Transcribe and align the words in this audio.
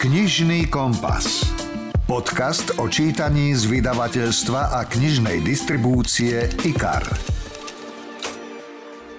Knižný 0.00 0.72
kompas. 0.72 1.44
Podcast 2.08 2.72
o 2.80 2.88
čítaní 2.88 3.52
z 3.52 3.68
vydavateľstva 3.68 4.72
a 4.72 4.88
knižnej 4.88 5.44
distribúcie 5.44 6.48
IKAR. 6.64 7.04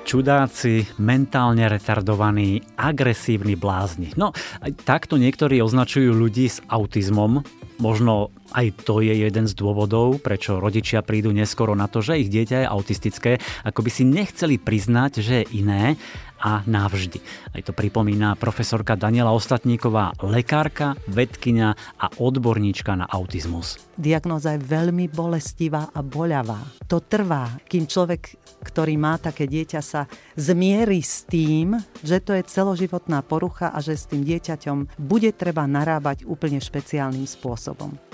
Čudáci, 0.01 0.89
mentálne 0.97 1.69
retardovaní, 1.69 2.65
agresívni 2.81 3.53
blázni. 3.53 4.09
No, 4.17 4.33
takto 4.81 5.21
niektorí 5.21 5.61
označujú 5.61 6.17
ľudí 6.17 6.49
s 6.49 6.65
autizmom. 6.65 7.45
Možno 7.81 8.29
aj 8.53 8.85
to 8.85 9.01
je 9.01 9.25
jeden 9.25 9.49
z 9.49 9.53
dôvodov, 9.57 10.21
prečo 10.21 10.61
rodičia 10.61 11.01
prídu 11.01 11.33
neskoro 11.33 11.73
na 11.73 11.89
to, 11.89 12.05
že 12.05 12.21
ich 12.21 12.29
dieťa 12.29 12.61
je 12.61 12.67
autistické, 12.69 13.31
ako 13.65 13.81
by 13.81 13.89
si 13.89 14.03
nechceli 14.05 14.61
priznať, 14.61 15.11
že 15.25 15.33
je 15.41 15.65
iné 15.65 15.97
a 16.41 16.65
navždy. 16.65 17.21
Aj 17.53 17.61
to 17.61 17.71
pripomína 17.71 18.33
profesorka 18.33 18.97
Daniela 18.97 19.29
Ostatníková, 19.29 20.17
lekárka, 20.25 20.97
vedkynia 21.05 21.77
a 22.01 22.05
odborníčka 22.17 22.97
na 22.97 23.05
autizmus. 23.05 23.77
Diagnóza 23.93 24.57
je 24.57 24.65
veľmi 24.65 25.05
bolestivá 25.13 25.93
a 25.93 26.01
boľavá. 26.01 26.57
To 26.89 26.97
trvá, 27.05 27.61
kým 27.69 27.85
človek, 27.85 28.41
ktorý 28.65 28.97
má 28.97 29.21
také 29.21 29.45
dieťa, 29.45 29.79
sa 29.85 30.09
zmierí 30.33 31.05
s 31.05 31.29
tým, 31.29 31.77
že 32.01 32.17
to 32.17 32.33
je 32.33 32.41
celoživotná 32.41 33.21
porucha 33.21 33.69
a 33.69 33.77
že 33.77 33.93
s 33.93 34.09
tým 34.09 34.25
dieťaťom 34.25 34.97
bude 34.97 35.29
treba 35.37 35.69
narábať 35.69 36.25
úplne 36.25 36.57
špeciálnym 36.57 37.29
spôsobom. 37.29 37.70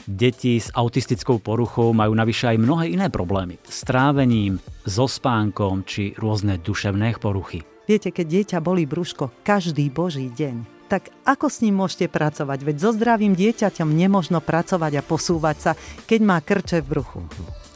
Deti 0.08 0.56
s 0.58 0.72
autistickou 0.72 1.44
poruchou 1.44 1.92
majú 1.92 2.16
navyše 2.16 2.56
aj 2.56 2.58
mnohé 2.64 2.86
iné 2.96 3.08
problémy. 3.12 3.60
S 3.68 3.84
trávením, 3.84 4.62
so 4.88 5.06
spánkom 5.06 5.84
či 5.84 6.16
rôzne 6.16 6.62
duševné 6.62 7.20
poruchy. 7.20 7.66
Viete, 7.88 8.12
keď 8.12 8.26
dieťa 8.28 8.58
bolí 8.60 8.84
brúško 8.84 9.32
každý 9.48 9.88
boží 9.92 10.28
deň, 10.32 10.78
tak 10.88 11.12
ako 11.28 11.52
s 11.52 11.60
ním 11.60 11.84
môžete 11.84 12.08
pracovať? 12.08 12.64
Veď 12.64 12.76
so 12.80 12.92
zdravým 12.96 13.36
dieťaťom 13.36 13.92
nemožno 13.92 14.40
pracovať 14.40 14.92
a 15.00 15.04
posúvať 15.04 15.58
sa, 15.60 15.72
keď 16.08 16.20
má 16.24 16.40
krče 16.40 16.80
v 16.84 16.88
bruchu. 16.88 17.20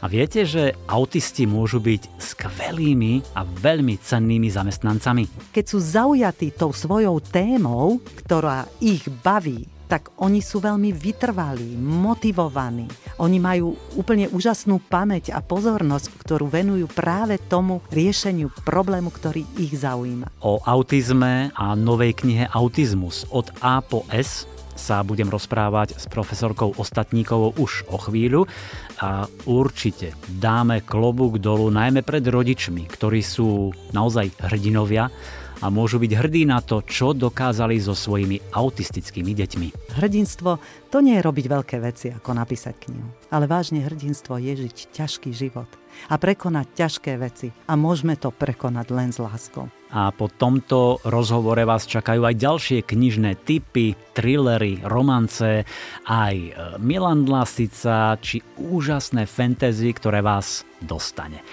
A 0.02 0.10
viete, 0.10 0.42
že 0.42 0.74
autisti 0.90 1.46
môžu 1.46 1.78
byť 1.78 2.18
skvelými 2.18 3.38
a 3.38 3.46
veľmi 3.46 3.94
cennými 4.02 4.50
zamestnancami? 4.50 5.54
Keď 5.54 5.64
sú 5.64 5.78
zaujatí 5.78 6.58
tou 6.58 6.74
svojou 6.74 7.22
témou, 7.22 8.02
ktorá 8.26 8.66
ich 8.82 9.06
baví, 9.22 9.71
tak 9.92 10.08
oni 10.24 10.40
sú 10.40 10.64
veľmi 10.64 10.88
vytrvalí, 10.88 11.76
motivovaní. 11.76 12.88
Oni 13.20 13.36
majú 13.36 13.76
úplne 13.92 14.24
úžasnú 14.32 14.80
pamäť 14.80 15.36
a 15.36 15.44
pozornosť, 15.44 16.16
ktorú 16.16 16.48
venujú 16.48 16.88
práve 16.88 17.36
tomu 17.36 17.84
riešeniu 17.92 18.48
problému, 18.64 19.12
ktorý 19.12 19.44
ich 19.60 19.76
zaujíma. 19.76 20.32
O 20.40 20.64
autizme 20.64 21.52
a 21.52 21.76
novej 21.76 22.16
knihe 22.16 22.48
Autizmus 22.56 23.28
od 23.28 23.52
A 23.60 23.84
po 23.84 24.08
S 24.08 24.48
sa 24.72 25.04
budem 25.04 25.28
rozprávať 25.28 26.00
s 26.00 26.08
profesorkou 26.08 26.72
Ostatníkovou 26.80 27.52
už 27.60 27.84
o 27.92 28.00
chvíľu 28.00 28.48
a 28.96 29.28
určite 29.44 30.16
dáme 30.40 30.80
klobúk 30.80 31.36
dolu 31.36 31.68
najmä 31.68 32.00
pred 32.00 32.24
rodičmi, 32.24 32.88
ktorí 32.88 33.20
sú 33.20 33.76
naozaj 33.92 34.32
hrdinovia 34.40 35.12
a 35.62 35.70
môžu 35.70 36.02
byť 36.02 36.12
hrdí 36.18 36.42
na 36.42 36.58
to, 36.58 36.82
čo 36.82 37.14
dokázali 37.14 37.78
so 37.78 37.94
svojimi 37.94 38.50
autistickými 38.50 39.30
deťmi. 39.30 39.94
Hrdinstvo 39.94 40.58
to 40.90 40.98
nie 40.98 41.16
je 41.16 41.24
robiť 41.24 41.46
veľké 41.46 41.76
veci, 41.78 42.10
ako 42.10 42.34
napísať 42.34 42.90
knihu. 42.90 43.06
Ale 43.30 43.46
vážne 43.46 43.86
hrdinstvo 43.86 44.42
je 44.42 44.66
žiť 44.66 44.76
ťažký 44.90 45.30
život 45.30 45.70
a 46.10 46.18
prekonať 46.18 46.66
ťažké 46.74 47.12
veci. 47.20 47.48
A 47.70 47.78
môžeme 47.78 48.18
to 48.18 48.34
prekonať 48.34 48.86
len 48.90 49.14
s 49.14 49.22
láskou. 49.22 49.70
A 49.92 50.08
po 50.08 50.32
tomto 50.32 51.04
rozhovore 51.04 51.60
vás 51.68 51.84
čakajú 51.84 52.24
aj 52.24 52.40
ďalšie 52.40 52.78
knižné 52.80 53.44
typy, 53.44 53.92
thrillery, 54.16 54.80
romance, 54.88 55.68
aj 56.08 56.36
e, 56.36 56.50
Milan 56.80 57.28
Lasica 57.28 58.16
či 58.16 58.40
úžasné 58.56 59.28
fantasy, 59.28 59.92
ktoré 59.92 60.24
vás 60.24 60.64
dostane. 60.80 61.44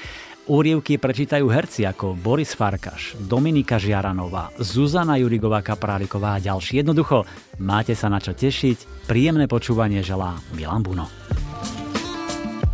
Úrievky 0.49 0.97
prečítajú 0.97 1.45
herci 1.45 1.85
ako 1.85 2.17
Boris 2.17 2.57
Farkaš, 2.57 3.13
Dominika 3.21 3.77
Žiaranová, 3.77 4.49
Zuzana 4.57 5.13
Jurigová 5.21 5.61
Kapráliková 5.61 6.41
a 6.41 6.41
ďalší. 6.41 6.81
Jednoducho, 6.81 7.21
máte 7.61 7.93
sa 7.93 8.09
na 8.09 8.17
čo 8.17 8.33
tešiť. 8.33 9.05
Príjemné 9.05 9.45
počúvanie 9.45 10.01
želá 10.01 10.41
Milan 10.57 10.81
Buno. 10.81 11.05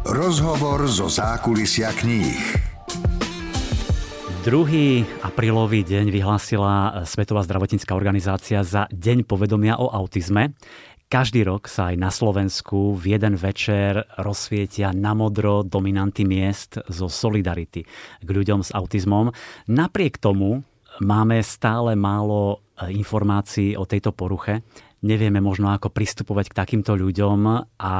Rozhovor 0.08 0.88
zo 0.88 1.12
zákulisia 1.12 1.91
kníh. 2.00 2.63
Druhý 4.47 5.03
aprílový 5.25 5.84
deň 5.84 6.16
vyhlásila 6.16 7.03
Svetová 7.03 7.44
zdravotnícká 7.44 7.92
organizácia 7.92 8.63
za 8.63 8.88
Deň 8.88 9.28
povedomia 9.28 9.75
o 9.81 9.92
autizme. 9.92 10.56
Každý 11.06 11.46
rok 11.46 11.70
sa 11.70 11.94
aj 11.94 12.02
na 12.02 12.10
Slovensku 12.10 12.98
v 12.98 13.14
jeden 13.14 13.38
večer 13.38 14.10
rozsvietia 14.18 14.90
na 14.90 15.14
modro 15.14 15.62
dominanty 15.62 16.26
miest 16.26 16.82
zo 16.90 17.06
solidarity 17.06 17.86
k 18.26 18.30
ľuďom 18.30 18.66
s 18.66 18.74
autizmom. 18.74 19.30
Napriek 19.70 20.18
tomu 20.18 20.66
máme 21.06 21.46
stále 21.46 21.94
málo 21.94 22.58
e, 22.82 22.90
informácií 22.98 23.78
o 23.78 23.86
tejto 23.86 24.18
poruche. 24.18 24.66
Nevieme 25.06 25.46
možno 25.46 25.70
ako 25.70 25.94
pristupovať 25.94 26.50
k 26.50 26.58
takýmto 26.58 26.98
ľuďom 26.98 27.40
a 27.78 27.96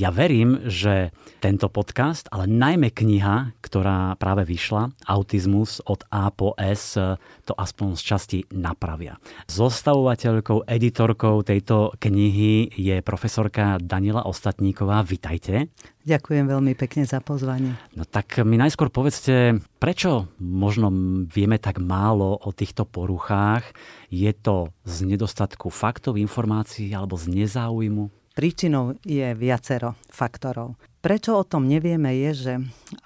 ja 0.00 0.08
verím, 0.08 0.64
že 0.64 1.12
tento 1.44 1.68
podcast, 1.68 2.24
ale 2.32 2.48
najmä 2.48 2.88
kniha, 2.88 3.52
ktorá 3.60 4.16
práve 4.16 4.48
vyšla, 4.48 4.96
Autizmus 5.04 5.84
od 5.84 6.08
A 6.08 6.32
po 6.32 6.56
S, 6.56 6.96
to 7.44 7.52
aspoň 7.52 8.00
z 8.00 8.02
časti 8.08 8.38
napravia. 8.48 9.20
Zostavovateľkou, 9.52 10.64
editorkou 10.64 11.44
tejto 11.44 11.92
knihy 12.00 12.72
je 12.80 12.96
profesorka 13.04 13.76
Daniela 13.76 14.24
Ostatníková. 14.24 15.04
Vitajte. 15.04 15.68
Ďakujem 16.08 16.48
veľmi 16.48 16.72
pekne 16.80 17.04
za 17.04 17.20
pozvanie. 17.20 17.76
No 17.92 18.08
tak 18.08 18.40
mi 18.40 18.56
najskôr 18.56 18.88
povedzte, 18.88 19.60
prečo 19.76 20.32
možno 20.40 20.88
vieme 21.28 21.60
tak 21.60 21.76
málo 21.76 22.40
o 22.40 22.48
týchto 22.56 22.88
poruchách? 22.88 23.68
Je 24.08 24.32
to 24.32 24.72
z 24.88 25.04
nedostatku 25.04 25.68
faktov, 25.68 26.16
informácií 26.16 26.88
alebo 26.96 27.20
z 27.20 27.44
nezáujmu? 27.44 28.19
Príčinou 28.30 28.94
je 29.02 29.34
viacero 29.34 29.98
faktorov. 30.06 30.78
Prečo 31.00 31.40
o 31.40 31.48
tom 31.48 31.64
nevieme 31.64 32.12
je, 32.12 32.30
že 32.36 32.54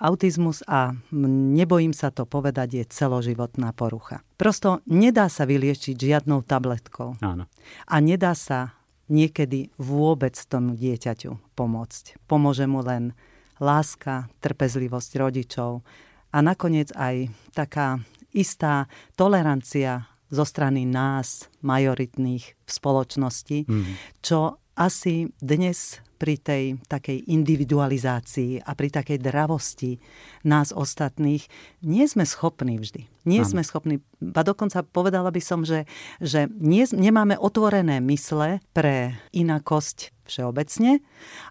autizmus, 0.03 0.67
a 0.67 0.99
nebojím 1.55 1.95
sa 1.95 2.11
to 2.11 2.27
povedať, 2.27 2.83
je 2.83 2.85
celoživotná 2.91 3.71
porucha. 3.71 4.21
Prosto 4.35 4.83
nedá 4.91 5.31
sa 5.31 5.47
vyliečiť 5.47 5.95
žiadnou 5.95 6.43
tabletkou. 6.43 7.17
Áno. 7.23 7.47
A 7.87 7.97
nedá 8.03 8.35
sa 8.35 8.75
niekedy 9.07 9.71
vôbec 9.79 10.35
tomu 10.51 10.75
dieťaťu 10.75 11.55
pomôcť. 11.55 12.19
Pomôže 12.27 12.67
mu 12.67 12.83
len 12.83 13.15
láska, 13.63 14.27
trpezlivosť 14.43 15.11
rodičov 15.21 15.87
a 16.35 16.39
nakoniec 16.43 16.91
aj 16.99 17.31
taká 17.55 18.03
istá 18.35 18.91
tolerancia 19.15 20.11
zo 20.35 20.43
strany 20.43 20.83
nás, 20.83 21.47
majoritných 21.63 22.45
v 22.59 22.71
spoločnosti, 22.71 23.59
mm. 23.71 24.19
čo 24.19 24.59
asi 24.75 25.31
dnes 25.43 26.03
pri 26.15 26.39
tej 26.39 26.65
takej 26.89 27.27
individualizácii 27.29 28.63
a 28.65 28.71
pri 28.73 28.89
takej 28.89 29.19
dravosti 29.21 29.99
nás 30.47 30.73
ostatných 30.73 31.45
nie 31.85 32.07
sme 32.07 32.25
schopní 32.25 32.79
vždy. 32.81 33.05
Nie 33.29 33.45
ano. 33.45 33.51
sme 33.51 33.63
schopní, 33.67 34.01
ba 34.23 34.47
dokonca 34.47 34.87
povedala 34.87 35.29
by 35.29 35.43
som, 35.43 35.67
že, 35.67 35.85
že 36.23 36.49
nie, 36.49 36.87
nemáme 36.89 37.37
otvorené 37.37 38.01
mysle 38.01 38.63
pre 38.73 39.19
inakosť 39.37 40.14
všeobecne 40.27 41.05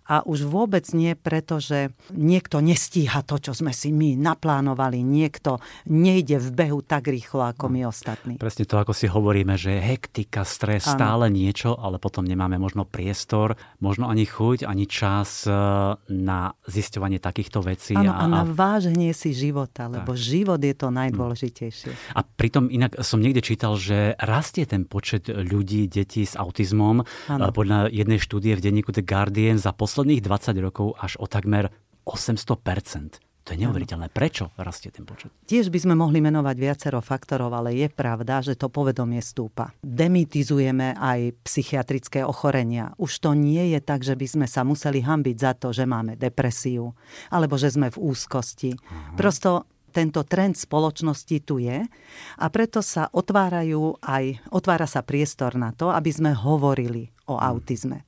a 0.09 0.21
už 0.25 0.45
vôbec 0.49 0.83
nie 0.91 1.15
preto, 1.15 1.63
že 1.63 1.93
niekto 2.11 2.59
nestíha 2.59 3.23
to, 3.23 3.39
čo 3.39 3.55
sme 3.55 3.71
si 3.71 3.93
my 3.93 4.19
naplánovali, 4.19 4.99
niekto 5.01 5.63
nejde 5.87 6.41
v 6.41 6.49
behu 6.51 6.79
tak 6.83 7.07
rýchlo 7.07 7.47
ako 7.53 7.71
my 7.71 7.87
ostatní. 7.87 8.35
Presne 8.37 8.67
to, 8.67 8.75
ako 8.77 8.91
si 8.91 9.07
hovoríme, 9.07 9.55
že 9.55 9.79
hektika, 9.79 10.43
stres, 10.43 10.85
ano. 10.89 10.95
stále 10.97 11.25
niečo, 11.31 11.77
ale 11.77 11.97
potom 11.97 12.25
nemáme 12.27 12.59
možno 12.59 12.83
priestor, 12.83 13.55
možno 13.79 14.09
ani 14.09 14.27
chuť, 14.27 14.67
ani 14.67 14.85
čas 14.89 15.47
e, 15.47 15.53
na 16.11 16.53
zisťovanie 16.67 17.23
takýchto 17.23 17.63
vecí. 17.63 17.95
Ano, 17.95 18.13
a, 18.13 18.25
a 18.25 18.25
na 18.27 18.43
váženie 18.43 19.15
si 19.15 19.31
života, 19.31 19.87
lebo 19.87 20.13
tak. 20.13 20.21
život 20.21 20.59
je 20.59 20.75
to 20.75 20.87
najdôležitejšie 20.89 21.13
najdôležitejšie. 21.13 21.91
A 22.17 22.21
pritom 22.23 22.67
inak 22.67 22.97
som 23.05 23.19
niekde 23.21 23.45
čítal, 23.45 23.75
že 23.77 24.17
rastie 24.19 24.65
ten 24.65 24.83
počet 24.83 25.27
ľudí, 25.29 25.85
detí 25.87 26.25
s 26.25 26.33
autizmom. 26.35 27.05
Ano. 27.29 27.51
Podľa 27.53 27.93
jednej 27.93 28.19
štúdie 28.19 28.57
v 28.57 28.62
denníku 28.63 28.95
The 28.95 29.03
Guardian 29.03 29.59
za 29.59 29.75
posledných 29.75 30.23
20 30.23 30.55
rokov 30.63 30.95
až 30.95 31.19
o 31.19 31.27
takmer 31.27 31.67
800% 32.07 33.19
to 33.43 33.51
je 33.51 33.59
neuveriteľné. 33.59 34.07
Prečo 34.07 34.55
rastie 34.55 34.87
ten 34.87 35.03
počet? 35.03 35.27
Tiež 35.43 35.67
by 35.67 35.75
sme 35.83 35.95
mohli 35.99 36.23
menovať 36.23 36.55
viacero 36.55 37.03
faktorov, 37.03 37.51
ale 37.51 37.75
je 37.75 37.91
pravda, 37.91 38.39
že 38.39 38.55
to 38.55 38.71
povedomie 38.71 39.19
stúpa. 39.19 39.75
Demitizujeme 39.83 40.95
aj 40.95 41.43
psychiatrické 41.43 42.23
ochorenia. 42.23 42.95
Už 42.95 43.19
to 43.19 43.35
nie 43.35 43.75
je 43.75 43.83
tak, 43.83 44.07
že 44.07 44.15
by 44.15 44.27
sme 44.31 44.47
sa 44.47 44.63
museli 44.63 45.03
hambiť 45.03 45.35
za 45.35 45.51
to, 45.59 45.75
že 45.75 45.83
máme 45.83 46.15
depresiu 46.15 46.95
alebo 47.27 47.59
že 47.59 47.75
sme 47.75 47.91
v 47.91 47.99
úzkosti. 47.99 48.79
Aha. 48.79 49.19
Prosto 49.19 49.67
tento 49.91 50.23
trend 50.23 50.55
spoločnosti 50.55 51.37
tu 51.43 51.59
je 51.59 51.83
a 52.39 52.45
preto 52.47 52.79
sa 52.79 53.11
otvárajú 53.11 53.99
aj, 54.01 54.39
otvára 54.49 54.87
sa 54.87 55.03
priestor 55.05 55.53
na 55.59 55.75
to, 55.75 55.91
aby 55.91 56.09
sme 56.09 56.31
hovorili 56.31 57.11
o 57.27 57.35
hmm. 57.37 57.43
autizme. 57.43 58.07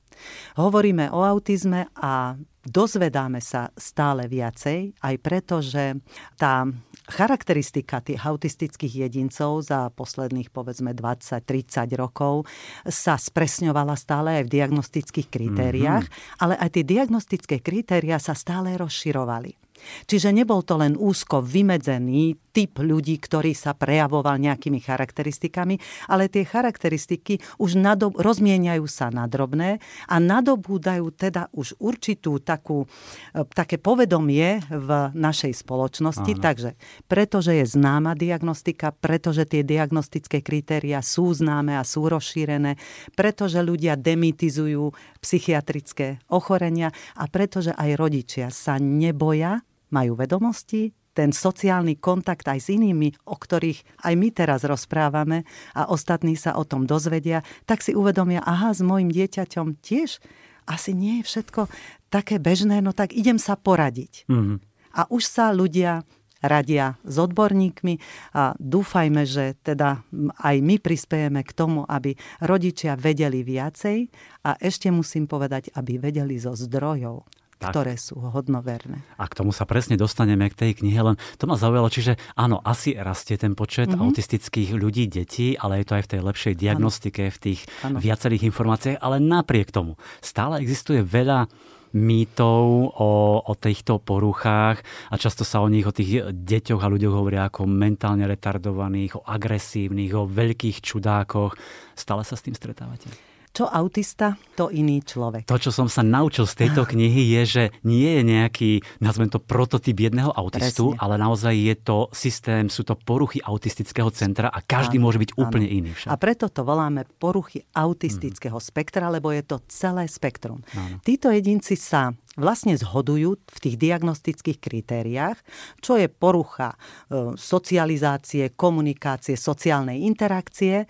Hovoríme 0.56 1.12
o 1.12 1.22
autizme 1.22 1.88
a 1.96 2.36
dozvedáme 2.66 3.38
sa 3.38 3.70
stále 3.78 4.26
viacej, 4.26 4.98
aj 4.98 5.14
preto, 5.22 5.62
že 5.62 6.02
tá 6.34 6.66
charakteristika 7.06 8.02
tých 8.02 8.18
autistických 8.18 9.06
jedincov 9.06 9.62
za 9.62 9.94
posledných 9.94 10.50
povedzme 10.50 10.90
20-30 10.90 11.86
rokov 11.94 12.50
sa 12.82 13.14
spresňovala 13.14 13.94
stále 13.94 14.42
aj 14.42 14.50
v 14.50 14.52
diagnostických 14.58 15.28
kritériách, 15.30 16.10
mm-hmm. 16.10 16.42
ale 16.42 16.58
aj 16.58 16.70
tie 16.74 16.84
diagnostické 16.84 17.56
kritéria 17.62 18.18
sa 18.18 18.34
stále 18.34 18.74
rozširovali. 18.74 19.65
Čiže 20.04 20.32
nebol 20.34 20.62
to 20.64 20.76
len 20.80 20.94
úzko 20.98 21.40
vymedzený 21.40 22.36
typ 22.56 22.80
ľudí, 22.80 23.20
ktorý 23.20 23.52
sa 23.52 23.76
prejavoval 23.76 24.40
nejakými 24.40 24.80
charakteristikami, 24.80 25.76
ale 26.08 26.32
tie 26.32 26.48
charakteristiky 26.48 27.36
už 27.60 27.76
nadob- 27.76 28.16
rozmieniajú 28.16 28.88
sa 28.88 29.12
na 29.12 29.28
drobné 29.28 29.76
a 30.08 30.16
nadobúdajú 30.16 31.12
teda 31.12 31.52
už 31.52 31.76
určitú 31.76 32.40
takú, 32.40 32.88
e, 33.36 33.44
také 33.52 33.76
povedomie 33.76 34.64
v 34.72 35.12
našej 35.12 35.52
spoločnosti. 35.52 36.32
Áno. 36.32 36.40
Takže 36.40 36.70
pretože 37.04 37.52
je 37.52 37.68
známa 37.68 38.16
diagnostika, 38.16 38.88
pretože 38.88 39.44
tie 39.44 39.60
diagnostické 39.60 40.40
kritéria 40.40 41.04
sú 41.04 41.36
známe 41.36 41.76
a 41.76 41.84
sú 41.84 42.08
rozšírené, 42.08 42.80
pretože 43.12 43.60
ľudia 43.60 44.00
demitizujú 44.00 44.96
psychiatrické 45.20 46.24
ochorenia 46.32 46.88
a 47.20 47.28
pretože 47.28 47.76
aj 47.76 47.90
rodičia 48.00 48.48
sa 48.48 48.80
neboja 48.80 49.60
majú 49.90 50.18
vedomosti, 50.18 50.92
ten 51.16 51.32
sociálny 51.32 51.96
kontakt 51.96 52.44
aj 52.44 52.60
s 52.60 52.68
inými, 52.76 53.16
o 53.24 53.40
ktorých 53.40 54.04
aj 54.04 54.14
my 54.20 54.28
teraz 54.36 54.68
rozprávame 54.68 55.48
a 55.72 55.88
ostatní 55.88 56.36
sa 56.36 56.60
o 56.60 56.68
tom 56.68 56.84
dozvedia, 56.84 57.40
tak 57.64 57.80
si 57.80 57.96
uvedomia, 57.96 58.44
aha, 58.44 58.76
s 58.76 58.84
mojim 58.84 59.08
dieťaťom 59.08 59.80
tiež 59.80 60.20
asi 60.68 60.92
nie 60.92 61.22
je 61.22 61.28
všetko 61.32 61.72
také 62.12 62.36
bežné, 62.36 62.84
no 62.84 62.92
tak 62.92 63.16
idem 63.16 63.40
sa 63.40 63.56
poradiť. 63.56 64.28
Mm-hmm. 64.28 64.58
A 64.98 65.08
už 65.08 65.24
sa 65.24 65.54
ľudia 65.56 66.04
radia 66.44 67.00
s 67.00 67.16
odborníkmi 67.16 67.96
a 68.36 68.52
dúfajme, 68.60 69.24
že 69.24 69.56
teda 69.64 70.04
aj 70.36 70.56
my 70.60 70.76
prispiejeme 70.76 71.40
k 71.40 71.52
tomu, 71.56 71.88
aby 71.88 72.12
rodičia 72.44 72.92
vedeli 72.94 73.40
viacej 73.40 74.12
a 74.44 74.60
ešte 74.60 74.92
musím 74.92 75.24
povedať, 75.24 75.72
aby 75.72 75.96
vedeli 75.96 76.36
zo 76.36 76.52
zdrojov 76.52 77.24
tak. 77.56 77.72
ktoré 77.72 77.96
sú 77.96 78.20
hodnoverné. 78.20 79.00
A 79.16 79.24
k 79.24 79.36
tomu 79.36 79.50
sa 79.50 79.64
presne 79.64 79.96
dostaneme 79.96 80.48
k 80.52 80.56
tej 80.56 80.72
knihe, 80.84 81.00
len 81.00 81.16
to 81.40 81.48
ma 81.48 81.56
zaujalo, 81.56 81.88
čiže 81.88 82.20
áno, 82.36 82.60
asi 82.60 82.92
rastie 82.96 83.40
ten 83.40 83.56
počet 83.56 83.88
mm-hmm. 83.88 84.04
autistických 84.04 84.70
ľudí, 84.76 85.08
detí, 85.08 85.56
ale 85.56 85.80
je 85.80 85.86
to 85.88 85.96
aj 85.96 86.04
v 86.04 86.10
tej 86.16 86.20
lepšej 86.20 86.54
diagnostike, 86.56 87.22
ano. 87.28 87.34
v 87.34 87.38
tých 87.40 87.60
ano. 87.80 87.96
viacerých 87.96 88.46
informáciách, 88.52 88.98
ale 89.00 89.16
napriek 89.22 89.72
tomu 89.72 89.96
stále 90.20 90.60
existuje 90.60 91.00
veľa 91.00 91.48
mýtov 91.96 92.92
o, 92.92 93.12
o 93.40 93.52
týchto 93.56 93.96
poruchách 93.96 94.84
a 95.08 95.14
často 95.16 95.48
sa 95.48 95.64
o 95.64 95.70
nich, 95.72 95.88
o 95.88 95.96
tých 95.96 96.28
deťoch 96.28 96.82
a 96.84 96.92
ľuďoch 96.92 97.14
hovoria 97.14 97.48
ako 97.48 97.64
mentálne 97.64 98.28
retardovaných, 98.28 99.16
o 99.16 99.24
agresívnych, 99.24 100.12
o 100.12 100.28
veľkých 100.28 100.84
čudákoch. 100.84 101.56
Stále 101.96 102.22
sa 102.28 102.36
s 102.36 102.44
tým 102.44 102.52
stretávate? 102.52 103.08
Čo 103.56 103.72
autista, 103.72 104.36
to 104.52 104.68
iný 104.68 105.00
človek. 105.00 105.48
To, 105.48 105.56
čo 105.56 105.72
som 105.72 105.88
sa 105.88 106.04
naučil 106.04 106.44
z 106.44 106.60
tejto 106.60 106.84
knihy, 106.84 107.40
je, 107.40 107.42
že 107.48 107.64
nie 107.88 108.20
je 108.20 108.22
nejaký, 108.22 108.70
nazvem 109.00 109.32
to, 109.32 109.40
prototyp 109.40 109.96
jedného 109.96 110.28
autistu, 110.28 110.92
Presne. 110.92 111.00
ale 111.00 111.16
naozaj 111.16 111.56
je 111.56 111.74
to 111.80 112.12
systém, 112.12 112.68
sú 112.68 112.84
to 112.84 112.92
poruchy 112.92 113.40
autistického 113.40 114.12
centra 114.12 114.52
a 114.52 114.60
každý 114.60 115.00
áno, 115.00 115.08
môže 115.08 115.16
byť 115.24 115.40
úplne 115.40 115.72
áno. 115.72 115.76
iný. 115.80 115.90
Však. 115.96 116.12
A 116.12 116.14
preto 116.20 116.52
to 116.52 116.68
voláme 116.68 117.08
poruchy 117.16 117.64
autistického 117.72 118.60
mm. 118.60 118.66
spektra, 118.68 119.08
lebo 119.08 119.32
je 119.32 119.40
to 119.40 119.56
celé 119.72 120.04
spektrum. 120.04 120.60
Áno. 120.76 121.00
Títo 121.00 121.32
jedinci 121.32 121.80
sa 121.80 122.12
vlastne 122.36 122.76
zhodujú 122.76 123.40
v 123.40 123.58
tých 123.58 123.76
diagnostických 123.80 124.60
kritériách, 124.60 125.40
čo 125.80 125.96
je 125.96 126.06
porucha 126.12 126.76
e, 126.76 127.32
socializácie, 127.34 128.52
komunikácie, 128.52 129.34
sociálnej 129.40 130.04
interakcie 130.04 130.84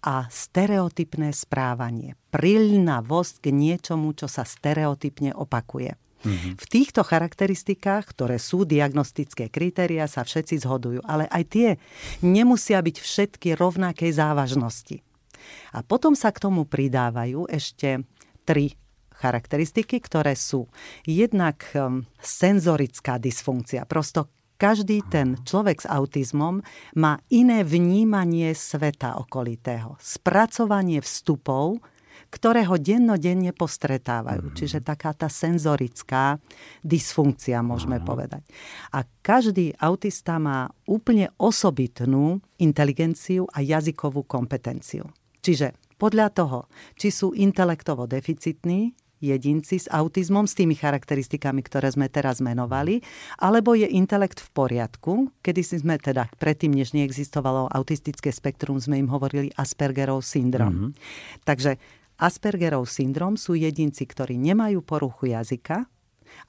a 0.00 0.28
stereotypné 0.32 1.32
správanie. 1.36 2.16
Prilnavosť 2.32 3.44
k 3.44 3.46
niečomu, 3.52 4.16
čo 4.16 4.26
sa 4.26 4.48
stereotypne 4.48 5.36
opakuje. 5.36 5.96
Mm-hmm. 6.20 6.52
V 6.60 6.64
týchto 6.68 7.00
charakteristikách, 7.00 8.12
ktoré 8.12 8.36
sú 8.36 8.68
diagnostické 8.68 9.48
kritéria, 9.48 10.04
sa 10.04 10.20
všetci 10.20 10.60
zhodujú, 10.60 11.00
ale 11.08 11.24
aj 11.32 11.44
tie 11.48 11.68
nemusia 12.20 12.80
byť 12.84 12.96
všetky 13.00 13.48
rovnakej 13.56 14.12
závažnosti. 14.12 15.00
A 15.72 15.80
potom 15.80 16.12
sa 16.12 16.28
k 16.28 16.44
tomu 16.44 16.68
pridávajú 16.68 17.48
ešte 17.48 18.04
tri 18.44 18.76
charakteristiky, 19.16 20.00
ktoré 20.00 20.36
sú 20.36 20.68
jednak 21.04 21.64
um, 21.76 22.04
senzorická 22.20 23.16
dysfunkcia. 23.20 23.84
Prosto 23.84 24.39
každý 24.60 25.00
ten 25.08 25.40
človek 25.40 25.80
s 25.80 25.88
autizmom 25.88 26.60
má 27.00 27.16
iné 27.32 27.64
vnímanie 27.64 28.52
sveta 28.52 29.16
okolitého, 29.16 29.96
spracovanie 29.96 31.00
vstupov, 31.00 31.80
ktoré 32.28 32.68
ho 32.68 32.76
dennodenne 32.78 33.50
postretávajú. 33.56 34.52
Mm-hmm. 34.52 34.58
Čiže 34.60 34.78
taká 34.84 35.16
tá 35.16 35.26
senzorická 35.26 36.38
dysfunkcia, 36.84 37.64
môžeme 37.64 37.98
mm-hmm. 37.98 38.10
povedať. 38.12 38.42
A 38.94 39.02
každý 39.24 39.74
autista 39.80 40.38
má 40.38 40.70
úplne 40.86 41.32
osobitnú 41.40 42.38
inteligenciu 42.60 43.50
a 43.50 43.64
jazykovú 43.64 44.28
kompetenciu. 44.28 45.10
Čiže 45.42 45.74
podľa 45.98 46.28
toho, 46.36 46.58
či 46.94 47.10
sú 47.10 47.32
intelektovo 47.34 48.06
deficitní, 48.06 48.94
jedinci 49.20 49.76
s 49.78 49.86
autizmom, 49.86 50.48
s 50.48 50.56
tými 50.56 50.74
charakteristikami, 50.74 51.60
ktoré 51.60 51.92
sme 51.92 52.08
teraz 52.08 52.40
menovali, 52.40 53.04
alebo 53.36 53.76
je 53.76 53.86
intelekt 53.86 54.40
v 54.40 54.48
poriadku, 54.50 55.12
kedy 55.44 55.60
si 55.60 55.76
sme 55.78 56.00
teda 56.00 56.26
predtým, 56.40 56.72
než 56.72 56.96
neexistovalo 56.96 57.68
autistické 57.70 58.32
spektrum, 58.32 58.80
sme 58.80 58.96
im 58.96 59.12
hovorili 59.12 59.52
Aspergerov 59.54 60.24
syndrom. 60.24 60.72
Mm-hmm. 60.72 60.90
Takže 61.44 61.76
Aspergerov 62.16 62.88
syndrom 62.88 63.36
sú 63.36 63.56
jedinci, 63.56 64.08
ktorí 64.08 64.40
nemajú 64.40 64.80
poruchu 64.80 65.36
jazyka, 65.36 65.84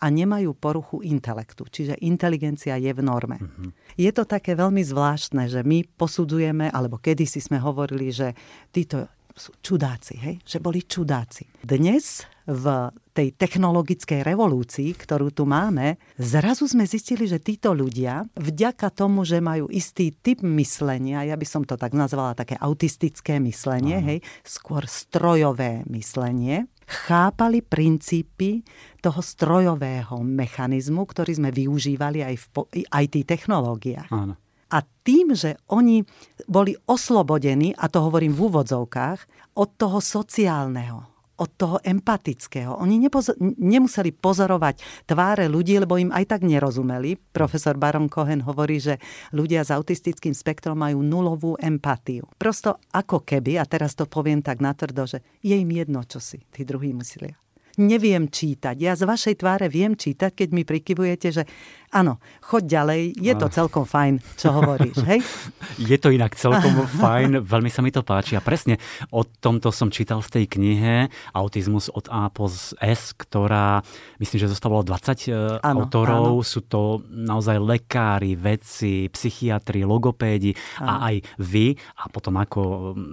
a 0.01 0.13
nemajú 0.13 0.53
poruchu 0.57 1.01
intelektu, 1.01 1.65
čiže 1.65 1.97
inteligencia 2.05 2.77
je 2.77 2.91
v 2.93 3.01
norme. 3.01 3.37
Mm-hmm. 3.41 3.69
Je 3.97 4.11
to 4.13 4.23
také 4.29 4.53
veľmi 4.53 4.81
zvláštne, 4.85 5.49
že 5.49 5.65
my 5.65 5.85
posudzujeme, 5.97 6.69
alebo 6.69 7.01
kedysi 7.01 7.41
sme 7.41 7.57
hovorili, 7.57 8.13
že 8.13 8.37
títo 8.69 9.09
sú 9.35 9.55
čudáci, 9.63 10.15
hej? 10.19 10.35
že 10.43 10.59
boli 10.59 10.83
čudáci. 10.83 11.47
Dnes 11.61 12.25
v 12.47 12.89
tej 13.11 13.35
technologickej 13.35 14.23
revolúcii, 14.23 14.95
ktorú 14.95 15.31
tu 15.31 15.43
máme, 15.47 15.99
zrazu 16.15 16.67
sme 16.67 16.87
zistili, 16.87 17.27
že 17.27 17.43
títo 17.43 17.71
ľudia, 17.75 18.25
vďaka 18.35 18.91
tomu, 18.91 19.27
že 19.27 19.43
majú 19.43 19.67
istý 19.71 20.15
typ 20.15 20.41
myslenia, 20.43 21.27
ja 21.27 21.35
by 21.35 21.47
som 21.47 21.63
to 21.63 21.75
tak 21.75 21.91
nazvala 21.93 22.33
také 22.35 22.55
autistické 22.57 23.37
myslenie, 23.43 23.99
hej, 23.99 24.17
skôr 24.41 24.87
strojové 24.87 25.83
myslenie, 25.91 26.67
chápali 26.87 27.63
princípy 27.63 28.67
toho 28.99 29.23
strojového 29.23 30.19
mechanizmu, 30.23 31.07
ktorý 31.07 31.31
sme 31.39 31.49
využívali 31.55 32.19
aj 32.25 32.35
v 32.35 32.45
IT 32.83 33.15
technológiách. 33.27 34.11
Áno. 34.11 34.35
A 34.71 34.81
tým, 35.03 35.35
že 35.35 35.59
oni 35.67 36.07
boli 36.47 36.73
oslobodení, 36.87 37.75
a 37.75 37.91
to 37.91 37.99
hovorím 38.07 38.31
v 38.31 38.47
úvodzovkách, 38.47 39.19
od 39.59 39.69
toho 39.75 39.99
sociálneho, 39.99 41.11
od 41.41 41.49
toho 41.59 41.77
empatického. 41.83 42.79
Oni 42.79 43.01
nepozo- 43.01 43.35
nemuseli 43.41 44.15
pozorovať 44.15 45.05
tváre 45.09 45.51
ľudí, 45.51 45.75
lebo 45.81 45.99
im 45.99 46.13
aj 46.13 46.37
tak 46.37 46.41
nerozumeli. 46.47 47.19
Profesor 47.19 47.75
Baron 47.75 48.07
Cohen 48.07 48.47
hovorí, 48.47 48.79
že 48.79 49.01
ľudia 49.35 49.67
s 49.67 49.73
autistickým 49.75 50.31
spektrom 50.31 50.79
majú 50.79 51.03
nulovú 51.03 51.59
empatiu. 51.59 52.29
Prosto 52.39 52.79
ako 52.95 53.27
keby, 53.27 53.59
a 53.59 53.67
teraz 53.67 53.97
to 53.97 54.07
poviem 54.07 54.39
tak 54.39 54.63
natvrdo, 54.63 55.03
že 55.03 55.19
je 55.43 55.59
im 55.59 55.71
jedno, 55.73 56.05
čo 56.07 56.23
si 56.23 56.39
tí 56.53 56.63
druhí 56.63 56.95
myslia 56.95 57.35
neviem 57.79 58.27
čítať. 58.27 58.75
Ja 58.79 58.97
z 58.97 59.07
vašej 59.07 59.39
tváre 59.39 59.67
viem 59.71 59.95
čítať, 59.95 60.33
keď 60.33 60.49
mi 60.51 60.63
prikyvujete, 60.67 61.27
že 61.31 61.43
áno, 61.91 62.23
choď 62.39 62.63
ďalej, 62.65 63.01
je 63.19 63.33
to 63.35 63.47
celkom 63.51 63.83
fajn, 63.83 64.23
čo 64.39 64.55
hovoríš, 64.55 64.97
hej? 65.03 65.19
Je 65.91 65.97
to 65.99 66.07
inak 66.13 66.39
celkom 66.39 66.87
fajn, 66.87 67.43
veľmi 67.43 67.67
sa 67.67 67.83
mi 67.83 67.91
to 67.91 67.99
páči 68.01 68.39
a 68.39 68.41
presne 68.41 68.79
o 69.11 69.27
tomto 69.27 69.75
som 69.75 69.91
čítal 69.91 70.23
v 70.23 70.31
tej 70.39 70.45
knihe 70.47 71.11
Autizmus 71.35 71.91
od 71.91 72.07
A 72.07 72.31
po 72.31 72.47
S, 72.47 73.01
ktorá 73.15 73.83
myslím, 74.23 74.39
že 74.39 74.51
zostalo 74.51 74.79
20 74.81 75.59
ano, 75.59 75.83
autorov. 75.83 76.41
Áno. 76.41 76.47
Sú 76.47 76.63
to 76.63 77.03
naozaj 77.11 77.59
lekári, 77.59 78.39
vedci, 78.39 79.11
psychiatri, 79.11 79.83
logopédi 79.83 80.55
áno. 80.79 80.87
a 80.87 80.93
aj 81.11 81.15
vy 81.43 81.75
a 81.75 82.03
potom 82.07 82.39
ako 82.39 82.61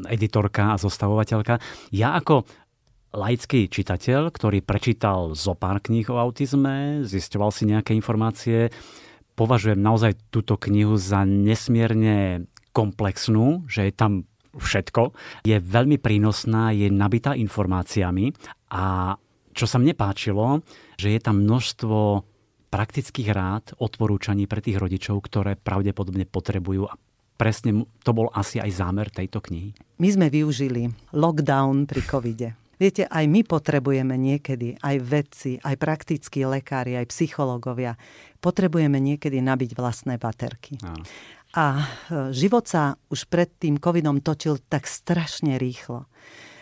editorka 0.07 0.75
a 0.75 0.81
zostavovateľka. 0.81 1.59
Ja 1.91 2.15
ako 2.15 2.47
laický 3.13 3.69
čitateľ, 3.69 4.29
ktorý 4.33 4.61
prečítal 4.61 5.33
zo 5.33 5.57
pár 5.57 5.81
kníh 5.81 6.09
o 6.13 6.21
autizme, 6.21 7.05
zisťoval 7.09 7.51
si 7.53 7.65
nejaké 7.65 7.97
informácie, 7.97 8.69
považujem 9.39 9.79
naozaj 9.79 10.19
túto 10.35 10.59
knihu 10.59 10.99
za 10.99 11.23
nesmierne 11.25 12.49
komplexnú, 12.75 13.65
že 13.71 13.89
je 13.89 13.93
tam 13.95 14.13
všetko. 14.59 15.15
Je 15.47 15.57
veľmi 15.57 15.97
prínosná, 16.03 16.75
je 16.75 16.91
nabitá 16.91 17.39
informáciami 17.39 18.35
a 18.75 19.15
čo 19.55 19.67
sa 19.67 19.79
mne 19.79 19.95
páčilo, 19.95 20.63
že 20.99 21.15
je 21.15 21.21
tam 21.23 21.43
množstvo 21.43 22.23
praktických 22.69 23.29
rád, 23.33 23.73
odporúčaní 23.81 24.45
pre 24.45 24.61
tých 24.61 24.77
rodičov, 24.77 25.25
ktoré 25.25 25.57
pravdepodobne 25.57 26.29
potrebujú 26.29 26.85
a 26.85 26.95
presne 27.41 27.89
to 28.05 28.11
bol 28.13 28.29
asi 28.35 28.61
aj 28.61 28.71
zámer 28.77 29.09
tejto 29.09 29.41
knihy. 29.41 29.73
My 29.99 30.09
sme 30.13 30.27
využili 30.29 30.93
lockdown 31.17 31.89
pri 31.89 32.03
covide. 32.05 32.68
Viete, 32.79 33.11
aj 33.11 33.27
my 33.27 33.43
potrebujeme 33.43 34.15
niekedy, 34.15 34.79
aj 34.79 34.97
vedci, 35.03 35.53
aj 35.59 35.75
praktickí 35.77 36.47
lekári, 36.47 36.95
aj 36.95 37.11
psychológovia, 37.11 37.99
potrebujeme 38.39 39.03
niekedy 39.03 39.43
nabiť 39.43 39.75
vlastné 39.75 40.15
baterky. 40.17 40.79
Áno. 40.87 41.03
A 41.59 41.65
e, 41.75 41.85
život 42.31 42.71
sa 42.71 42.95
už 43.11 43.27
pred 43.27 43.51
tým 43.59 43.83
covidom 43.83 44.23
točil 44.23 44.63
tak 44.71 44.87
strašne 44.87 45.59
rýchlo. 45.59 46.07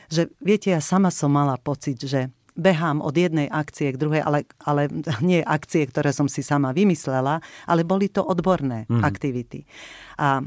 Že 0.08 0.32
viete, 0.40 0.72
ja 0.72 0.80
sama 0.80 1.12
som 1.12 1.34
mala 1.34 1.60
pocit, 1.60 2.00
že 2.00 2.32
behám 2.56 3.04
od 3.04 3.12
jednej 3.12 3.52
akcie 3.52 3.92
k 3.92 4.00
druhej, 4.00 4.24
ale, 4.24 4.48
ale 4.64 4.88
nie 5.28 5.44
akcie, 5.44 5.84
ktoré 5.84 6.10
som 6.16 6.26
si 6.26 6.40
sama 6.40 6.72
vymyslela, 6.72 7.44
ale 7.68 7.84
boli 7.84 8.08
to 8.08 8.24
odborné 8.24 8.88
mm. 8.88 9.04
aktivity. 9.04 9.68
A 10.16 10.40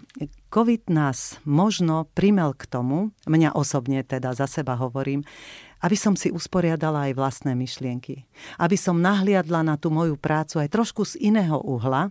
COVID 0.50 0.90
nás 0.90 1.38
možno 1.46 2.10
primel 2.18 2.58
k 2.58 2.66
tomu, 2.66 3.14
mňa 3.30 3.54
osobne 3.54 4.02
teda 4.02 4.34
za 4.34 4.50
seba 4.50 4.74
hovorím, 4.74 5.22
aby 5.86 5.94
som 5.94 6.18
si 6.18 6.34
usporiadala 6.34 7.10
aj 7.10 7.14
vlastné 7.14 7.54
myšlienky. 7.54 8.26
Aby 8.58 8.76
som 8.76 8.98
nahliadla 8.98 9.62
na 9.62 9.78
tú 9.78 9.94
moju 9.94 10.18
prácu 10.18 10.60
aj 10.60 10.74
trošku 10.74 11.06
z 11.06 11.22
iného 11.22 11.62
uhla 11.62 12.10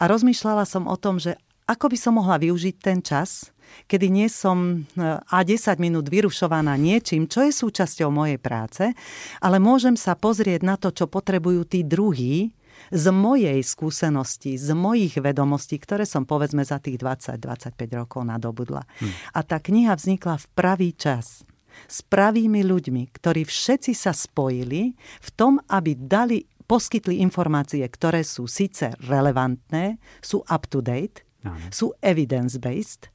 a 0.00 0.02
rozmýšľala 0.08 0.64
som 0.64 0.88
o 0.88 0.96
tom, 0.96 1.20
že 1.20 1.36
ako 1.68 1.92
by 1.92 1.98
som 2.00 2.18
mohla 2.18 2.40
využiť 2.40 2.74
ten 2.82 2.98
čas, 2.98 3.54
kedy 3.86 4.10
nie 4.10 4.26
som 4.26 4.82
e, 4.82 5.06
a 5.22 5.38
10 5.46 5.78
minút 5.78 6.10
vyrušovaná 6.10 6.74
niečím, 6.74 7.30
čo 7.30 7.46
je 7.46 7.54
súčasťou 7.54 8.10
mojej 8.10 8.40
práce, 8.42 8.90
ale 9.38 9.62
môžem 9.62 9.94
sa 9.94 10.18
pozrieť 10.18 10.66
na 10.66 10.74
to, 10.74 10.90
čo 10.90 11.06
potrebujú 11.06 11.62
tí 11.68 11.86
druhí, 11.86 12.50
z 12.90 13.06
mojej 13.14 13.58
skúsenosti, 13.62 14.58
z 14.58 14.74
mojich 14.74 15.16
vedomostí, 15.16 15.78
ktoré 15.78 16.02
som 16.04 16.26
povedzme 16.26 16.66
za 16.66 16.82
tých 16.82 16.98
20-25 16.98 17.74
rokov 17.94 18.26
nadobudla. 18.26 18.82
Hmm. 18.82 19.12
A 19.34 19.40
tá 19.46 19.62
kniha 19.62 19.94
vznikla 19.94 20.36
v 20.42 20.46
pravý 20.52 20.90
čas 20.94 21.46
s 21.86 22.02
pravými 22.02 22.66
ľuďmi, 22.66 23.14
ktorí 23.14 23.46
všetci 23.46 23.94
sa 23.94 24.10
spojili 24.10 24.98
v 24.98 25.28
tom, 25.38 25.62
aby 25.70 25.94
dali, 25.96 26.44
poskytli 26.66 27.22
informácie, 27.22 27.82
ktoré 27.86 28.26
sú 28.26 28.50
síce 28.50 28.94
relevantné, 29.06 29.98
sú 30.18 30.42
up 30.50 30.66
to 30.70 30.82
date, 30.82 31.24
sú 31.72 31.96
evidence-based, 32.04 33.08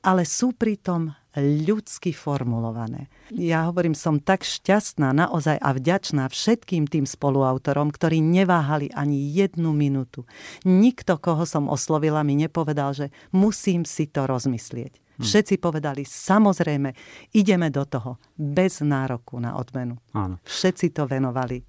ale 0.00 0.24
sú 0.24 0.56
pritom 0.56 1.12
ľudsky 1.40 2.16
formulované. 2.16 3.12
Ja 3.32 3.68
hovorím, 3.68 3.92
som 3.92 4.18
tak 4.18 4.42
šťastná 4.42 5.12
naozaj 5.12 5.60
a 5.60 5.70
vďačná 5.76 6.26
všetkým 6.32 6.88
tým 6.88 7.04
spoluautorom, 7.04 7.92
ktorí 7.92 8.24
neváhali 8.24 8.88
ani 8.96 9.20
jednu 9.30 9.76
minútu. 9.76 10.24
Nikto, 10.64 11.20
koho 11.20 11.44
som 11.44 11.68
oslovila, 11.68 12.24
mi 12.24 12.34
nepovedal, 12.40 12.96
že 12.96 13.06
musím 13.30 13.84
si 13.84 14.08
to 14.08 14.24
rozmyslieť. 14.24 14.98
Hm. 15.16 15.24
Všetci 15.24 15.54
povedali, 15.60 16.04
samozrejme, 16.04 16.92
ideme 17.32 17.68
do 17.72 17.84
toho, 17.88 18.20
bez 18.36 18.84
nároku 18.84 19.40
na 19.40 19.56
odmenu. 19.56 19.96
Áno. 20.12 20.36
Všetci 20.44 20.92
to 20.92 21.08
venovali 21.08 21.64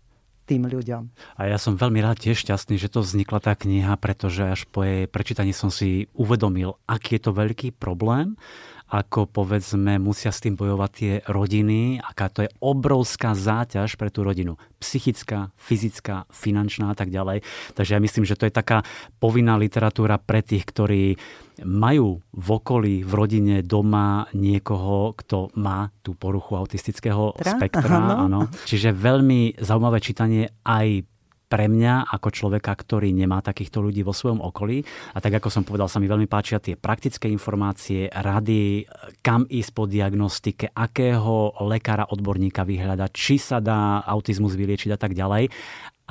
tým 0.47 0.63
ľuďom. 0.63 1.11
A 1.35 1.51
ja 1.51 1.59
som 1.59 1.75
veľmi 1.75 1.99
rád 1.99 2.23
tiež 2.23 2.47
šťastný, 2.47 2.79
že 2.79 2.87
to 2.87 3.03
vznikla 3.03 3.43
tá 3.43 3.53
kniha, 3.53 3.99
pretože 3.99 4.47
až 4.47 4.63
po 4.71 4.87
jej 4.87 5.03
prečítaní 5.03 5.51
som 5.51 5.67
si 5.67 6.07
uvedomil, 6.15 6.79
aký 6.87 7.19
je 7.19 7.27
to 7.27 7.31
veľký 7.35 7.75
problém 7.75 8.39
ako 8.87 9.27
povedzme 9.27 9.99
musia 9.99 10.31
s 10.31 10.39
tým 10.39 10.55
bojovať 10.55 10.91
tie 10.95 11.13
rodiny, 11.27 11.99
aká 11.99 12.31
to 12.31 12.47
je 12.47 12.49
obrovská 12.63 13.35
záťaž 13.35 13.99
pre 13.99 14.07
tú 14.07 14.23
rodinu. 14.23 14.55
Psychická, 14.79 15.51
fyzická, 15.59 16.23
finančná 16.31 16.91
a 16.91 16.95
tak 16.95 17.11
ďalej. 17.11 17.43
Takže 17.75 17.93
ja 17.95 17.99
myslím, 17.99 18.23
že 18.23 18.39
to 18.39 18.47
je 18.47 18.55
taká 18.55 18.87
povinná 19.19 19.59
literatúra 19.59 20.15
pre 20.15 20.39
tých, 20.39 20.63
ktorí 20.63 21.19
majú 21.65 22.21
v 22.31 22.47
okolí, 22.53 22.95
v 23.01 23.11
rodine, 23.17 23.55
doma 23.65 24.29
niekoho, 24.31 25.17
kto 25.17 25.51
má 25.57 25.89
tú 26.05 26.13
poruchu 26.13 26.55
autistického 26.55 27.33
Tra? 27.33 27.57
spektra. 27.57 28.23
Áno. 28.29 28.47
Čiže 28.63 28.93
veľmi 28.93 29.57
zaujímavé 29.57 29.97
čítanie 29.99 30.47
aj 30.63 31.16
pre 31.47 31.71
mňa 31.71 32.11
ako 32.11 32.29
človeka, 32.29 32.75
ktorý 32.75 33.15
nemá 33.15 33.39
takýchto 33.39 33.79
ľudí 33.79 34.03
vo 34.03 34.11
svojom 34.11 34.43
okolí. 34.43 34.83
A 35.15 35.23
tak 35.23 35.39
ako 35.39 35.47
som 35.47 35.63
povedal, 35.63 35.87
sa 35.87 36.03
mi 36.03 36.11
veľmi 36.11 36.27
páčia 36.27 36.59
tie 36.59 36.75
praktické 36.75 37.31
informácie, 37.31 38.11
rady, 38.11 38.83
kam 39.23 39.47
ísť 39.47 39.71
po 39.71 39.87
diagnostike, 39.87 40.75
akého 40.75 41.55
lekára, 41.63 42.11
odborníka 42.11 42.67
vyhľadať, 42.67 43.11
či 43.15 43.39
sa 43.39 43.63
dá 43.63 44.03
autizmus 44.03 44.59
vyliečiť 44.59 44.91
a 44.91 44.99
tak 44.99 45.15
ďalej. 45.15 45.47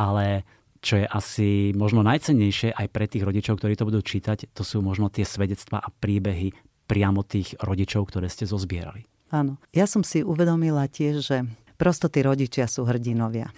Ale 0.01 0.49
čo 0.81 1.05
je 1.05 1.07
asi 1.09 1.73
možno 1.77 2.01
najcennejšie 2.05 2.73
aj 2.73 2.87
pre 2.89 3.05
tých 3.05 3.25
rodičov, 3.25 3.61
ktorí 3.61 3.77
to 3.77 3.89
budú 3.89 4.01
čítať, 4.01 4.53
to 4.57 4.65
sú 4.65 4.81
možno 4.81 5.13
tie 5.13 5.29
svedectvá 5.29 5.85
a 5.85 5.93
príbehy 5.93 6.53
priamo 6.89 7.27
tých 7.27 7.59
rodičov, 7.61 8.09
ktoré 8.09 8.31
ste 8.33 8.49
zozbierali. 8.49 9.05
Áno. 9.35 9.59
Ja 9.75 9.91
som 9.91 10.07
si 10.07 10.23
uvedomila 10.23 10.87
tiež, 10.87 11.15
že 11.21 11.37
prosto 11.75 12.07
tí 12.07 12.23
rodičia 12.23 12.71
sú 12.71 12.87
hrdinovia 12.87 13.51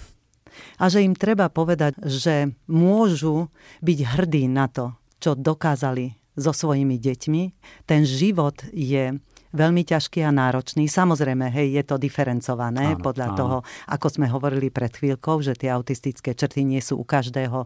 a 0.78 0.84
že 0.90 1.04
im 1.04 1.14
treba 1.16 1.48
povedať, 1.48 1.98
že 2.04 2.54
môžu 2.70 3.50
byť 3.82 3.98
hrdí 4.16 4.46
na 4.50 4.70
to, 4.70 4.94
čo 5.18 5.34
dokázali 5.34 6.14
so 6.38 6.54
svojimi 6.54 6.96
deťmi. 7.02 7.42
Ten 7.90 8.06
život 8.06 8.62
je 8.70 9.18
veľmi 9.52 9.82
ťažký 9.84 10.20
a 10.24 10.30
náročný. 10.30 10.86
Samozrejme, 10.86 11.48
hej, 11.48 11.80
je 11.80 11.84
to 11.84 11.96
diferencované 11.96 12.94
áno, 12.94 13.00
podľa 13.00 13.32
áno. 13.32 13.36
toho, 13.36 13.56
ako 13.88 14.06
sme 14.12 14.26
hovorili 14.28 14.68
pred 14.68 14.92
chvíľkou, 14.92 15.40
že 15.40 15.56
tie 15.56 15.72
autistické 15.72 16.36
črty 16.36 16.68
nie 16.68 16.84
sú 16.84 17.00
u 17.00 17.04
každého 17.04 17.64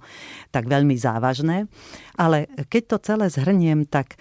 tak 0.54 0.70
veľmi 0.70 0.94
závažné. 0.94 1.66
Ale 2.14 2.46
keď 2.70 2.82
to 2.86 2.96
celé 3.02 3.26
zhrniem, 3.28 3.84
tak 3.86 4.14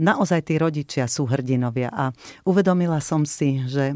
naozaj 0.00 0.48
tí 0.48 0.54
rodičia 0.56 1.04
sú 1.06 1.28
hrdinovia 1.28 1.92
a 1.92 2.10
uvedomila 2.48 2.98
som 2.98 3.22
si, 3.28 3.62
že 3.68 3.94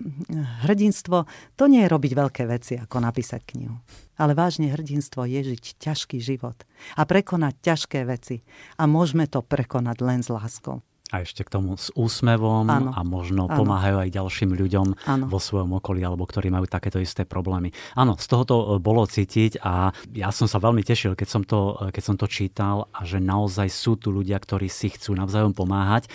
hrdinstvo 0.67 1.25
to 1.57 1.65
nie 1.67 1.87
je 1.87 1.93
robiť 1.93 2.13
veľké 2.13 2.43
veci, 2.47 2.79
ako 2.79 3.03
napísať 3.03 3.41
knihu. 3.55 3.81
Ale 4.21 4.37
vážne 4.37 4.71
hrdinstvo 4.71 5.25
je 5.25 5.41
žiť 5.55 5.65
ťažký 5.81 6.19
život 6.21 6.63
a 6.95 7.03
prekonať 7.09 7.55
ťažké 7.65 8.05
veci. 8.05 8.45
A 8.77 8.85
môžeme 8.87 9.27
to 9.27 9.41
prekonať 9.41 9.97
len 10.05 10.21
s 10.21 10.29
láskou 10.29 10.85
a 11.13 11.21
ešte 11.21 11.45
k 11.45 11.53
tomu 11.53 11.77
s 11.77 11.93
úsmevom 11.93 12.65
ano. 12.65 12.91
a 12.97 13.05
možno 13.05 13.45
ano. 13.45 13.61
pomáhajú 13.61 14.01
aj 14.01 14.11
ďalším 14.17 14.57
ľuďom 14.57 14.89
ano. 15.05 15.25
vo 15.29 15.37
svojom 15.37 15.77
okolí 15.77 16.01
alebo 16.01 16.25
ktorí 16.25 16.49
majú 16.49 16.65
takéto 16.65 16.97
isté 16.97 17.29
problémy. 17.29 17.69
Áno, 17.93 18.17
z 18.17 18.27
toho 18.27 18.43
to 18.49 18.57
e, 18.57 18.67
bolo 18.81 19.05
cítiť 19.05 19.61
a 19.61 19.93
ja 20.17 20.33
som 20.33 20.49
sa 20.49 20.57
veľmi 20.57 20.81
tešil, 20.81 21.13
keď 21.13 21.29
som 21.29 21.43
to, 21.45 21.77
e, 21.85 21.93
keď 21.93 22.03
som 22.03 22.17
to 22.17 22.25
čítal 22.25 22.89
a 22.97 23.05
že 23.05 23.21
naozaj 23.21 23.69
sú 23.69 24.01
tu 24.01 24.09
ľudia, 24.09 24.41
ktorí 24.41 24.73
si 24.73 24.89
chcú 24.89 25.13
navzájom 25.13 25.53
pomáhať. 25.53 26.09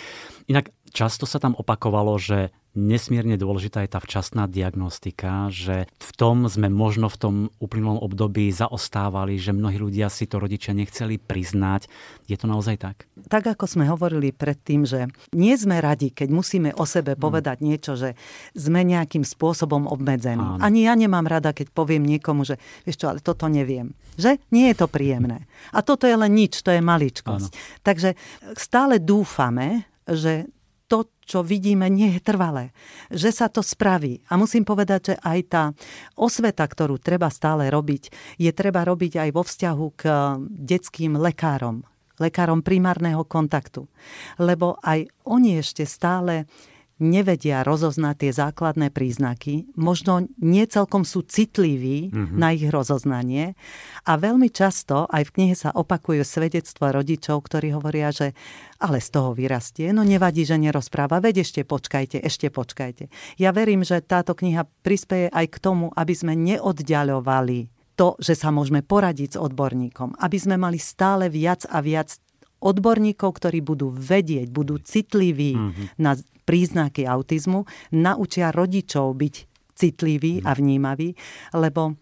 Inak 0.50 0.74
často 0.90 1.30
sa 1.30 1.38
tam 1.38 1.54
opakovalo, 1.54 2.18
že 2.18 2.50
nesmierne 2.78 3.34
dôležitá 3.34 3.82
je 3.82 3.90
tá 3.90 3.98
včasná 3.98 4.46
diagnostika, 4.46 5.50
že 5.50 5.90
v 5.98 6.10
tom 6.14 6.46
sme 6.46 6.70
možno 6.70 7.10
v 7.10 7.18
tom 7.18 7.34
uplynulom 7.58 7.98
období 7.98 8.54
zaostávali, 8.54 9.34
že 9.42 9.50
mnohí 9.50 9.82
ľudia 9.82 10.06
si 10.06 10.30
to 10.30 10.38
rodičia 10.38 10.70
nechceli 10.78 11.18
priznať. 11.18 11.90
Je 12.30 12.38
to 12.38 12.46
naozaj 12.46 12.78
tak? 12.78 13.10
Tak 13.26 13.58
ako 13.58 13.66
sme 13.66 13.90
hovorili 13.90 14.30
predtým, 14.30 14.86
že 14.86 15.10
nie 15.34 15.58
sme 15.58 15.82
radi, 15.82 16.14
keď 16.14 16.28
musíme 16.30 16.70
o 16.78 16.86
sebe 16.86 17.18
hmm. 17.18 17.20
povedať 17.20 17.56
niečo, 17.58 17.98
že 17.98 18.14
sme 18.54 18.86
nejakým 18.86 19.26
spôsobom 19.26 19.90
obmedzení. 19.90 20.38
Áno. 20.38 20.62
Ani 20.62 20.86
ja 20.86 20.94
nemám 20.94 21.26
rada, 21.26 21.50
keď 21.50 21.74
poviem 21.74 22.06
niekomu, 22.06 22.46
že 22.46 22.62
vieš 22.86 23.02
čo, 23.02 23.10
ale 23.10 23.18
toto 23.18 23.50
neviem. 23.50 23.90
Že? 24.14 24.38
Nie 24.54 24.70
je 24.70 24.78
to 24.78 24.86
príjemné. 24.86 25.50
A 25.74 25.82
toto 25.82 26.06
je 26.06 26.14
len 26.14 26.30
nič, 26.30 26.62
to 26.62 26.70
je 26.70 26.82
maličkosť. 26.82 27.50
Áno. 27.50 27.82
Takže 27.82 28.14
stále 28.54 29.02
dúfame, 29.02 29.88
že 30.08 30.48
čo 31.28 31.44
vidíme, 31.44 31.92
nie 31.92 32.16
je 32.16 32.20
trvalé. 32.24 32.72
Že 33.12 33.30
sa 33.30 33.46
to 33.52 33.60
spraví. 33.60 34.24
A 34.32 34.40
musím 34.40 34.64
povedať, 34.64 35.12
že 35.12 35.14
aj 35.20 35.38
tá 35.52 35.64
osveta, 36.16 36.64
ktorú 36.64 36.96
treba 36.96 37.28
stále 37.28 37.68
robiť, 37.68 38.08
je 38.40 38.50
treba 38.56 38.88
robiť 38.88 39.28
aj 39.28 39.30
vo 39.36 39.44
vzťahu 39.44 39.86
k 39.92 40.02
detským 40.48 41.20
lekárom, 41.20 41.84
lekárom 42.16 42.64
primárneho 42.64 43.28
kontaktu. 43.28 43.84
Lebo 44.40 44.80
aj 44.80 45.04
oni 45.28 45.60
ešte 45.60 45.84
stále 45.84 46.48
nevedia 46.98 47.62
rozoznať 47.62 48.14
tie 48.18 48.32
základné 48.34 48.90
príznaky, 48.90 49.70
možno 49.78 50.26
nie 50.42 50.66
celkom 50.66 51.06
sú 51.06 51.22
citliví 51.22 52.10
mm-hmm. 52.10 52.36
na 52.36 52.54
ich 52.54 52.66
rozoznanie 52.66 53.54
a 54.02 54.18
veľmi 54.18 54.50
často 54.50 55.06
aj 55.06 55.30
v 55.30 55.34
knihe 55.34 55.54
sa 55.54 55.70
opakuje 55.74 56.26
svedectvo 56.26 56.90
rodičov, 56.90 57.46
ktorí 57.46 57.74
hovoria, 57.74 58.10
že 58.10 58.34
ale 58.82 58.98
z 58.98 59.08
toho 59.14 59.34
vyrastie, 59.34 59.94
no 59.94 60.02
nevadí, 60.02 60.42
že 60.42 60.58
nerozpráva, 60.58 61.22
veď 61.22 61.46
ešte 61.46 61.62
počkajte, 61.62 62.18
ešte 62.22 62.50
počkajte. 62.50 63.10
Ja 63.38 63.54
verím, 63.54 63.86
že 63.86 64.02
táto 64.02 64.34
kniha 64.34 64.66
prispieje 64.82 65.30
aj 65.30 65.46
k 65.54 65.56
tomu, 65.58 65.90
aby 65.94 66.14
sme 66.14 66.34
neoddialovali 66.34 67.70
to, 67.98 68.14
že 68.22 68.38
sa 68.38 68.54
môžeme 68.54 68.86
poradiť 68.86 69.34
s 69.34 69.40
odborníkom, 69.42 70.22
aby 70.22 70.38
sme 70.38 70.54
mali 70.54 70.78
stále 70.78 71.26
viac 71.26 71.66
a 71.66 71.82
viac 71.82 72.14
odborníkov, 72.62 73.38
ktorí 73.38 73.58
budú 73.62 73.90
vedieť, 73.90 74.50
budú 74.50 74.78
citliví 74.82 75.54
mm-hmm. 75.54 75.86
na 75.98 76.14
príznaky 76.48 77.04
autizmu, 77.04 77.68
naučia 77.92 78.48
rodičov 78.48 79.12
byť 79.12 79.34
citliví 79.76 80.40
a 80.48 80.56
vnímaví, 80.56 81.12
lebo 81.52 82.00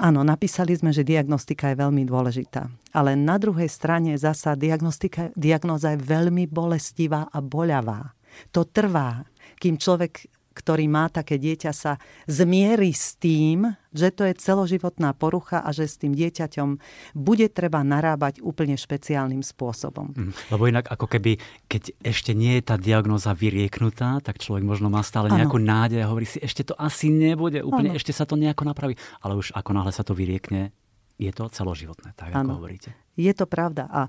áno, 0.00 0.24
napísali 0.24 0.72
sme, 0.72 0.96
že 0.96 1.04
diagnostika 1.04 1.68
je 1.70 1.80
veľmi 1.84 2.08
dôležitá. 2.08 2.72
Ale 2.96 3.12
na 3.14 3.36
druhej 3.36 3.68
strane 3.68 4.16
zasa 4.16 4.56
diagnostika, 4.56 5.28
diagnoza 5.36 5.92
je 5.92 6.00
veľmi 6.00 6.48
bolestivá 6.48 7.28
a 7.28 7.38
boľavá. 7.44 8.16
To 8.56 8.64
trvá, 8.64 9.22
kým 9.60 9.76
človek 9.76 10.39
ktorý 10.50 10.90
má 10.90 11.06
také 11.06 11.38
dieťa, 11.38 11.70
sa 11.70 12.02
zmierí 12.26 12.90
s 12.90 13.14
tým, 13.14 13.70
že 13.94 14.10
to 14.10 14.26
je 14.26 14.34
celoživotná 14.34 15.14
porucha 15.14 15.62
a 15.62 15.70
že 15.70 15.86
s 15.86 15.98
tým 15.98 16.10
dieťaťom 16.10 16.68
bude 17.14 17.46
treba 17.50 17.86
narábať 17.86 18.42
úplne 18.42 18.74
špeciálnym 18.74 19.46
spôsobom. 19.46 20.10
Mm, 20.14 20.32
lebo 20.50 20.62
inak 20.66 20.90
ako 20.90 21.06
keby, 21.06 21.38
keď 21.70 21.94
ešte 22.02 22.34
nie 22.34 22.58
je 22.58 22.62
tá 22.66 22.74
diagnoza 22.74 23.30
vyrieknutá, 23.30 24.18
tak 24.22 24.42
človek 24.42 24.66
možno 24.66 24.90
má 24.90 25.06
stále 25.06 25.30
nejakú 25.30 25.58
ano. 25.62 25.70
nádej 25.70 26.02
a 26.02 26.10
hovorí 26.10 26.26
si, 26.26 26.42
ešte 26.42 26.66
to 26.66 26.74
asi 26.74 27.10
nebude, 27.14 27.62
úplne 27.62 27.94
ano. 27.94 27.98
ešte 27.98 28.10
sa 28.10 28.26
to 28.26 28.34
nejako 28.34 28.66
napraví. 28.66 28.98
Ale 29.22 29.38
už 29.38 29.54
ako 29.54 29.70
náhle 29.70 29.94
sa 29.94 30.02
to 30.02 30.18
vyriekne, 30.18 30.74
je 31.20 31.30
to 31.30 31.46
celoživotné, 31.52 32.16
tak 32.18 32.34
ano. 32.34 32.58
ako 32.58 32.64
hovoríte. 32.64 32.90
Je 33.14 33.30
to 33.36 33.44
pravda. 33.44 33.86
A 33.92 34.00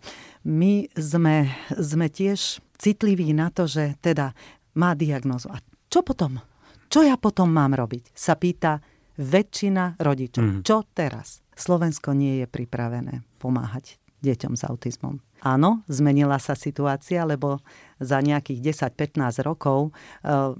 my 0.48 0.88
sme, 0.95 1.51
sme 1.75 2.07
tiež 2.07 2.63
citliví 2.79 3.29
na 3.36 3.51
to, 3.51 3.67
že 3.67 4.00
teda 4.00 4.33
má 4.74 4.95
diagnozu. 4.95 5.51
A 5.51 5.60
čo 5.91 6.00
potom? 6.07 6.39
Čo 6.88 7.03
ja 7.03 7.19
potom 7.19 7.51
mám 7.51 7.75
robiť? 7.75 8.15
Sa 8.15 8.39
pýta 8.39 8.79
väčšina 9.19 10.00
rodičov. 10.00 10.43
Mm. 10.43 10.60
Čo 10.63 10.88
teraz? 10.95 11.43
Slovensko 11.51 12.15
nie 12.15 12.39
je 12.41 12.48
pripravené 12.48 13.27
pomáhať 13.38 14.00
deťom 14.24 14.53
s 14.55 14.63
autizmom. 14.63 15.19
Áno, 15.41 15.81
zmenila 15.89 16.38
sa 16.38 16.53
situácia, 16.53 17.25
lebo 17.25 17.60
za 17.98 18.21
nejakých 18.21 18.89
10-15 18.93 19.41
rokov 19.41 19.89
e, 19.89 19.91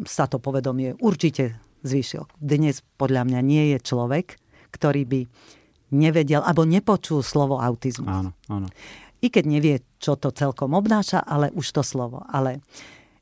sa 0.04 0.26
to 0.26 0.42
povedomie 0.42 0.98
určite 1.00 1.62
zvýšil. 1.86 2.26
Dnes 2.42 2.82
podľa 2.98 3.30
mňa 3.30 3.40
nie 3.46 3.64
je 3.78 3.80
človek, 3.80 4.42
ktorý 4.74 5.06
by 5.06 5.22
nevedel 5.94 6.42
alebo 6.42 6.66
nepočul 6.66 7.22
slovo 7.22 7.62
autizmus. 7.62 8.10
Áno, 8.10 8.32
áno. 8.50 8.68
I 9.22 9.30
keď 9.30 9.46
nevie, 9.46 9.76
čo 10.02 10.18
to 10.18 10.34
celkom 10.34 10.74
obnáša, 10.74 11.22
ale 11.22 11.54
už 11.54 11.78
to 11.78 11.86
slovo. 11.86 12.26
Ale 12.26 12.66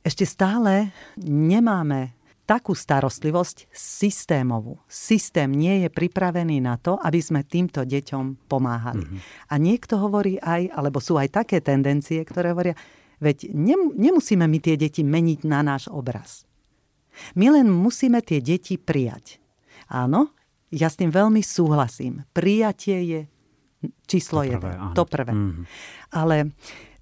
ešte 0.03 0.23
stále 0.23 0.95
nemáme 1.19 2.15
takú 2.49 2.73
starostlivosť 2.73 3.69
systémovú. 3.69 4.81
Systém 4.89 5.53
nie 5.53 5.85
je 5.85 5.89
pripravený 5.93 6.57
na 6.65 6.81
to, 6.81 6.97
aby 6.97 7.21
sme 7.21 7.45
týmto 7.45 7.85
deťom 7.85 8.49
pomáhali. 8.49 9.05
Mm-hmm. 9.05 9.53
A 9.53 9.53
niekto 9.61 10.01
hovorí 10.01 10.41
aj, 10.41 10.73
alebo 10.73 10.97
sú 10.97 11.21
aj 11.21 11.29
také 11.29 11.61
tendencie, 11.61 12.25
ktoré 12.25 12.49
hovoria, 12.49 12.73
veď 13.21 13.53
nemusíme 13.93 14.49
my 14.49 14.57
tie 14.57 14.81
deti 14.81 15.05
meniť 15.05 15.45
na 15.45 15.61
náš 15.61 15.93
obraz. 15.93 16.49
My 17.37 17.53
len 17.53 17.69
musíme 17.69 18.25
tie 18.25 18.41
deti 18.41 18.81
prijať. 18.81 19.37
Áno, 19.85 20.33
ja 20.73 20.89
s 20.89 20.97
tým 20.97 21.13
veľmi 21.13 21.45
súhlasím. 21.45 22.25
Prijatie 22.33 22.97
je 23.05 23.21
číslo 24.09 24.41
to 24.41 24.57
prvé, 24.57 24.73
jeden. 24.73 24.93
To 24.97 25.03
prvé. 25.05 25.31
Mm-hmm. 25.37 25.65
Ale 26.17 26.35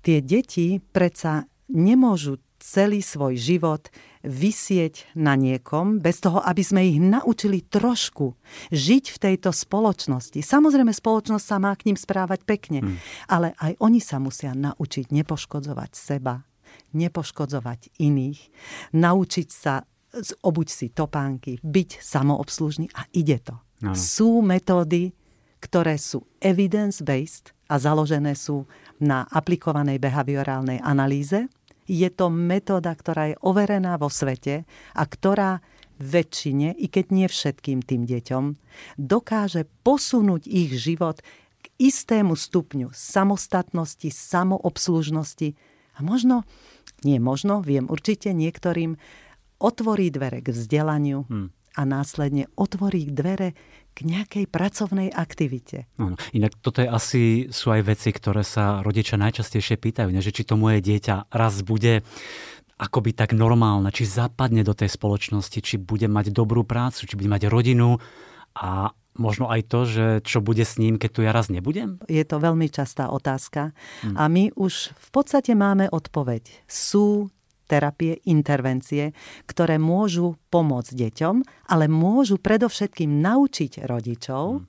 tie 0.04 0.20
deti 0.20 0.84
predsa 0.84 1.48
nemôžu 1.68 2.40
celý 2.58 3.06
svoj 3.06 3.38
život 3.38 3.88
vysieť 4.26 5.14
na 5.14 5.38
niekom, 5.38 6.02
bez 6.02 6.20
toho, 6.20 6.42
aby 6.42 6.66
sme 6.66 6.82
ich 6.84 7.00
naučili 7.00 7.64
trošku 7.64 8.34
žiť 8.74 9.06
v 9.14 9.18
tejto 9.18 9.54
spoločnosti. 9.54 10.42
Samozrejme, 10.42 10.92
spoločnosť 10.92 11.46
sa 11.46 11.58
má 11.62 11.72
k 11.78 11.94
ním 11.94 11.98
správať 11.98 12.44
pekne, 12.44 12.84
mm. 12.84 12.98
ale 13.30 13.54
aj 13.62 13.78
oni 13.80 14.02
sa 14.02 14.18
musia 14.18 14.52
naučiť 14.58 15.14
nepoškodzovať 15.14 15.92
seba, 15.94 16.44
nepoškodzovať 16.98 18.02
iných, 18.02 18.40
naučiť 18.98 19.48
sa 19.48 19.86
obuť 20.42 20.68
si 20.68 20.88
topánky, 20.90 21.62
byť 21.62 22.02
samoobslužný 22.02 22.90
a 22.96 23.06
ide 23.14 23.38
to. 23.38 23.56
Ano. 23.86 23.94
Sú 23.94 24.42
metódy, 24.42 25.14
ktoré 25.62 26.02
sú 26.02 26.26
evidence-based 26.41 27.54
a 27.70 27.78
založené 27.78 28.34
sú 28.34 28.65
na 28.98 29.30
aplikovanej 29.30 30.02
behaviorálnej 30.02 30.82
analýze 30.82 31.46
je 31.88 32.10
to 32.12 32.28
metóda, 32.28 32.91
ktorá 32.91 33.34
je 33.34 33.39
overená 33.41 33.95
vo 33.95 34.12
svete 34.12 34.67
a 34.93 35.04
ktorá 35.08 35.63
väčšine, 35.97 36.78
i 36.78 36.86
keď 36.91 37.06
nie 37.10 37.28
všetkým 37.28 37.82
tým 37.82 38.06
deťom, 38.06 38.43
dokáže 39.02 39.65
posunúť 39.82 40.45
ich 40.45 40.78
život 40.78 41.26
k 41.63 41.65
istému 41.82 42.38
stupňu 42.38 42.93
samostatnosti, 42.93 44.13
samoobslužnosti 44.13 45.58
a 45.97 46.00
možno, 46.06 46.45
nie 47.02 47.17
možno, 47.17 47.65
viem 47.65 47.89
určite 47.89 48.30
niektorým, 48.30 49.00
otvorí 49.58 50.13
dvere 50.13 50.45
k 50.45 50.54
vzdelaniu 50.54 51.26
hmm. 51.26 51.47
a 51.78 51.82
následne 51.82 52.45
otvorí 52.54 53.10
dvere 53.10 53.58
k 53.98 54.06
nejakej 54.06 54.46
pracovnej 54.46 55.10
aktivite. 55.10 55.90
No, 55.98 56.14
inak 56.30 56.54
toto 56.62 56.86
je 56.86 56.90
asi, 56.90 57.24
sú 57.50 57.74
aj 57.74 57.82
veci, 57.90 58.14
ktoré 58.14 58.46
sa 58.46 58.86
rodičia 58.86 59.18
najčastejšie 59.18 59.82
pýtajú, 59.82 60.14
ne? 60.14 60.22
že 60.22 60.30
či 60.30 60.46
to 60.46 60.54
moje 60.54 60.86
dieťa 60.86 61.34
raz 61.34 61.66
bude 61.66 62.06
akoby 62.78 63.18
tak 63.18 63.34
normálne, 63.34 63.90
či 63.90 64.06
zapadne 64.06 64.62
do 64.62 64.78
tej 64.78 64.94
spoločnosti, 64.94 65.66
či 65.66 65.82
bude 65.82 66.06
mať 66.06 66.30
dobrú 66.30 66.62
prácu, 66.62 67.10
či 67.10 67.18
bude 67.18 67.26
mať 67.26 67.50
rodinu 67.50 67.98
a 68.54 68.94
možno 69.18 69.50
aj 69.50 69.66
to, 69.66 69.80
že 69.90 70.06
čo 70.22 70.46
bude 70.46 70.62
s 70.62 70.78
ním, 70.78 71.02
keď 71.02 71.10
tu 71.10 71.26
ja 71.26 71.34
raz 71.34 71.50
nebudem? 71.50 71.98
Je 72.06 72.22
to 72.22 72.38
veľmi 72.38 72.70
častá 72.70 73.10
otázka 73.10 73.74
hmm. 74.06 74.14
a 74.14 74.24
my 74.30 74.54
už 74.54 74.94
v 74.94 75.10
podstate 75.10 75.58
máme 75.58 75.90
odpoveď. 75.90 76.46
Sú 76.70 77.34
terapie, 77.67 78.23
intervencie, 78.25 79.12
ktoré 79.45 79.75
môžu 79.77 80.39
pomôcť 80.49 80.91
deťom, 80.95 81.36
ale 81.69 81.86
môžu 81.91 82.39
predovšetkým 82.39 83.19
naučiť 83.19 83.84
rodičov, 83.86 84.63
hmm. 84.63 84.65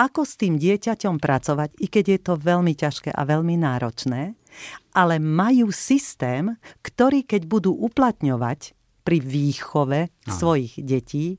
ako 0.00 0.20
s 0.24 0.34
tým 0.40 0.56
dieťaťom 0.56 1.20
pracovať, 1.20 1.76
i 1.78 1.86
keď 1.86 2.04
je 2.08 2.20
to 2.24 2.34
veľmi 2.40 2.72
ťažké 2.72 3.12
a 3.12 3.22
veľmi 3.22 3.60
náročné, 3.60 4.34
ale 4.96 5.20
majú 5.20 5.68
systém, 5.70 6.56
ktorý 6.80 7.28
keď 7.28 7.44
budú 7.44 7.76
uplatňovať 7.76 8.72
pri 9.04 9.18
výchove 9.20 10.08
Aha. 10.08 10.32
svojich 10.32 10.80
detí, 10.80 11.36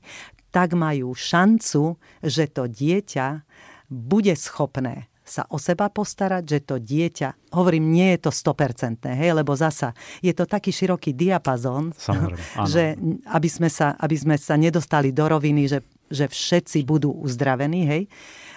tak 0.54 0.72
majú 0.72 1.12
šancu, 1.12 2.00
že 2.22 2.48
to 2.48 2.70
dieťa 2.70 3.44
bude 3.90 4.32
schopné 4.38 5.10
sa 5.26 5.42
o 5.50 5.58
seba 5.58 5.90
postarať, 5.90 6.44
že 6.46 6.58
to 6.62 6.76
dieťa, 6.78 7.50
hovorím, 7.58 7.90
nie 7.90 8.14
je 8.14 8.26
to 8.26 8.30
100%, 8.30 9.10
hej, 9.10 9.34
lebo 9.34 9.58
zasa 9.58 9.90
je 10.22 10.30
to 10.30 10.46
taký 10.46 10.70
široký 10.70 11.18
diapazón, 11.18 11.90
že 12.72 12.94
aby 13.26 13.48
sme, 13.50 13.66
sa, 13.66 13.98
aby 13.98 14.14
sme 14.14 14.38
sa 14.38 14.54
nedostali 14.54 15.10
do 15.10 15.26
roviny, 15.26 15.66
že, 15.66 15.82
že 16.06 16.30
všetci 16.30 16.86
budú 16.86 17.10
uzdravení, 17.10 17.82
hej. 17.90 18.02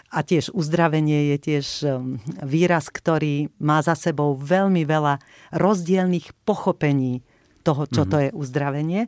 A 0.09 0.25
tiež 0.25 0.49
uzdravenie 0.57 1.33
je 1.33 1.37
tiež 1.37 1.65
um, 1.85 2.17
výraz, 2.41 2.89
ktorý 2.89 3.53
má 3.61 3.77
za 3.85 3.93
sebou 3.93 4.33
veľmi 4.33 4.81
veľa 4.81 5.21
rozdielných 5.53 6.33
pochopení 6.49 7.21
toho, 7.61 7.85
čo 7.85 8.05
mm-hmm. 8.05 8.13
to 8.13 8.17
je 8.17 8.29
uzdravenie. 8.33 9.01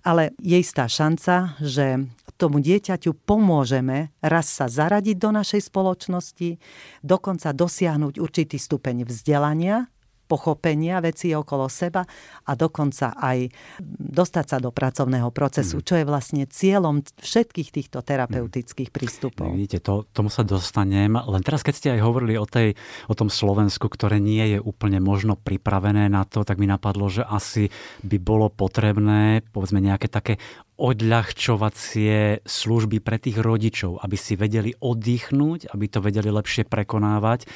Ale 0.00 0.32
je 0.40 0.56
istá 0.56 0.88
šanca, 0.88 1.60
že 1.60 2.08
tomu 2.40 2.64
dieťaťu 2.64 3.12
pomôžeme 3.28 4.16
raz 4.24 4.48
sa 4.48 4.64
zaradiť 4.64 5.16
do 5.20 5.30
našej 5.36 5.68
spoločnosti, 5.68 6.56
dokonca 7.04 7.52
dosiahnuť 7.52 8.16
určitý 8.16 8.56
stupeň 8.56 9.04
vzdelania, 9.04 9.92
pochopenia 10.30 11.02
vecí 11.02 11.34
okolo 11.34 11.66
seba 11.66 12.06
a 12.46 12.54
dokonca 12.54 13.18
aj 13.18 13.50
dostať 13.98 14.46
sa 14.46 14.58
do 14.62 14.70
pracovného 14.70 15.34
procesu, 15.34 15.82
mm. 15.82 15.84
čo 15.84 15.94
je 15.98 16.04
vlastne 16.06 16.42
cieľom 16.46 17.02
všetkých 17.18 17.68
týchto 17.74 17.98
terapeutických 18.06 18.88
mm. 18.88 18.94
prístupov. 18.94 19.50
Vidíte, 19.50 19.82
to, 19.82 20.06
tomu 20.14 20.30
sa 20.30 20.46
dostanem. 20.46 21.18
Len 21.18 21.42
teraz, 21.42 21.66
keď 21.66 21.74
ste 21.74 21.88
aj 21.98 22.00
hovorili 22.06 22.38
o, 22.38 22.46
tej, 22.46 22.78
o 23.10 23.14
tom 23.18 23.26
Slovensku, 23.26 23.90
ktoré 23.90 24.22
nie 24.22 24.54
je 24.54 24.58
úplne 24.62 25.02
možno 25.02 25.34
pripravené 25.34 26.06
na 26.06 26.22
to, 26.22 26.46
tak 26.46 26.62
mi 26.62 26.70
napadlo, 26.70 27.10
že 27.10 27.26
asi 27.26 27.74
by 28.06 28.22
bolo 28.22 28.46
potrebné, 28.46 29.42
povedzme, 29.50 29.82
nejaké 29.82 30.06
také 30.06 30.38
odľahčovacie 30.80 32.40
služby 32.48 33.04
pre 33.04 33.20
tých 33.20 33.36
rodičov, 33.36 34.00
aby 34.00 34.16
si 34.16 34.32
vedeli 34.32 34.72
oddychnúť, 34.80 35.68
aby 35.76 35.84
to 35.92 36.00
vedeli 36.00 36.32
lepšie 36.32 36.64
prekonávať, 36.64 37.44
e, 37.44 37.48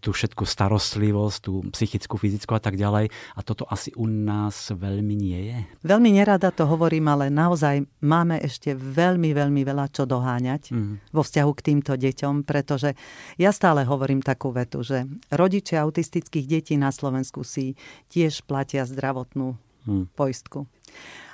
tú 0.00 0.16
všetku 0.16 0.48
starostlivosť, 0.48 1.38
tú 1.44 1.60
psychickú, 1.76 2.16
fyzickú 2.16 2.56
a 2.56 2.62
tak 2.64 2.80
ďalej. 2.80 3.12
A 3.36 3.40
toto 3.44 3.68
asi 3.68 3.92
u 3.92 4.08
nás 4.08 4.72
veľmi 4.72 5.12
nie 5.12 5.40
je. 5.52 5.58
Veľmi 5.84 6.16
nerada 6.16 6.48
to 6.48 6.64
hovorím, 6.64 7.12
ale 7.12 7.28
naozaj 7.28 7.84
máme 8.00 8.40
ešte 8.40 8.72
veľmi, 8.72 9.36
veľmi 9.36 9.60
veľa 9.68 9.92
čo 9.92 10.08
doháňať 10.08 10.72
mm. 10.72 11.12
vo 11.12 11.20
vzťahu 11.20 11.50
k 11.52 11.64
týmto 11.68 11.92
deťom, 12.00 12.48
pretože 12.48 12.96
ja 13.36 13.52
stále 13.52 13.84
hovorím 13.84 14.24
takú 14.24 14.48
vetu, 14.48 14.80
že 14.80 15.04
rodičia 15.28 15.84
autistických 15.84 16.48
detí 16.48 16.74
na 16.80 16.88
Slovensku 16.88 17.44
si 17.44 17.76
tiež 18.08 18.48
platia 18.48 18.88
zdravotnú 18.88 19.60
mm. 19.84 20.16
poistku. 20.16 20.64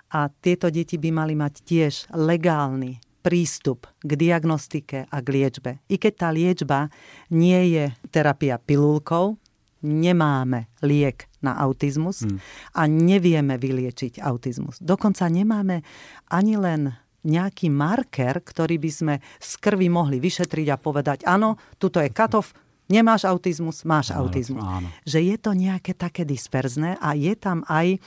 A 0.09 0.33
tieto 0.33 0.73
deti 0.73 0.97
by 0.97 1.11
mali 1.13 1.35
mať 1.37 1.55
tiež 1.65 1.95
legálny 2.17 3.01
prístup 3.21 3.85
k 4.01 4.11
diagnostike 4.17 5.05
a 5.11 5.17
k 5.21 5.29
liečbe. 5.29 5.71
I 5.91 6.01
keď 6.01 6.13
tá 6.17 6.29
liečba 6.33 6.89
nie 7.29 7.77
je 7.77 7.85
terapia 8.09 8.57
pilulkou, 8.57 9.37
nemáme 9.85 10.73
liek 10.83 11.29
na 11.39 11.55
autizmus 11.61 12.27
hmm. 12.27 12.39
a 12.75 12.83
nevieme 12.89 13.61
vyliečiť 13.61 14.19
autizmus. 14.25 14.83
Dokonca 14.83 15.29
nemáme 15.31 15.87
ani 16.33 16.59
len 16.59 16.97
nejaký 17.23 17.69
marker, 17.71 18.41
ktorý 18.43 18.79
by 18.81 18.91
sme 18.91 19.15
z 19.39 19.53
krvi 19.61 19.91
mohli 19.91 20.19
vyšetriť 20.23 20.67
a 20.73 20.81
povedať, 20.81 21.19
áno, 21.27 21.59
tuto 21.77 22.01
je 22.01 22.11
katov, 22.11 22.55
nemáš 22.89 23.29
autizmus, 23.29 23.85
máš 23.85 24.15
áno, 24.15 24.27
autizmus. 24.27 24.65
Áno. 24.65 24.89
Že 25.05 25.19
je 25.35 25.37
to 25.37 25.51
nejaké 25.53 25.93
také 25.95 26.23
disperzné 26.25 26.97
a 26.99 27.15
je 27.15 27.35
tam 27.37 27.63
aj 27.69 28.01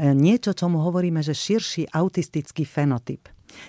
niečo, 0.00 0.52
čo 0.52 0.66
mu 0.68 0.82
hovoríme, 0.84 1.24
že 1.24 1.32
širší 1.32 1.92
autistický 1.92 2.68
fenotyp. 2.68 3.28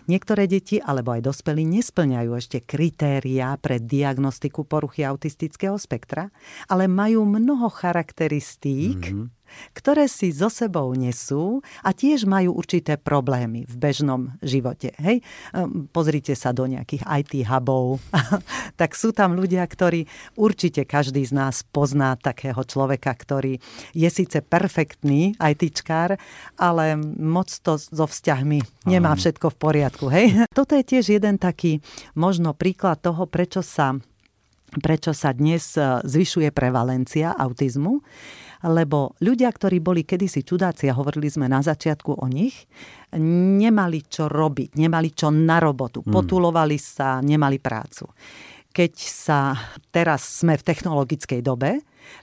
Niektoré 0.10 0.50
deti 0.50 0.82
alebo 0.82 1.16
aj 1.16 1.22
dospelí 1.24 1.64
nesplňajú 1.64 2.32
ešte 2.36 2.58
kritériá 2.66 3.56
pre 3.62 3.80
diagnostiku 3.80 4.66
poruchy 4.66 5.06
autistického 5.06 5.78
spektra, 5.80 6.34
ale 6.68 6.90
majú 6.92 7.24
mnoho 7.24 7.72
charakteristík, 7.72 9.00
mm-hmm 9.00 9.37
ktoré 9.74 10.10
si 10.10 10.32
so 10.34 10.52
sebou 10.52 10.92
nesú 10.94 11.62
a 11.84 11.94
tiež 11.94 12.28
majú 12.28 12.56
určité 12.56 12.98
problémy 12.98 13.66
v 13.66 13.76
bežnom 13.78 14.36
živote. 14.44 14.94
Hej? 15.00 15.24
Ehm, 15.54 15.88
pozrite 15.92 16.34
sa 16.34 16.52
do 16.52 16.66
nejakých 16.66 17.04
IT 17.06 17.34
hubov. 17.48 18.00
tak 18.82 18.94
sú 18.94 19.12
tam 19.12 19.38
ľudia, 19.38 19.64
ktorí 19.66 20.06
určite 20.38 20.84
každý 20.84 21.24
z 21.24 21.34
nás 21.34 21.64
pozná 21.68 22.16
takého 22.18 22.60
človeka, 22.64 23.14
ktorý 23.14 23.60
je 23.94 24.10
síce 24.10 24.40
perfektný 24.44 25.36
ITčkár, 25.38 26.20
ale 26.58 27.00
moc 27.18 27.50
to 27.64 27.78
so 27.78 28.06
vzťahmi 28.06 28.88
nemá 28.88 29.14
všetko 29.14 29.54
v 29.54 29.58
poriadku. 29.58 30.06
Hej? 30.08 30.44
Toto 30.58 30.74
je 30.76 30.84
tiež 30.84 31.20
jeden 31.20 31.38
taký 31.38 31.84
možno 32.16 32.56
príklad 32.56 33.02
toho, 33.04 33.28
prečo 33.28 33.62
sa 33.62 33.98
prečo 34.68 35.16
sa 35.16 35.32
dnes 35.32 35.80
e, 35.80 36.04
zvyšuje 36.04 36.52
prevalencia 36.52 37.32
autizmu 37.32 38.04
lebo 38.66 39.14
ľudia, 39.22 39.54
ktorí 39.54 39.78
boli 39.78 40.02
kedysi 40.02 40.42
čudáci, 40.42 40.90
a 40.90 40.98
hovorili 40.98 41.30
sme 41.30 41.46
na 41.46 41.62
začiatku 41.62 42.18
o 42.18 42.26
nich, 42.26 42.66
nemali 43.18 44.02
čo 44.08 44.26
robiť, 44.26 44.80
nemali 44.80 45.10
čo 45.14 45.30
na 45.30 45.62
robotu, 45.62 46.02
mm. 46.02 46.10
potulovali 46.10 46.78
sa, 46.82 47.22
nemali 47.22 47.62
prácu. 47.62 48.10
Keď 48.74 48.94
sa 48.98 49.58
teraz 49.94 50.42
sme 50.42 50.58
v 50.58 50.66
technologickej 50.66 51.42
dobe, 51.42 51.82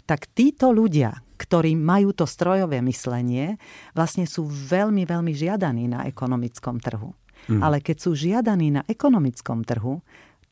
tak 0.08 0.30
títo 0.32 0.70
ľudia, 0.70 1.14
ktorí 1.34 1.74
majú 1.74 2.14
to 2.14 2.24
strojové 2.24 2.80
myslenie, 2.82 3.58
vlastne 3.92 4.24
sú 4.24 4.46
veľmi, 4.46 5.04
veľmi 5.04 5.32
žiadaní 5.34 5.90
na 5.90 6.06
ekonomickom 6.06 6.78
trhu. 6.78 7.12
Mm. 7.50 7.60
Ale 7.60 7.84
keď 7.84 7.96
sú 8.00 8.10
žiadaní 8.16 8.72
na 8.72 8.82
ekonomickom 8.88 9.66
trhu, 9.66 10.00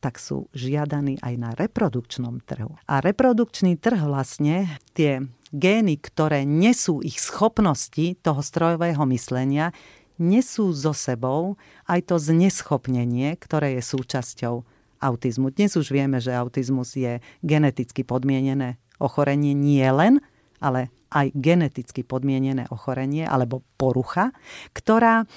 tak 0.03 0.19
sú 0.19 0.51
žiadaní 0.51 1.15
aj 1.23 1.33
na 1.39 1.49
reprodukčnom 1.55 2.43
trhu. 2.43 2.75
A 2.91 2.99
reprodukčný 2.99 3.79
trh 3.79 4.03
vlastne 4.03 4.67
tie 4.91 5.23
gény, 5.53 6.01
ktoré 6.01 6.43
nesú 6.43 6.99
ich 7.05 7.21
schopnosti 7.21 8.17
toho 8.19 8.41
strojového 8.41 9.05
myslenia, 9.13 9.69
nesú 10.17 10.73
so 10.73 10.91
sebou 10.91 11.55
aj 11.85 12.09
to 12.09 12.15
zneschopnenie, 12.17 13.37
ktoré 13.37 13.77
je 13.77 13.83
súčasťou 13.85 14.65
autizmu. 14.97 15.53
Dnes 15.53 15.77
už 15.77 15.93
vieme, 15.93 16.17
že 16.17 16.33
autizmus 16.33 16.97
je 16.97 17.21
geneticky 17.45 18.01
podmienené 18.01 18.81
ochorenie 18.97 19.53
nie 19.53 19.85
len, 19.93 20.23
ale 20.63 20.89
aj 21.13 21.29
geneticky 21.37 22.01
podmienené 22.01 22.65
ochorenie 22.73 23.29
alebo 23.29 23.61
porucha, 23.77 24.33
ktorá 24.73 25.29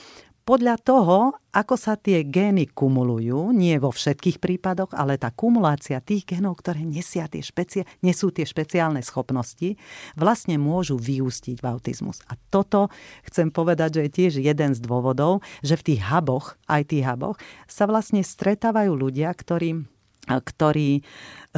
podľa 0.46 0.78
toho, 0.78 1.34
ako 1.50 1.74
sa 1.74 1.98
tie 1.98 2.22
gény 2.22 2.70
kumulujú, 2.70 3.50
nie 3.50 3.74
vo 3.82 3.90
všetkých 3.90 4.38
prípadoch, 4.38 4.94
ale 4.94 5.18
tá 5.18 5.34
kumulácia 5.34 5.98
tých 5.98 6.22
génov, 6.22 6.62
ktoré 6.62 6.86
nesia 6.86 7.26
tie 7.26 7.42
špeci- 7.42 7.82
nesú 8.06 8.30
tie 8.30 8.46
špeciálne 8.46 9.02
schopnosti, 9.02 9.74
vlastne 10.14 10.54
môžu 10.54 11.02
vyústiť 11.02 11.58
v 11.58 11.66
autizmus. 11.66 12.22
A 12.30 12.38
toto 12.54 12.94
chcem 13.26 13.50
povedať, 13.50 13.98
že 13.98 14.02
je 14.06 14.10
tiež 14.14 14.32
jeden 14.38 14.70
z 14.70 14.80
dôvodov, 14.86 15.42
že 15.66 15.74
v 15.74 15.86
tých 15.92 16.06
huboch, 16.14 16.54
aj 16.70 16.94
tých 16.94 17.10
huboch, 17.10 17.42
sa 17.66 17.90
vlastne 17.90 18.22
stretávajú 18.22 18.94
ľudia, 18.94 19.34
ktorí 19.34 19.95
ktorí 20.26 20.90
e, 20.98 21.02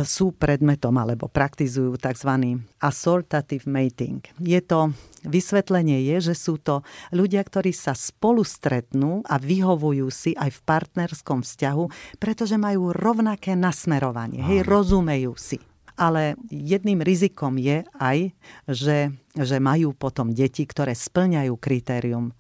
sú 0.04 0.36
predmetom 0.36 0.92
alebo 1.00 1.26
praktizujú 1.26 1.96
tzv. 1.96 2.60
assortative 2.78 3.64
mating. 3.64 4.20
Je 4.38 4.60
to, 4.60 4.92
vysvetlenie 5.24 6.04
je, 6.14 6.32
že 6.32 6.34
sú 6.36 6.60
to 6.60 6.84
ľudia, 7.10 7.40
ktorí 7.40 7.72
sa 7.72 7.96
spolu 7.96 8.44
stretnú 8.44 9.24
a 9.24 9.40
vyhovujú 9.40 10.06
si 10.12 10.30
aj 10.36 10.60
v 10.60 10.60
partnerskom 10.68 11.40
vzťahu, 11.40 11.84
pretože 12.20 12.60
majú 12.60 12.92
rovnaké 12.92 13.56
nasmerovanie, 13.56 14.44
hej, 14.44 14.60
rozumejú 14.68 15.34
si. 15.40 15.58
Ale 15.98 16.38
jedným 16.46 17.02
rizikom 17.02 17.58
je 17.58 17.82
aj, 17.98 18.30
že, 18.70 19.10
že 19.34 19.56
majú 19.58 19.98
potom 19.98 20.30
deti, 20.30 20.62
ktoré 20.62 20.94
splňajú 20.94 21.58
kritérium 21.58 22.30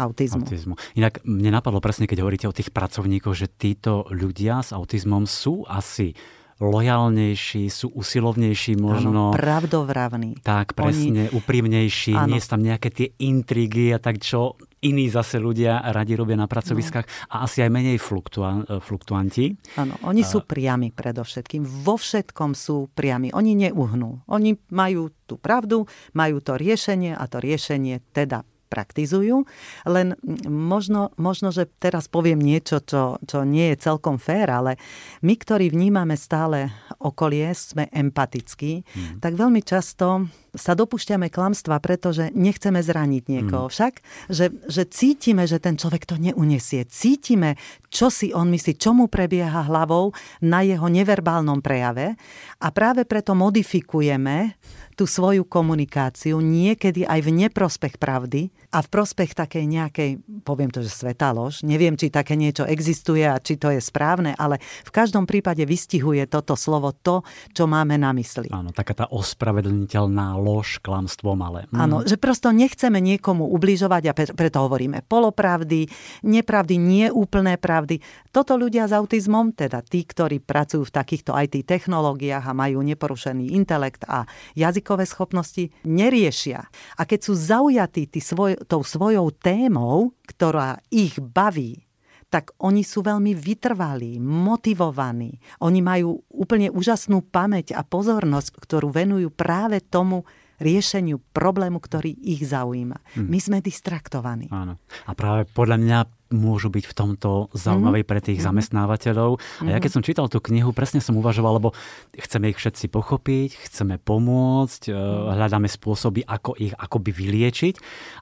autizmu. 0.00 0.44
autizmu. 0.46 0.74
Inak 0.96 1.20
mne 1.28 1.50
napadlo 1.52 1.84
presne, 1.84 2.08
keď 2.08 2.24
hovoríte 2.24 2.46
o 2.48 2.56
tých 2.56 2.72
pracovníkoch, 2.72 3.36
že 3.36 3.52
títo 3.52 4.08
ľudia 4.08 4.64
s 4.64 4.72
autizmom 4.72 5.28
sú 5.28 5.68
asi 5.68 6.16
lojálnejší, 6.60 7.72
sú 7.72 7.88
usilovnejší 7.96 8.76
možno. 8.76 9.32
Áno, 9.32 9.36
pravdovravní. 9.36 10.44
Tak, 10.44 10.76
presne, 10.76 11.32
Oni... 11.32 11.36
úprimnejší, 11.40 12.12
áno. 12.12 12.36
nie 12.36 12.38
sú 12.38 12.48
tam 12.52 12.62
nejaké 12.62 12.92
tie 12.92 13.08
intrigy 13.16 13.96
a 13.96 13.98
tak, 13.98 14.20
čo 14.20 14.60
iní 14.84 15.08
zase 15.08 15.40
ľudia 15.40 15.80
radi 15.92 16.16
robia 16.16 16.36
na 16.36 16.48
pracoviskách 16.48 17.04
no. 17.04 17.12
a 17.32 17.34
asi 17.48 17.64
aj 17.64 17.70
menej 17.72 17.96
fluktua- 17.96 18.64
fluktuanti. 18.80 19.56
Áno, 19.80 19.96
oni 20.04 20.20
sú 20.20 20.44
priami 20.44 20.92
predovšetkým. 20.92 21.64
Vo 21.64 21.96
všetkom 21.96 22.52
sú 22.52 22.92
priami. 22.92 23.32
Oni 23.32 23.56
neuhnú. 23.56 24.24
Oni 24.28 24.56
majú 24.72 25.12
tú 25.24 25.40
pravdu, 25.40 25.88
majú 26.12 26.44
to 26.44 26.60
riešenie 26.60 27.16
a 27.16 27.24
to 27.24 27.40
riešenie 27.40 28.04
teda 28.12 28.44
praktizujú. 28.70 29.42
Len 29.90 30.14
možno, 30.46 31.10
možno, 31.18 31.50
že 31.50 31.66
teraz 31.66 32.06
poviem 32.06 32.38
niečo, 32.38 32.78
čo, 32.78 33.18
čo 33.26 33.42
nie 33.42 33.74
je 33.74 33.82
celkom 33.82 34.22
fér, 34.22 34.54
ale 34.54 34.78
my, 35.26 35.34
ktorí 35.34 35.74
vnímame 35.74 36.14
stále 36.14 36.70
okolie, 37.02 37.50
sme 37.50 37.90
empatickí, 37.90 38.86
mm. 38.86 39.18
tak 39.18 39.34
veľmi 39.34 39.60
často 39.66 40.30
sa 40.54 40.74
dopúšťame 40.74 41.30
klamstva, 41.30 41.78
pretože 41.78 42.34
nechceme 42.34 42.82
zraniť 42.82 43.22
niekoho. 43.30 43.66
Mm. 43.66 43.72
Však, 43.72 43.94
že, 44.30 44.46
že 44.66 44.82
cítime, 44.86 45.46
že 45.46 45.62
ten 45.62 45.78
človek 45.78 46.06
to 46.06 46.18
neunesie. 46.18 46.86
Cítime, 46.86 47.54
čo 47.90 48.10
si 48.10 48.34
on 48.34 48.50
myslí, 48.50 48.78
čo 48.78 48.94
mu 48.94 49.06
prebieha 49.06 49.66
hlavou 49.66 50.14
na 50.42 50.62
jeho 50.66 50.86
neverbálnom 50.86 51.62
prejave 51.62 52.18
a 52.62 52.68
práve 52.74 53.06
preto 53.06 53.34
modifikujeme 53.34 54.58
tú 55.00 55.08
svoju 55.08 55.48
komunikáciu 55.48 56.44
niekedy 56.44 57.08
aj 57.08 57.24
v 57.24 57.48
neprospech 57.48 57.96
pravdy 57.96 58.52
a 58.68 58.84
v 58.84 58.88
prospech 58.92 59.32
takej 59.32 59.64
nejakej, 59.64 60.10
poviem 60.44 60.68
to, 60.68 60.84
že 60.84 60.92
svetalož. 60.92 61.64
Neviem, 61.64 61.96
či 61.96 62.12
také 62.12 62.36
niečo 62.36 62.68
existuje 62.68 63.24
a 63.24 63.40
či 63.40 63.56
to 63.56 63.72
je 63.72 63.80
správne, 63.80 64.36
ale 64.36 64.60
v 64.60 64.90
každom 64.92 65.24
prípade 65.24 65.64
vystihuje 65.64 66.28
toto 66.28 66.52
slovo 66.52 66.92
to, 66.92 67.24
čo 67.56 67.64
máme 67.64 67.96
na 67.96 68.12
mysli. 68.12 68.52
Áno, 68.52 68.76
taká 68.76 68.92
tá 68.92 69.06
ospravedlniteľná 69.08 70.36
lož, 70.36 70.84
klamstvo 70.84 71.32
malé. 71.32 71.64
Mm. 71.72 71.80
Áno, 71.80 71.96
že 72.04 72.20
prosto 72.20 72.52
nechceme 72.52 73.00
niekomu 73.00 73.48
ubližovať 73.56 74.02
a 74.12 74.16
preto 74.36 74.60
hovoríme 74.60 75.00
polopravdy, 75.08 75.88
nepravdy, 76.28 76.76
neúplné 76.76 77.56
pravdy. 77.56 78.04
Toto 78.28 78.60
ľudia 78.60 78.84
s 78.84 78.92
autizmom, 78.92 79.56
teda 79.56 79.80
tí, 79.80 80.04
ktorí 80.04 80.44
pracujú 80.44 80.84
v 80.84 80.92
takýchto 80.92 81.32
IT 81.40 81.64
technológiách 81.64 82.44
a 82.44 82.52
majú 82.52 82.84
neporušený 82.84 83.56
intelekt 83.56 84.04
a 84.04 84.28
jazyk 84.52 84.89
jazykové 84.90 85.06
schopnosti 85.06 85.64
neriešia. 85.86 86.66
A 86.98 87.02
keď 87.06 87.20
sú 87.22 87.32
zaujatí 87.38 88.10
svoj, 88.18 88.58
tou 88.66 88.82
svojou 88.82 89.30
témou, 89.30 90.18
ktorá 90.26 90.82
ich 90.90 91.14
baví, 91.22 91.86
tak 92.30 92.54
oni 92.62 92.86
sú 92.86 93.02
veľmi 93.02 93.34
vytrvalí, 93.34 94.22
motivovaní. 94.22 95.38
Oni 95.66 95.82
majú 95.82 96.22
úplne 96.30 96.70
úžasnú 96.70 97.26
pamäť 97.26 97.74
a 97.74 97.82
pozornosť, 97.82 98.54
ktorú 98.54 98.90
venujú 98.90 99.34
práve 99.34 99.82
tomu 99.82 100.22
riešeniu 100.62 101.18
problému, 101.34 101.82
ktorý 101.82 102.14
ich 102.22 102.46
zaujíma. 102.46 102.98
Hmm. 103.18 103.26
My 103.26 103.38
sme 103.42 103.58
distraktovaní. 103.58 104.46
Áno. 104.54 104.78
A 105.06 105.12
práve 105.18 105.48
podľa 105.50 105.78
mňa 105.82 105.98
môžu 106.30 106.70
byť 106.70 106.84
v 106.86 106.96
tomto 106.96 107.50
zaujímavé 107.52 108.06
pre 108.06 108.22
tých 108.22 108.40
mm 108.40 108.48
zamestnávateľov. 108.50 109.30
A 109.66 109.68
ja 109.76 109.78
keď 109.82 109.90
som 109.90 110.06
čítal 110.06 110.26
tú 110.30 110.40
knihu, 110.40 110.72
presne 110.72 111.02
som 111.02 111.18
uvažoval, 111.18 111.60
lebo 111.60 111.70
chceme 112.16 112.50
ich 112.50 112.58
všetci 112.58 112.88
pochopiť, 112.88 113.50
chceme 113.68 113.98
pomôcť, 114.00 114.90
mm 114.90 115.36
hľadáme 115.36 115.68
spôsoby, 115.68 116.24
ako 116.24 116.56
ich 116.56 116.72
akoby 116.74 117.10
vyliečiť. 117.10 117.74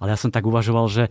Ale 0.02 0.12
ja 0.12 0.18
som 0.18 0.32
tak 0.32 0.44
uvažoval, 0.48 0.88
že 0.88 1.04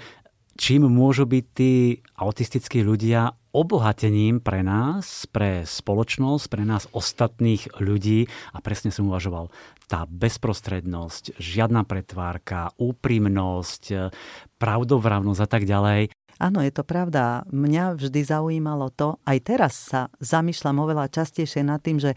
čím 0.58 0.90
môžu 0.90 1.30
byť 1.30 1.46
tí 1.54 2.02
autistickí 2.18 2.82
ľudia 2.82 3.32
obohatením 3.54 4.42
pre 4.42 4.62
nás, 4.62 5.26
pre 5.30 5.66
spoločnosť, 5.66 6.46
pre 6.50 6.64
nás 6.66 6.90
ostatných 6.94 7.78
ľudí. 7.82 8.30
A 8.54 8.62
presne 8.62 8.90
som 8.90 9.10
uvažoval, 9.10 9.54
tá 9.88 10.04
bezprostrednosť, 10.06 11.40
žiadna 11.40 11.88
pretvárka, 11.88 12.76
úprimnosť, 12.76 14.12
pravdovravnosť 14.60 15.42
a 15.42 15.48
tak 15.48 15.64
ďalej, 15.64 16.12
Áno, 16.38 16.62
je 16.62 16.70
to 16.70 16.86
pravda. 16.86 17.46
Mňa 17.50 17.98
vždy 17.98 18.22
zaujímalo 18.22 18.94
to, 18.94 19.18
aj 19.26 19.38
teraz 19.42 19.74
sa 19.74 20.14
zamýšľam 20.22 20.78
oveľa 20.86 21.10
častejšie 21.10 21.66
nad 21.66 21.82
tým, 21.82 21.98
že 21.98 22.14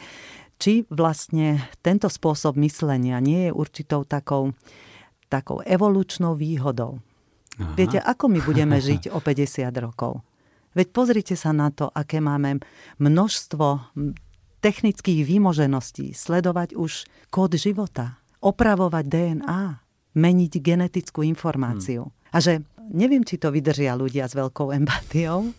či 0.60 0.84
vlastne 0.92 1.72
tento 1.80 2.12
spôsob 2.12 2.60
myslenia 2.60 3.16
nie 3.24 3.48
je 3.48 3.52
určitou 3.56 4.04
takou, 4.04 4.52
takou 5.32 5.64
evolučnou 5.64 6.36
výhodou. 6.36 7.00
Aha. 7.56 7.72
Viete, 7.76 7.96
ako 7.96 8.28
my 8.28 8.40
budeme 8.44 8.76
žiť 8.76 9.08
o 9.12 9.24
50 9.24 9.72
rokov? 9.80 10.20
Veď 10.76 10.86
pozrite 10.94 11.34
sa 11.34 11.50
na 11.50 11.72
to, 11.72 11.88
aké 11.90 12.20
máme 12.20 12.62
množstvo 13.00 13.96
technických 14.60 15.24
výmožeností, 15.24 16.12
sledovať 16.12 16.76
už 16.76 17.08
kód 17.32 17.56
života, 17.56 18.20
opravovať 18.44 19.04
DNA, 19.08 19.62
meniť 20.14 20.52
genetickú 20.58 21.22
informáciu. 21.22 22.10
Hmm. 22.10 22.34
A 22.34 22.36
že 22.42 22.52
neviem, 22.90 23.22
či 23.22 23.38
to 23.38 23.54
vydržia 23.54 23.94
ľudia 23.94 24.26
s 24.26 24.34
veľkou 24.34 24.74
empatiou. 24.74 25.50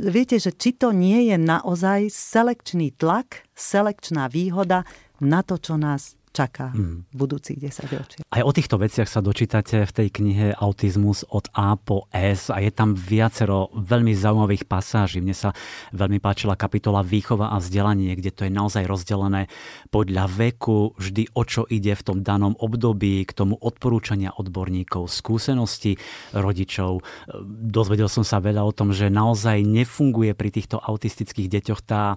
Viete, 0.00 0.40
že 0.40 0.52
či 0.56 0.76
to 0.76 0.96
nie 0.96 1.28
je 1.28 1.36
naozaj 1.36 2.08
selekčný 2.08 2.96
tlak, 2.96 3.44
selekčná 3.52 4.32
výhoda 4.32 4.88
na 5.20 5.44
to, 5.44 5.60
čo 5.60 5.76
nás 5.76 6.19
čaká 6.30 6.70
mm. 6.70 7.10
budúcich 7.10 7.58
10 7.58 7.90
ročiach. 7.90 8.22
Aj 8.30 8.42
o 8.46 8.52
týchto 8.54 8.78
veciach 8.78 9.10
sa 9.10 9.18
dočítate 9.18 9.82
v 9.82 9.92
tej 9.92 10.08
knihe 10.14 10.46
Autizmus 10.54 11.26
od 11.26 11.50
A 11.50 11.74
po 11.74 12.06
S 12.14 12.48
a 12.54 12.62
je 12.62 12.70
tam 12.70 12.94
viacero 12.94 13.74
veľmi 13.74 14.14
zaujímavých 14.14 14.70
pasáží. 14.70 15.18
Mne 15.18 15.34
sa 15.34 15.50
veľmi 15.90 16.22
páčila 16.22 16.54
kapitola 16.54 17.02
Výchova 17.02 17.50
a 17.50 17.58
vzdelanie, 17.58 18.14
kde 18.14 18.30
to 18.30 18.46
je 18.46 18.52
naozaj 18.54 18.86
rozdelené 18.86 19.50
podľa 19.90 20.30
veku, 20.30 20.94
vždy 20.94 21.34
o 21.34 21.42
čo 21.42 21.66
ide 21.66 21.98
v 21.98 22.06
tom 22.06 22.18
danom 22.22 22.54
období, 22.54 23.26
k 23.26 23.34
tomu 23.34 23.58
odporúčania 23.58 24.30
odborníkov, 24.30 25.10
skúsenosti 25.10 25.98
rodičov. 26.30 27.02
Dozvedel 27.50 28.06
som 28.06 28.22
sa 28.22 28.38
veľa 28.38 28.62
o 28.62 28.72
tom, 28.72 28.94
že 28.94 29.10
naozaj 29.10 29.66
nefunguje 29.66 30.38
pri 30.38 30.54
týchto 30.54 30.78
autistických 30.78 31.50
deťoch 31.50 31.82
tá 31.82 32.16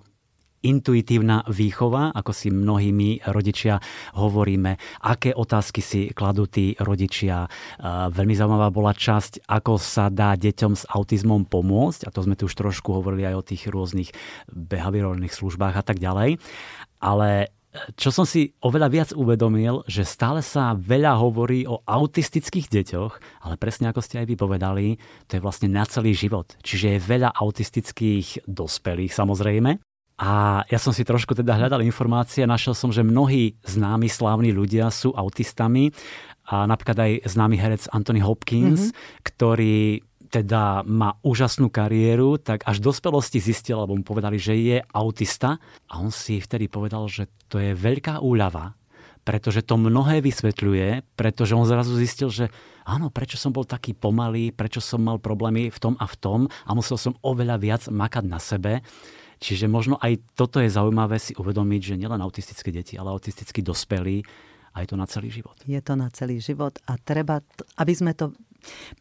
intuitívna 0.64 1.44
výchova, 1.52 2.16
ako 2.16 2.32
si 2.32 2.48
mnohými 2.50 3.28
rodičia 3.28 3.78
hovoríme, 4.16 5.04
aké 5.04 5.36
otázky 5.36 5.84
si 5.84 6.02
kladú 6.16 6.48
tí 6.48 6.74
rodičia. 6.80 7.46
Veľmi 8.10 8.34
zaujímavá 8.34 8.72
bola 8.72 8.96
časť, 8.96 9.44
ako 9.46 9.76
sa 9.76 10.08
dá 10.08 10.40
deťom 10.40 10.74
s 10.74 10.88
autizmom 10.88 11.44
pomôcť, 11.44 12.08
a 12.08 12.14
to 12.16 12.24
sme 12.24 12.40
tu 12.40 12.48
už 12.48 12.56
trošku 12.56 12.96
hovorili 12.96 13.28
aj 13.28 13.36
o 13.36 13.44
tých 13.46 13.68
rôznych 13.68 14.16
behaviorálnych 14.50 15.36
službách 15.36 15.76
a 15.76 15.84
tak 15.84 16.00
ďalej. 16.00 16.40
Ale 17.04 17.30
e, 17.44 17.48
čo 18.00 18.16
som 18.16 18.24
si 18.24 18.56
oveľa 18.64 18.88
viac 18.88 19.10
uvedomil, 19.12 19.84
že 19.92 20.08
stále 20.08 20.40
sa 20.40 20.72
veľa 20.72 21.20
hovorí 21.20 21.68
o 21.68 21.84
autistických 21.84 22.72
deťoch, 22.72 23.44
ale 23.44 23.60
presne 23.60 23.92
ako 23.92 24.00
ste 24.00 24.24
aj 24.24 24.28
vy 24.32 24.36
povedali, 24.40 24.86
to 25.28 25.36
je 25.36 25.44
vlastne 25.44 25.68
na 25.68 25.84
celý 25.84 26.16
život. 26.16 26.56
Čiže 26.64 26.96
je 26.96 27.00
veľa 27.04 27.36
autistických 27.36 28.48
dospelých 28.48 29.12
samozrejme, 29.12 29.76
a 30.18 30.62
ja 30.70 30.78
som 30.78 30.94
si 30.94 31.02
trošku 31.02 31.34
teda 31.34 31.58
hľadal 31.58 31.82
informácie 31.82 32.46
našiel 32.46 32.78
som, 32.78 32.94
že 32.94 33.02
mnohí 33.02 33.58
známi 33.66 34.06
slávni 34.06 34.54
ľudia 34.54 34.94
sú 34.94 35.10
autistami 35.14 35.90
a 36.46 36.70
napríklad 36.70 36.98
aj 37.00 37.12
známy 37.34 37.56
herec 37.58 37.90
Anthony 37.90 38.22
Hopkins, 38.22 38.92
mm-hmm. 38.92 39.26
ktorý 39.26 40.06
teda 40.34 40.82
má 40.90 41.14
úžasnú 41.22 41.70
kariéru, 41.70 42.42
tak 42.42 42.66
až 42.66 42.82
v 42.82 42.90
dospelosti 42.90 43.38
zistil, 43.38 43.78
alebo 43.78 43.94
mu 43.94 44.02
povedali, 44.02 44.42
že 44.42 44.58
je 44.58 44.78
autista 44.82 45.62
a 45.86 46.02
on 46.02 46.10
si 46.10 46.42
vtedy 46.42 46.66
povedal, 46.66 47.06
že 47.06 47.30
to 47.54 47.62
je 47.62 47.78
veľká 47.78 48.18
úľava, 48.18 48.74
pretože 49.22 49.62
to 49.62 49.78
mnohé 49.78 50.26
vysvetľuje, 50.26 51.14
pretože 51.14 51.54
on 51.54 51.70
zrazu 51.70 51.94
zistil, 51.96 52.34
že 52.34 52.50
áno, 52.82 53.14
prečo 53.14 53.38
som 53.38 53.54
bol 53.54 53.64
taký 53.64 53.94
pomalý, 53.94 54.50
prečo 54.50 54.82
som 54.82 55.06
mal 55.06 55.22
problémy 55.22 55.70
v 55.70 55.78
tom 55.78 55.94
a 56.02 56.10
v 56.10 56.16
tom 56.18 56.40
a 56.66 56.72
musel 56.74 56.98
som 56.98 57.14
oveľa 57.22 57.56
viac 57.62 57.84
makať 57.94 58.26
na 58.26 58.42
sebe. 58.42 58.82
Čiže 59.44 59.68
možno 59.68 60.00
aj 60.00 60.24
toto 60.40 60.64
je 60.64 60.72
zaujímavé 60.72 61.20
si 61.20 61.36
uvedomiť, 61.36 61.82
že 61.84 62.00
nielen 62.00 62.24
autistické 62.24 62.72
deti, 62.72 62.96
ale 62.96 63.12
autistickí 63.12 63.60
dospelí 63.60 64.24
a 64.72 64.80
je 64.80 64.88
to 64.88 64.96
na 64.96 65.04
celý 65.04 65.28
život. 65.28 65.60
Je 65.68 65.84
to 65.84 66.00
na 66.00 66.08
celý 66.16 66.40
život 66.40 66.80
a 66.88 66.96
treba, 66.96 67.44
aby 67.76 67.92
sme 67.92 68.16
to 68.16 68.32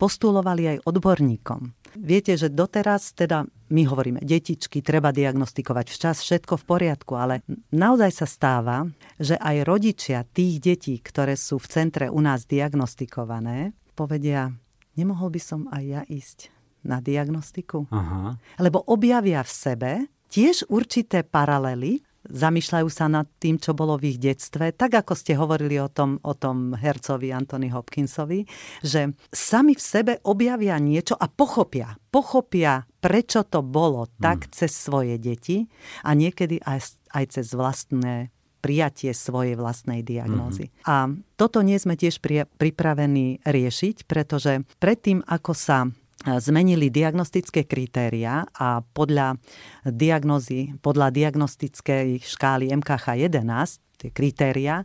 postulovali 0.02 0.74
aj 0.74 0.78
odborníkom. 0.82 1.78
Viete, 1.94 2.34
že 2.34 2.50
doteraz 2.50 3.14
teda 3.14 3.46
my 3.70 3.82
hovoríme, 3.86 4.18
detičky 4.26 4.82
treba 4.82 5.14
diagnostikovať 5.14 5.86
včas, 5.94 6.26
všetko 6.26 6.58
v 6.58 6.64
poriadku, 6.66 7.12
ale 7.14 7.46
naozaj 7.70 8.10
sa 8.10 8.26
stáva, 8.26 8.90
že 9.22 9.38
aj 9.38 9.62
rodičia 9.62 10.26
tých 10.26 10.58
detí, 10.58 10.98
ktoré 10.98 11.38
sú 11.38 11.62
v 11.62 11.70
centre 11.70 12.10
u 12.10 12.18
nás 12.18 12.50
diagnostikované, 12.50 13.76
povedia, 13.94 14.50
nemohol 14.98 15.30
by 15.30 15.40
som 15.40 15.60
aj 15.70 15.82
ja 15.86 16.02
ísť 16.10 16.50
na 16.82 16.98
diagnostiku? 16.98 17.86
Aha. 17.94 18.34
Lebo 18.58 18.82
objavia 18.90 19.46
v 19.46 19.52
sebe 19.52 19.92
tiež 20.32 20.72
určité 20.72 21.20
paralely, 21.20 22.00
zamýšľajú 22.22 22.88
sa 22.88 23.10
nad 23.10 23.26
tým, 23.36 23.58
čo 23.58 23.74
bolo 23.74 23.98
v 23.98 24.14
ich 24.14 24.18
detstve, 24.22 24.72
tak 24.72 24.94
ako 24.94 25.12
ste 25.12 25.36
hovorili 25.36 25.76
o 25.82 25.90
tom, 25.90 26.22
o 26.22 26.32
tom 26.32 26.72
hercovi 26.72 27.34
Anthony 27.34 27.68
Hopkinsovi, 27.68 28.46
že 28.80 29.12
sami 29.28 29.74
v 29.74 29.82
sebe 29.82 30.12
objavia 30.24 30.78
niečo 30.78 31.18
a 31.18 31.26
pochopia, 31.26 31.98
pochopia, 32.14 32.86
prečo 33.02 33.42
to 33.44 33.60
bolo 33.60 34.06
tak 34.22 34.48
hmm. 34.48 34.52
cez 34.54 34.72
svoje 34.72 35.18
deti 35.18 35.66
a 36.06 36.14
niekedy 36.14 36.62
aj, 36.62 36.96
aj 37.12 37.24
cez 37.38 37.46
vlastné 37.52 38.30
prijatie 38.62 39.10
svojej 39.10 39.58
vlastnej 39.58 40.06
diagnózy. 40.06 40.70
Mm-hmm. 40.70 40.86
A 40.86 41.10
toto 41.34 41.66
nie 41.66 41.74
sme 41.82 41.98
tiež 41.98 42.22
pri, 42.22 42.46
pripravení 42.46 43.42
riešiť, 43.42 44.06
pretože 44.06 44.62
predtým, 44.78 45.26
ako 45.26 45.50
sa 45.50 45.90
zmenili 46.38 46.88
diagnostické 46.88 47.66
kritéria 47.66 48.46
a 48.54 48.82
podľa 48.82 49.38
diagnozy, 49.86 50.78
podľa 50.78 51.10
diagnostickej 51.10 52.22
škály 52.22 52.70
MKH11, 52.70 53.82
tie 53.98 54.10
kritéria, 54.10 54.82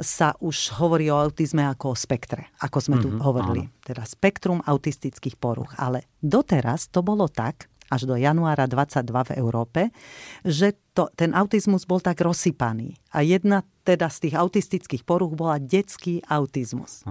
sa 0.00 0.32
už 0.40 0.76
hovorí 0.80 1.12
o 1.12 1.16
autizme 1.20 1.64
ako 1.68 1.92
o 1.92 1.96
spektre, 1.96 2.48
ako 2.64 2.78
sme 2.80 2.96
mm-hmm, 2.96 3.12
tu 3.12 3.18
mhm, 3.20 3.22
hovorili. 3.24 3.62
Áno. 3.68 3.84
Teda 3.84 4.02
spektrum 4.08 4.60
autistických 4.64 5.36
poruch. 5.36 5.72
Ale 5.76 6.08
doteraz 6.20 6.88
to 6.88 7.04
bolo 7.04 7.28
tak, 7.28 7.71
až 7.92 8.08
do 8.08 8.16
januára 8.16 8.64
22 8.64 9.04
v 9.04 9.30
Európe, 9.36 9.80
že 10.40 10.72
to, 10.96 11.12
ten 11.12 11.36
autizmus 11.36 11.84
bol 11.84 12.00
tak 12.00 12.24
rozsypaný. 12.24 12.96
A 13.12 13.20
jedna 13.20 13.68
teda 13.84 14.08
z 14.08 14.28
tých 14.28 14.34
autistických 14.40 15.04
poruch 15.04 15.36
bola 15.36 15.60
detský 15.60 16.24
autizmus. 16.24 17.04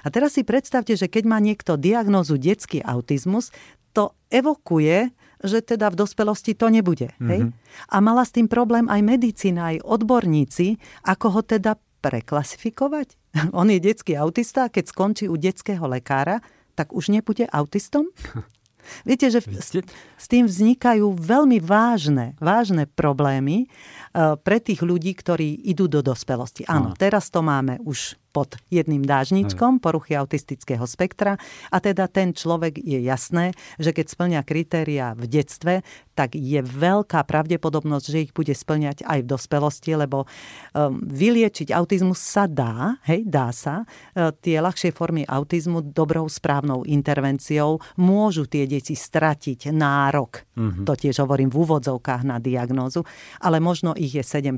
A 0.00 0.08
teraz 0.08 0.40
si 0.40 0.42
predstavte, 0.48 0.96
že 0.96 1.12
keď 1.12 1.24
má 1.28 1.36
niekto 1.36 1.76
diagnózu 1.76 2.40
detský 2.40 2.80
autizmus, 2.80 3.52
to 3.92 4.16
evokuje, 4.32 5.12
že 5.44 5.60
teda 5.60 5.92
v 5.92 5.98
dospelosti 6.00 6.56
to 6.56 6.72
nebude. 6.72 7.12
Mm-hmm. 7.18 7.28
Hej? 7.28 7.40
Mhm. 7.44 7.52
A 7.92 7.96
mala 8.00 8.24
s 8.24 8.32
tým 8.32 8.48
problém 8.48 8.88
aj 8.88 9.00
medicína, 9.04 9.76
aj 9.76 9.84
odborníci, 9.84 10.80
ako 11.04 11.26
ho 11.28 11.40
teda 11.44 11.76
preklasifikovať. 12.00 13.20
On 13.58 13.68
je 13.68 13.78
detský 13.78 14.16
autista 14.16 14.66
a 14.66 14.72
keď 14.72 14.84
skončí 14.88 15.24
u 15.28 15.36
detského 15.36 15.84
lekára, 15.84 16.40
tak 16.72 16.96
už 16.96 17.12
nebude 17.12 17.44
autistom? 17.52 18.08
Viete, 19.06 19.30
že 19.30 19.40
s, 19.42 20.26
tým 20.28 20.46
vznikajú 20.46 21.14
veľmi 21.14 21.58
vážne, 21.62 22.34
vážne 22.42 22.86
problémy 22.86 23.66
uh, 23.66 24.34
pre 24.38 24.58
tých 24.58 24.82
ľudí, 24.82 25.14
ktorí 25.14 25.66
idú 25.66 25.86
do 25.86 26.02
dospelosti. 26.02 26.66
Áno, 26.66 26.94
teraz 26.98 27.30
to 27.30 27.40
máme 27.40 27.78
už 27.82 28.18
pod 28.32 28.56
jedným 28.72 29.04
dážničkom 29.04 29.78
poruchy 29.78 30.16
autistického 30.16 30.88
spektra 30.88 31.36
a 31.68 31.76
teda 31.78 32.08
ten 32.08 32.32
človek 32.32 32.80
je 32.80 33.04
jasné, 33.04 33.52
že 33.76 33.92
keď 33.92 34.06
splňa 34.08 34.40
kritéria 34.42 35.12
v 35.12 35.28
detstve, 35.28 35.74
tak 36.12 36.36
je 36.36 36.60
veľká 36.60 37.24
pravdepodobnosť, 37.24 38.06
že 38.08 38.22
ich 38.28 38.32
bude 38.36 38.52
splňať 38.52 39.04
aj 39.04 39.18
v 39.24 39.30
dospelosti, 39.32 39.92
lebo 39.96 40.24
um, 40.24 41.00
vyliečiť 41.00 41.72
autizmus 41.72 42.20
sa 42.20 42.44
dá, 42.44 43.00
hej, 43.08 43.24
dá 43.24 43.48
sa. 43.52 43.88
Uh, 44.12 44.32
tie 44.32 44.60
ľahšie 44.60 44.92
formy 44.92 45.24
autizmu 45.24 45.80
dobrou 45.92 46.28
správnou 46.28 46.84
intervenciou 46.84 47.80
môžu 47.96 48.44
tie 48.44 48.68
deti 48.68 48.92
stratiť 48.92 49.72
nárok. 49.72 50.44
Mm-hmm. 50.52 50.84
To 50.84 50.92
tiež 50.92 51.24
hovorím 51.24 51.48
v 51.48 51.64
úvodzovkách 51.64 52.22
na 52.28 52.36
diagnózu, 52.36 53.08
ale 53.40 53.56
možno 53.60 53.96
ich 53.96 54.12
je 54.12 54.24
7%. 54.24 54.56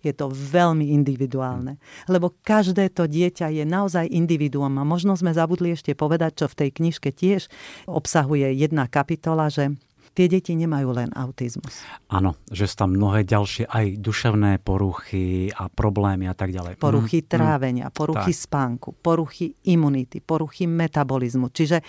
Je 0.00 0.12
to 0.16 0.32
veľmi 0.32 0.88
individuálne, 0.96 1.76
lebo 2.08 2.32
každé 2.40 2.96
to 2.98 3.06
dieťa 3.06 3.54
je 3.54 3.62
naozaj 3.62 4.10
individuum 4.10 4.74
a 4.74 4.82
možno 4.82 5.14
sme 5.14 5.30
zabudli 5.30 5.78
ešte 5.78 5.94
povedať, 5.94 6.42
čo 6.42 6.46
v 6.50 6.66
tej 6.66 6.70
knižke 6.82 7.14
tiež 7.14 7.46
obsahuje 7.86 8.50
jedna 8.58 8.90
kapitola, 8.90 9.46
že 9.46 9.78
tie 10.18 10.26
deti 10.26 10.58
nemajú 10.58 10.90
len 10.98 11.14
autizmus. 11.14 11.86
Áno, 12.10 12.34
že 12.50 12.66
sú 12.66 12.74
tam 12.82 12.98
mnohé 12.98 13.22
ďalšie 13.22 13.70
aj 13.70 14.02
duševné 14.02 14.58
poruchy 14.66 15.54
a 15.54 15.70
problémy 15.70 16.26
a 16.26 16.34
tak 16.34 16.50
ďalej. 16.50 16.82
Poruchy 16.82 17.22
mm, 17.22 17.28
trávenia, 17.30 17.86
poruchy 17.94 18.34
tak. 18.34 18.42
spánku, 18.50 18.98
poruchy 18.98 19.54
imunity, 19.70 20.18
poruchy 20.18 20.66
metabolizmu. 20.66 21.54
Čiže 21.54 21.86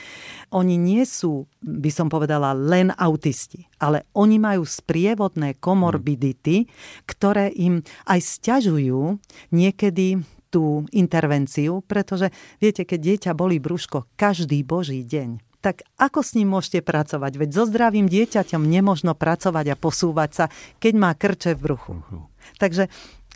oni 0.54 0.78
nie 0.78 1.10
sú, 1.10 1.50
by 1.66 1.90
som 1.90 2.06
povedala, 2.06 2.54
len 2.54 2.94
autisti, 2.94 3.66
ale 3.82 4.06
oni 4.14 4.38
majú 4.38 4.62
sprievodné 4.62 5.58
komorbidity, 5.58 6.70
mm. 6.70 7.10
ktoré 7.10 7.50
im 7.58 7.82
aj 8.06 8.20
sťažujú 8.22 9.18
niekedy 9.58 10.22
tú 10.50 10.86
intervenciu, 10.92 11.86
pretože 11.86 12.34
viete, 12.58 12.84
keď 12.84 13.00
dieťa 13.00 13.32
bolí 13.38 13.62
brúško 13.62 14.10
každý 14.18 14.66
boží 14.66 15.06
deň, 15.06 15.42
tak 15.60 15.84
ako 16.00 16.24
s 16.24 16.40
ním 16.40 16.56
môžete 16.56 16.80
pracovať? 16.80 17.36
Veď 17.36 17.50
so 17.52 17.64
zdravým 17.68 18.08
dieťaťom 18.08 18.64
nemožno 18.64 19.12
pracovať 19.12 19.76
a 19.76 19.80
posúvať 19.80 20.30
sa, 20.32 20.46
keď 20.80 20.94
má 20.96 21.12
krče 21.12 21.56
v 21.56 21.64
bruchu. 21.64 21.94
Takže 22.58 22.88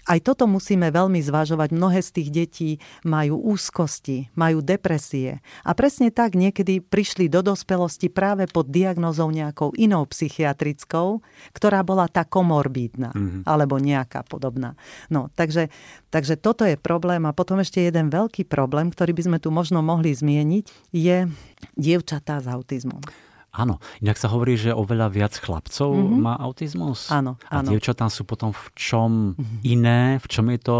aj 0.03 0.19
toto 0.19 0.43
musíme 0.49 0.91
veľmi 0.91 1.19
zvažovať. 1.23 1.69
Mnohé 1.71 1.99
z 2.03 2.09
tých 2.11 2.29
detí 2.29 2.69
majú 3.07 3.39
úzkosti, 3.39 4.27
majú 4.35 4.59
depresie. 4.59 5.39
A 5.63 5.71
presne 5.71 6.11
tak 6.11 6.35
niekedy 6.35 6.83
prišli 6.83 7.31
do 7.31 7.39
dospelosti 7.39 8.11
práve 8.11 8.47
pod 8.51 8.67
diagnozou 8.67 9.31
nejakou 9.31 9.71
inou 9.79 10.03
psychiatrickou, 10.03 11.23
ktorá 11.55 11.81
bola 11.87 12.11
tá 12.11 12.27
komorbídna, 12.27 13.15
mm-hmm. 13.15 13.43
alebo 13.47 13.79
nejaká 13.79 14.27
podobná. 14.27 14.75
No, 15.07 15.31
takže, 15.31 15.71
takže 16.11 16.35
toto 16.35 16.67
je 16.67 16.75
problém. 16.75 17.23
A 17.23 17.31
potom 17.31 17.63
ešte 17.63 17.79
jeden 17.79 18.11
veľký 18.11 18.43
problém, 18.47 18.91
ktorý 18.91 19.15
by 19.15 19.23
sme 19.31 19.37
tu 19.39 19.49
možno 19.49 19.79
mohli 19.79 20.11
zmieniť, 20.11 20.65
je 20.91 21.31
dievčatá 21.79 22.43
s 22.43 22.47
autizmom. 22.51 22.99
Áno, 23.53 23.77
inak 24.01 24.17
sa 24.17 24.33
hovorí, 24.33 24.57
že 24.57 24.73
oveľa 24.73 25.13
viac 25.13 25.37
chlapcov 25.37 25.93
mm-hmm. 25.93 26.19
má 26.25 26.33
autizmus. 26.41 27.13
Áno, 27.13 27.37
áno. 27.53 27.69
A 27.69 27.69
dievčatá 27.69 28.09
sú 28.09 28.25
potom 28.25 28.49
v 28.49 28.65
čom 28.73 29.11
mm-hmm. 29.37 29.59
iné? 29.61 30.17
V 30.17 30.25
čom 30.25 30.49
je 30.49 30.57
to 30.57 30.77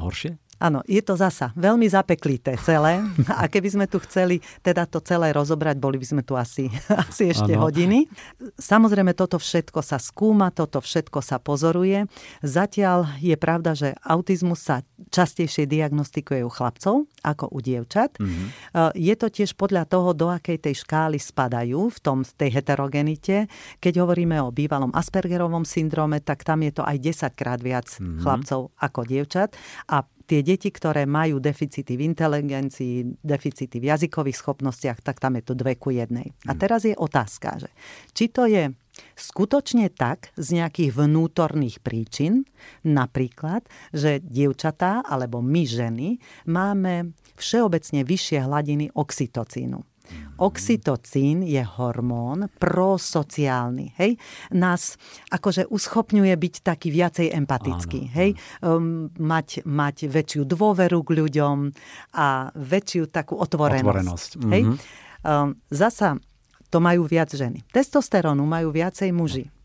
horšie? 0.00 0.40
Áno, 0.56 0.80
je 0.88 1.00
to 1.04 1.20
zasa 1.20 1.52
veľmi 1.52 1.84
zapeklité 1.84 2.56
celé. 2.56 3.04
A 3.28 3.44
keby 3.44 3.68
sme 3.76 3.86
tu 3.86 4.00
chceli 4.00 4.40
teda 4.64 4.88
to 4.88 5.04
celé 5.04 5.32
rozobrať, 5.36 5.76
boli 5.76 6.00
by 6.00 6.06
sme 6.06 6.22
tu 6.24 6.32
asi, 6.32 6.72
asi 7.08 7.28
ešte 7.28 7.52
ano. 7.52 7.68
hodiny. 7.68 8.08
Samozrejme, 8.56 9.12
toto 9.12 9.36
všetko 9.36 9.84
sa 9.84 10.00
skúma, 10.00 10.48
toto 10.48 10.80
všetko 10.80 11.20
sa 11.20 11.36
pozoruje. 11.36 12.08
Zatiaľ 12.40 13.20
je 13.20 13.36
pravda, 13.36 13.76
že 13.76 13.92
autizmus 14.00 14.64
sa 14.64 14.80
častejšie 15.12 15.68
diagnostikuje 15.68 16.40
u 16.40 16.50
chlapcov 16.50 17.04
ako 17.20 17.52
u 17.52 17.58
dievčat. 17.60 18.16
Mm-hmm. 18.16 18.46
Je 18.96 19.14
to 19.18 19.28
tiež 19.28 19.58
podľa 19.60 19.84
toho, 19.84 20.16
do 20.16 20.32
akej 20.32 20.56
tej 20.56 20.86
škály 20.86 21.20
spadajú 21.20 21.92
v 21.92 21.98
tom, 22.00 22.24
tej 22.24 22.62
heterogenite. 22.62 23.50
Keď 23.82 23.94
hovoríme 24.00 24.40
o 24.40 24.54
bývalom 24.54 24.94
Aspergerovom 24.96 25.68
syndróme, 25.68 26.24
tak 26.24 26.46
tam 26.46 26.64
je 26.64 26.80
to 26.80 26.82
aj 26.86 26.96
10 26.96 27.36
krát 27.36 27.60
viac 27.60 27.86
mm-hmm. 27.92 28.24
chlapcov 28.24 28.72
ako 28.80 29.00
dievčat. 29.04 29.52
A 29.92 30.06
tie 30.26 30.42
deti, 30.42 30.68
ktoré 30.74 31.06
majú 31.06 31.38
deficity 31.38 31.94
v 31.94 32.12
inteligencii, 32.12 33.22
deficity 33.22 33.78
v 33.78 33.88
jazykových 33.94 34.36
schopnostiach, 34.36 34.98
tak 35.00 35.22
tam 35.22 35.38
je 35.38 35.42
to 35.46 35.54
dve 35.54 35.78
ku 35.78 35.94
jednej. 35.94 36.34
A 36.50 36.52
hmm. 36.52 36.60
teraz 36.60 36.82
je 36.82 36.98
otázka, 36.98 37.62
že 37.62 37.70
či 38.12 38.28
to 38.28 38.50
je 38.50 38.74
skutočne 39.16 39.88
tak 39.92 40.32
z 40.36 40.60
nejakých 40.60 40.90
vnútorných 40.96 41.84
príčin, 41.84 42.48
napríklad, 42.82 43.64
že 43.92 44.18
dievčatá 44.20 45.04
alebo 45.04 45.40
my 45.44 45.62
ženy 45.68 46.08
máme 46.48 47.14
všeobecne 47.36 48.02
vyššie 48.02 48.38
hladiny 48.44 48.86
oxytocínu. 48.96 49.95
Oxytocín 50.36 51.42
je 51.42 51.64
hormón 51.64 52.52
prosociálny. 52.60 53.96
Hej? 53.96 54.20
Nás 54.52 55.00
akože 55.32 55.66
uschopňuje 55.72 56.34
byť 56.36 56.54
taký 56.60 56.92
viacej 56.92 57.32
empatický. 57.32 58.00
Áno, 58.10 58.16
hej? 58.16 58.30
Um, 58.60 59.08
mať, 59.16 59.64
mať 59.64 60.12
väčšiu 60.12 60.44
dôveru 60.44 61.00
k 61.02 61.10
ľuďom 61.24 61.56
a 62.20 62.52
väčšiu 62.52 63.08
takú 63.08 63.40
otvorenosť. 63.40 63.82
otvorenosť. 63.82 64.30
Hej? 64.52 64.62
Mm-hmm. 64.68 64.78
Um, 65.24 65.58
zasa 65.72 66.20
to 66.68 66.78
majú 66.82 67.08
viac 67.08 67.32
ženy. 67.32 67.64
Testosterónu 67.72 68.44
majú 68.44 68.74
viacej 68.74 69.10
muži. 69.14 69.55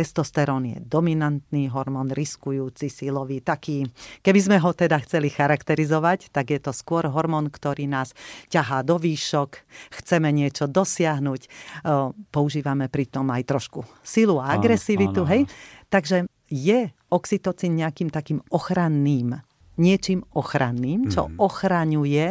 Testosterón 0.00 0.64
je 0.64 0.80
dominantný 0.80 1.68
hormón, 1.68 2.08
riskujúci, 2.08 2.88
silový, 2.88 3.44
taký, 3.44 3.84
keby 4.24 4.40
sme 4.40 4.56
ho 4.56 4.72
teda 4.72 4.96
chceli 5.04 5.28
charakterizovať, 5.28 6.32
tak 6.32 6.56
je 6.56 6.56
to 6.56 6.72
skôr 6.72 7.04
hormón, 7.04 7.52
ktorý 7.52 7.84
nás 7.84 8.16
ťahá 8.48 8.80
do 8.80 8.96
výšok, 8.96 9.60
chceme 10.00 10.32
niečo 10.32 10.64
dosiahnuť, 10.64 11.40
používame 12.32 12.88
pritom 12.88 13.28
aj 13.28 13.44
trošku 13.44 13.84
silu 14.00 14.40
a 14.40 14.56
agresivitu, 14.56 15.20
áno, 15.20 15.28
áno. 15.28 15.32
hej. 15.36 15.42
Takže 15.92 16.16
je 16.48 16.88
oxytocín 17.12 17.76
nejakým 17.76 18.08
takým 18.08 18.40
ochranným, 18.48 19.36
niečím 19.76 20.24
ochranným, 20.32 21.12
čo 21.12 21.28
mm. 21.28 21.36
ochraňuje 21.36 22.26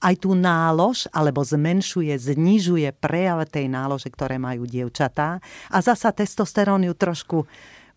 aj 0.00 0.14
tú 0.24 0.34
nálož, 0.34 1.06
alebo 1.10 1.44
zmenšuje, 1.44 2.14
znižuje 2.16 2.90
prejav 2.96 3.44
tej 3.48 3.70
nálože, 3.70 4.08
ktoré 4.10 4.40
majú 4.40 4.64
dievčatá. 4.66 5.38
A 5.70 5.78
zasa 5.80 6.10
testosterón 6.10 6.82
ju 6.86 6.94
trošku 6.94 7.46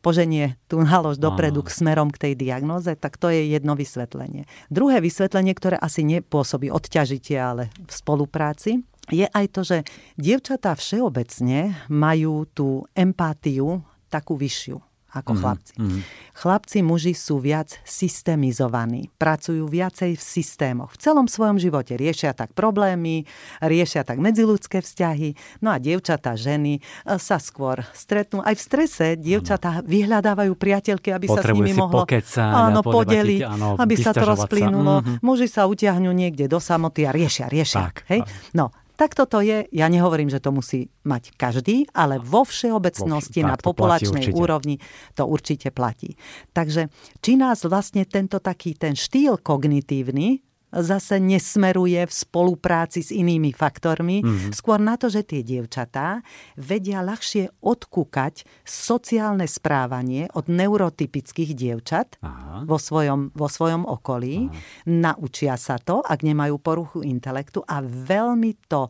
poženie 0.02 0.58
tú 0.66 0.82
nálož 0.82 1.22
dopredu 1.22 1.62
k 1.62 1.70
smerom 1.70 2.10
k 2.10 2.30
tej 2.30 2.34
diagnoze, 2.34 2.98
tak 2.98 3.22
to 3.22 3.30
je 3.30 3.46
jedno 3.54 3.78
vysvetlenie. 3.78 4.50
Druhé 4.74 4.98
vysvetlenie, 4.98 5.54
ktoré 5.54 5.78
asi 5.78 6.02
nepôsobí 6.02 6.74
odťažitie, 6.74 7.38
ale 7.38 7.70
v 7.78 7.92
spolupráci, 7.94 8.82
je 9.14 9.30
aj 9.30 9.46
to, 9.54 9.62
že 9.62 9.78
dievčatá 10.18 10.74
všeobecne 10.74 11.78
majú 11.90 12.50
tú 12.50 12.86
empátiu 12.98 13.86
takú 14.10 14.36
vyššiu 14.36 14.91
ako 15.12 15.36
mm-hmm. 15.36 15.44
chlapci. 15.44 15.74
Mm-hmm. 15.76 16.02
Chlapci, 16.32 16.80
muži 16.82 17.14
sú 17.14 17.44
viac 17.44 17.76
systemizovaní, 17.84 19.12
pracujú 19.20 19.68
viacej 19.68 20.16
v 20.16 20.24
systémoch. 20.24 20.96
V 20.96 20.98
celom 21.04 21.28
svojom 21.28 21.60
živote 21.60 22.00
riešia 22.00 22.32
tak 22.32 22.56
problémy, 22.56 23.28
riešia 23.60 24.08
tak 24.08 24.24
medziludské 24.24 24.80
vzťahy. 24.80 25.36
No 25.60 25.76
a 25.76 25.78
dievčatá, 25.78 26.40
ženy 26.40 26.80
e, 26.80 26.82
sa 27.20 27.38
skôr 27.38 27.84
stretnú. 27.92 28.40
Aj 28.42 28.56
v 28.56 28.62
strese 28.64 29.20
dievčatá 29.20 29.84
vyhľadávajú 29.84 30.56
priateľky, 30.56 31.12
aby 31.12 31.28
Potrebuje 31.28 31.44
sa 31.44 31.52
s 31.52 31.58
nimi 31.60 31.72
mohlo 31.76 32.04
áno, 32.08 32.82
podeliť, 32.82 33.42
áno, 33.44 33.70
aby 33.76 33.96
sa 34.00 34.16
to 34.16 34.24
rozplynulo. 34.24 35.04
Mm-hmm. 35.04 35.18
Muži 35.22 35.48
sa 35.52 35.68
utiahnu 35.68 36.10
niekde 36.16 36.48
do 36.48 36.64
samoty 36.64 37.04
a 37.04 37.12
riešia, 37.12 37.52
riešia. 37.52 37.92
Tak, 37.92 38.08
hej? 38.08 38.24
No, 38.56 38.72
tak 39.02 39.18
toto 39.18 39.42
je, 39.42 39.66
ja 39.74 39.90
nehovorím, 39.90 40.30
že 40.30 40.38
to 40.38 40.54
musí 40.54 40.94
mať 41.10 41.34
každý, 41.34 41.90
ale 41.90 42.22
vo 42.22 42.46
všeobecnosti 42.46 43.42
vo, 43.42 43.50
na 43.50 43.58
populačnej 43.58 44.30
úrovni 44.30 44.78
to 45.18 45.26
určite 45.26 45.74
platí. 45.74 46.14
Takže 46.54 46.94
či 47.18 47.34
nás 47.34 47.66
vlastne 47.66 48.06
tento 48.06 48.38
taký 48.38 48.78
ten 48.78 48.94
štýl 48.94 49.42
kognitívny 49.42 50.51
zase 50.72 51.20
nesmeruje 51.20 52.00
v 52.08 52.14
spolupráci 52.14 53.04
s 53.04 53.12
inými 53.12 53.52
faktormi. 53.52 54.24
Mm-hmm. 54.24 54.52
Skôr 54.56 54.80
na 54.80 54.96
to, 54.96 55.12
že 55.12 55.28
tie 55.28 55.44
dievčatá 55.44 56.24
vedia 56.56 57.04
ľahšie 57.04 57.52
odkúkať 57.60 58.48
sociálne 58.64 59.46
správanie 59.46 60.32
od 60.32 60.48
neurotypických 60.48 61.52
dievčat 61.52 62.18
Aha. 62.24 62.64
vo 62.64 62.80
svojom, 62.80 63.36
vo 63.36 63.52
svojom 63.52 63.84
okolí. 63.84 64.48
Aha. 64.48 64.56
Naučia 64.88 65.60
sa 65.60 65.76
to, 65.78 66.00
ak 66.00 66.24
nemajú 66.24 66.56
poruchu 66.58 67.04
intelektu 67.04 67.60
a 67.68 67.84
veľmi 67.84 68.56
to, 68.72 68.88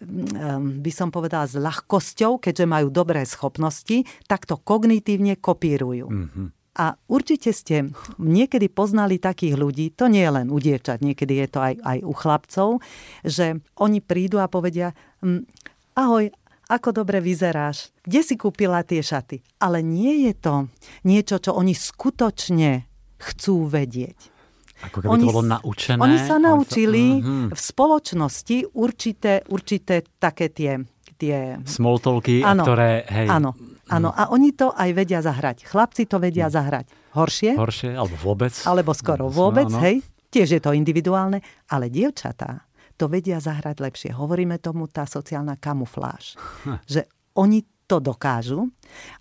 mm, 0.00 0.80
by 0.80 0.92
som 0.94 1.10
povedala, 1.10 1.50
s 1.50 1.58
ľahkosťou, 1.58 2.38
keďže 2.38 2.64
majú 2.70 2.88
dobré 2.94 3.26
schopnosti, 3.26 4.06
tak 4.30 4.46
to 4.46 4.54
kognitívne 4.54 5.34
kopírujú. 5.36 6.06
Mm-hmm. 6.06 6.63
A 6.74 6.98
určite 7.06 7.54
ste 7.54 7.94
niekedy 8.18 8.66
poznali 8.66 9.22
takých 9.22 9.54
ľudí, 9.54 9.94
to 9.94 10.10
nie 10.10 10.26
je 10.26 10.32
len 10.34 10.50
u 10.50 10.58
dievčat, 10.58 11.06
niekedy 11.06 11.38
je 11.46 11.48
to 11.54 11.60
aj, 11.62 11.74
aj 11.78 11.98
u 12.02 12.12
chlapcov, 12.12 12.68
že 13.22 13.62
oni 13.78 14.02
prídu 14.02 14.42
a 14.42 14.50
povedia, 14.50 14.90
hm, 15.22 15.46
ahoj, 15.94 16.34
ako 16.66 17.04
dobre 17.04 17.22
vyzeráš, 17.22 17.92
kde 18.02 18.20
si 18.26 18.34
kúpila 18.34 18.82
tie 18.82 19.04
šaty. 19.04 19.44
Ale 19.60 19.84
nie 19.84 20.26
je 20.26 20.32
to 20.34 20.54
niečo, 21.04 21.38
čo 21.38 21.54
oni 21.54 21.76
skutočne 21.76 22.88
chcú 23.20 23.68
vedieť. 23.68 24.34
Ako 24.90 24.98
keby 25.00 25.10
oni, 25.14 25.24
to 25.24 25.30
bolo 25.30 25.44
naučené. 25.44 26.00
Oni 26.02 26.18
sa 26.18 26.36
naučili 26.36 27.20
uh-huh. 27.20 27.48
v 27.54 27.60
spoločnosti 27.60 28.74
určité, 28.74 29.46
určité 29.48 30.04
také 30.18 30.50
tie... 30.50 30.82
tie... 31.16 31.62
Smoltolky, 31.64 32.42
ktoré... 32.42 33.06
Hej, 33.08 33.28
áno, 33.30 33.54
Áno, 33.92 34.16
a 34.16 34.32
oni 34.32 34.56
to 34.56 34.72
aj 34.72 34.96
vedia 34.96 35.20
zahrať. 35.20 35.68
Chlapci 35.68 36.08
to 36.08 36.16
vedia 36.16 36.48
hm. 36.48 36.54
zahrať 36.56 36.86
horšie. 37.14 37.52
Horšie, 37.54 37.90
alebo 37.94 38.16
vôbec. 38.18 38.54
Alebo 38.66 38.90
skoro 38.92 39.30
vôbec, 39.30 39.70
no, 39.70 39.78
no. 39.78 39.84
hej. 39.84 40.02
Tiež 40.34 40.58
je 40.58 40.60
to 40.60 40.74
individuálne, 40.74 41.38
ale 41.70 41.86
dievčatá 41.86 42.66
to 42.98 43.06
vedia 43.06 43.38
zahrať 43.38 43.78
lepšie. 43.78 44.10
Hovoríme 44.14 44.58
tomu 44.58 44.90
tá 44.90 45.06
sociálna 45.06 45.54
kamufláž. 45.58 46.34
Hm. 46.66 46.78
Že 46.86 47.00
oni 47.38 47.58
to 47.84 48.00
dokážu 48.00 48.72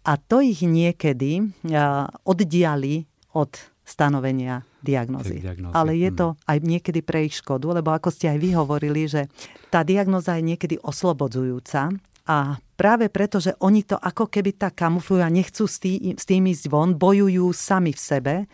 a 0.07 0.15
to 0.15 0.39
ich 0.39 0.63
niekedy 0.63 1.43
uh, 1.43 2.07
oddiali 2.23 3.03
od 3.35 3.51
stanovenia 3.83 4.63
diagnozy. 4.83 5.39
Ale 5.71 5.95
je 5.95 6.11
to 6.11 6.27
aj 6.43 6.57
niekedy 6.59 6.99
pre 6.99 7.25
ich 7.25 7.39
škodu, 7.39 7.71
lebo 7.71 7.95
ako 7.95 8.11
ste 8.11 8.29
aj 8.29 8.37
vy 8.37 8.49
hovorili, 8.53 9.07
že 9.07 9.31
tá 9.71 9.81
diagnoza 9.81 10.35
je 10.35 10.43
niekedy 10.43 10.75
oslobodzujúca 10.83 11.95
a 12.23 12.55
práve 12.79 13.11
preto, 13.11 13.39
že 13.39 13.55
oni 13.59 13.83
to 13.83 13.99
ako 13.99 14.31
keby 14.31 14.55
tak 14.55 14.79
kamuflujú 14.79 15.23
a 15.23 15.31
nechcú 15.31 15.67
s 15.67 15.79
tým, 15.79 16.15
s 16.15 16.23
tým 16.27 16.43
ísť 16.47 16.71
von, 16.71 16.95
bojujú 16.95 17.51
sami 17.51 17.91
v 17.91 17.99
sebe, 17.99 18.35
e, 18.43 18.45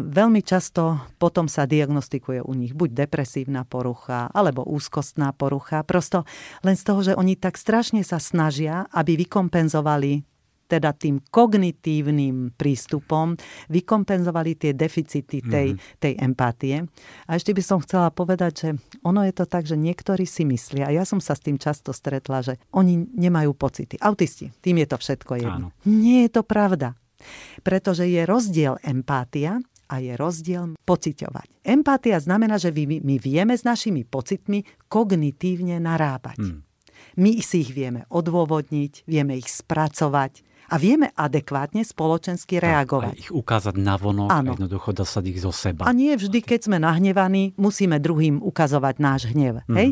veľmi 0.00 0.44
často 0.44 1.00
potom 1.16 1.48
sa 1.48 1.64
diagnostikuje 1.64 2.44
u 2.44 2.52
nich 2.52 2.76
buď 2.76 3.08
depresívna 3.08 3.64
porucha 3.64 4.28
alebo 4.32 4.64
úzkostná 4.68 5.32
porucha. 5.32 5.80
Prosto 5.88 6.28
len 6.60 6.76
z 6.76 6.84
toho, 6.84 7.00
že 7.00 7.12
oni 7.16 7.36
tak 7.36 7.56
strašne 7.56 8.04
sa 8.04 8.20
snažia, 8.20 8.84
aby 8.92 9.16
vykompenzovali 9.24 10.31
teda 10.72 10.96
tým 10.96 11.20
kognitívnym 11.28 12.56
prístupom 12.56 13.36
vykompenzovali 13.68 14.56
tie 14.56 14.72
deficity 14.72 15.44
tej, 15.44 15.76
mm-hmm. 15.76 16.00
tej 16.00 16.12
empatie. 16.16 16.88
A 17.28 17.36
ešte 17.36 17.52
by 17.52 17.60
som 17.60 17.78
chcela 17.84 18.08
povedať, 18.08 18.52
že 18.56 18.68
ono 19.04 19.20
je 19.28 19.36
to 19.36 19.44
tak, 19.44 19.68
že 19.68 19.76
niektorí 19.76 20.24
si 20.24 20.48
myslia, 20.48 20.88
a 20.88 20.96
ja 20.96 21.04
som 21.04 21.20
sa 21.20 21.36
s 21.36 21.44
tým 21.44 21.60
často 21.60 21.92
stretla, 21.92 22.40
že 22.40 22.56
oni 22.72 23.04
nemajú 23.12 23.52
pocity. 23.52 24.00
Autisti, 24.00 24.48
tým 24.64 24.80
je 24.80 24.88
to 24.88 24.96
všetko 24.96 25.32
jedno. 25.36 25.68
Áno. 25.68 25.84
Nie 25.84 26.24
je 26.24 26.40
to 26.40 26.42
pravda. 26.48 26.96
Pretože 27.62 28.08
je 28.08 28.24
rozdiel 28.26 28.80
empátia 28.82 29.62
a 29.92 30.00
je 30.00 30.16
rozdiel 30.16 30.74
pociťovať. 30.88 31.62
Empátia 31.68 32.16
znamená, 32.16 32.56
že 32.56 32.72
my, 32.72 33.20
vieme 33.20 33.52
s 33.52 33.62
našimi 33.62 34.08
pocitmi 34.08 34.64
kognitívne 34.88 35.76
narábať. 35.78 36.40
Hmm. 36.40 36.64
My 37.20 37.44
si 37.44 37.60
ich 37.60 37.76
vieme 37.76 38.08
odôvodniť, 38.08 39.04
vieme 39.04 39.36
ich 39.36 39.52
spracovať 39.52 40.40
a 40.72 40.80
vieme 40.80 41.12
adekvátne 41.12 41.84
spoločensky 41.84 42.56
reagovať. 42.56 43.12
A 43.12 43.20
ich 43.20 43.28
ukázať 43.28 43.76
na 43.76 44.00
vonok 44.00 44.32
a 44.32 44.40
jednoducho 44.40 44.96
dosať 44.96 45.24
ich 45.28 45.38
zo 45.44 45.52
seba. 45.52 45.84
A 45.84 45.92
nie 45.92 46.16
vždy, 46.16 46.40
keď 46.40 46.72
sme 46.72 46.80
nahnevaní, 46.80 47.52
musíme 47.60 48.00
druhým 48.00 48.40
ukazovať 48.40 48.94
náš 48.96 49.28
hnev. 49.28 49.60
Hmm. 49.68 49.76
Hej? 49.76 49.88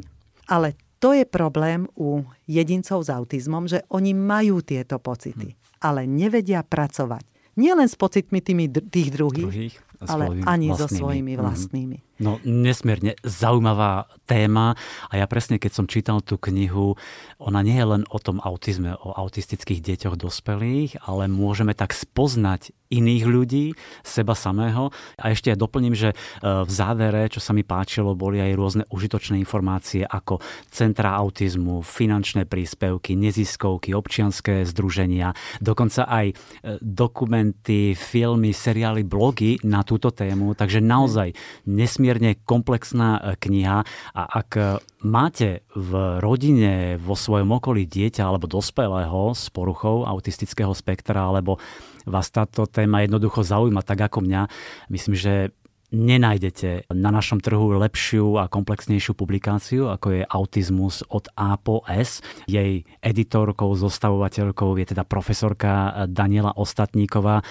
Ale 0.49 0.73
to 0.97 1.13
je 1.13 1.29
problém 1.29 1.85
u 2.01 2.25
jedincov 2.49 3.05
s 3.05 3.13
autizmom, 3.13 3.69
že 3.69 3.85
oni 3.93 4.17
majú 4.17 4.65
tieto 4.65 4.97
pocity, 4.97 5.53
hmm. 5.53 5.85
ale 5.85 6.09
nevedia 6.09 6.65
pracovať. 6.65 7.29
Nie 7.61 7.77
len 7.77 7.93
s 7.93 8.01
pocitmi 8.01 8.41
tými, 8.41 8.73
tých 8.73 9.13
druhých, 9.13 9.45
druhých 9.45 9.77
ale 10.09 10.41
ani 10.49 10.73
vlastnými. 10.73 10.79
so 10.79 10.87
svojimi 10.89 11.33
mhm. 11.37 11.41
vlastnými. 11.41 11.99
No, 12.21 12.37
nesmierne 12.45 13.17
zaujímavá 13.25 14.05
téma 14.29 14.77
a 15.09 15.17
ja 15.17 15.25
presne, 15.25 15.57
keď 15.57 15.73
som 15.73 15.89
čítal 15.89 16.21
tú 16.21 16.37
knihu, 16.37 17.01
ona 17.41 17.65
nie 17.65 17.81
je 17.81 17.87
len 17.97 18.05
o 18.13 18.21
tom 18.21 18.45
autizme, 18.45 18.93
o 18.93 19.17
autistických 19.17 19.81
deťoch 19.81 20.21
dospelých, 20.21 21.01
ale 21.09 21.33
môžeme 21.33 21.73
tak 21.73 21.97
spoznať 21.97 22.77
iných 22.91 23.25
ľudí, 23.25 23.67
seba 24.03 24.35
samého. 24.35 24.91
A 25.17 25.31
ešte 25.31 25.55
aj 25.55 25.63
doplním, 25.63 25.95
že 25.95 26.13
e, 26.13 26.17
v 26.43 26.71
závere, 26.71 27.31
čo 27.31 27.39
sa 27.39 27.55
mi 27.55 27.63
páčilo, 27.63 28.19
boli 28.19 28.43
aj 28.43 28.53
rôzne 28.59 28.85
užitočné 28.91 29.39
informácie 29.39 30.03
ako 30.03 30.43
centra 30.69 31.15
autizmu, 31.17 31.87
finančné 31.87 32.51
príspevky, 32.51 33.15
neziskovky, 33.15 33.95
občianské 33.95 34.67
združenia, 34.67 35.33
dokonca 35.63 36.05
aj 36.05 36.27
e, 36.29 36.35
dokumenty, 36.83 37.95
filmy, 37.95 38.51
seriály, 38.51 39.07
blogy 39.07 39.63
na 39.63 39.87
túto 39.91 40.15
tému. 40.15 40.55
Takže 40.55 40.79
naozaj 40.79 41.35
nesmierne 41.67 42.39
komplexná 42.47 43.19
e, 43.19 43.21
kniha 43.35 43.83
a 44.15 44.23
ak 44.23 44.51
e, 44.55 44.63
máte 45.03 45.67
v 45.75 46.23
rodine, 46.23 46.95
vo 47.03 47.19
svojom 47.19 47.51
okolí 47.59 47.91
dieťa 47.91 48.23
alebo 48.23 48.47
dospelého 48.47 49.35
s 49.35 49.51
poruchou 49.51 50.07
autistického 50.07 50.71
spektra 50.71 51.27
alebo 51.27 51.59
vás 52.07 52.31
táto 52.31 52.71
téma 52.71 53.03
jednoducho 53.03 53.43
zaujíma 53.43 53.83
tak 53.83 54.07
ako 54.07 54.25
mňa, 54.25 54.43
myslím, 54.89 55.15
že 55.19 55.53
nenájdete 55.91 56.91
na 56.95 57.11
našom 57.11 57.43
trhu 57.43 57.75
lepšiu 57.79 58.39
a 58.39 58.47
komplexnejšiu 58.47 59.15
publikáciu, 59.15 59.91
ako 59.91 60.23
je 60.23 60.23
Autizmus 60.27 61.03
od 61.11 61.27
A 61.35 61.59
po 61.59 61.83
S. 61.87 62.23
Jej 62.47 62.87
editorkou, 63.03 63.75
zostavovateľkou 63.75 64.79
je 64.79 64.87
teda 64.95 65.03
profesorka 65.07 66.07
Daniela 66.07 66.55
Ostatníková. 66.55 67.43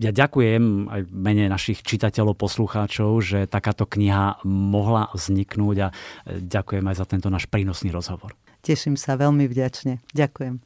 Ja 0.00 0.12
ďakujem 0.12 0.88
aj 0.88 1.00
mene 1.12 1.48
našich 1.48 1.84
čitateľov, 1.84 2.36
poslucháčov, 2.40 3.20
že 3.20 3.38
takáto 3.44 3.84
kniha 3.84 4.44
mohla 4.48 5.12
vzniknúť 5.12 5.76
a 5.84 5.88
ďakujem 6.28 6.84
aj 6.88 6.96
za 6.96 7.06
tento 7.08 7.28
náš 7.28 7.46
prínosný 7.48 7.92
rozhovor. 7.92 8.34
Teším 8.64 8.96
sa 8.96 9.20
veľmi 9.20 9.44
vďačne. 9.44 10.00
Ďakujem. 10.16 10.60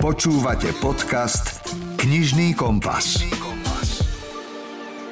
Počúvate 0.00 0.72
podcast 0.80 1.60
Knižný 2.00 2.56
kompas. 2.56 3.39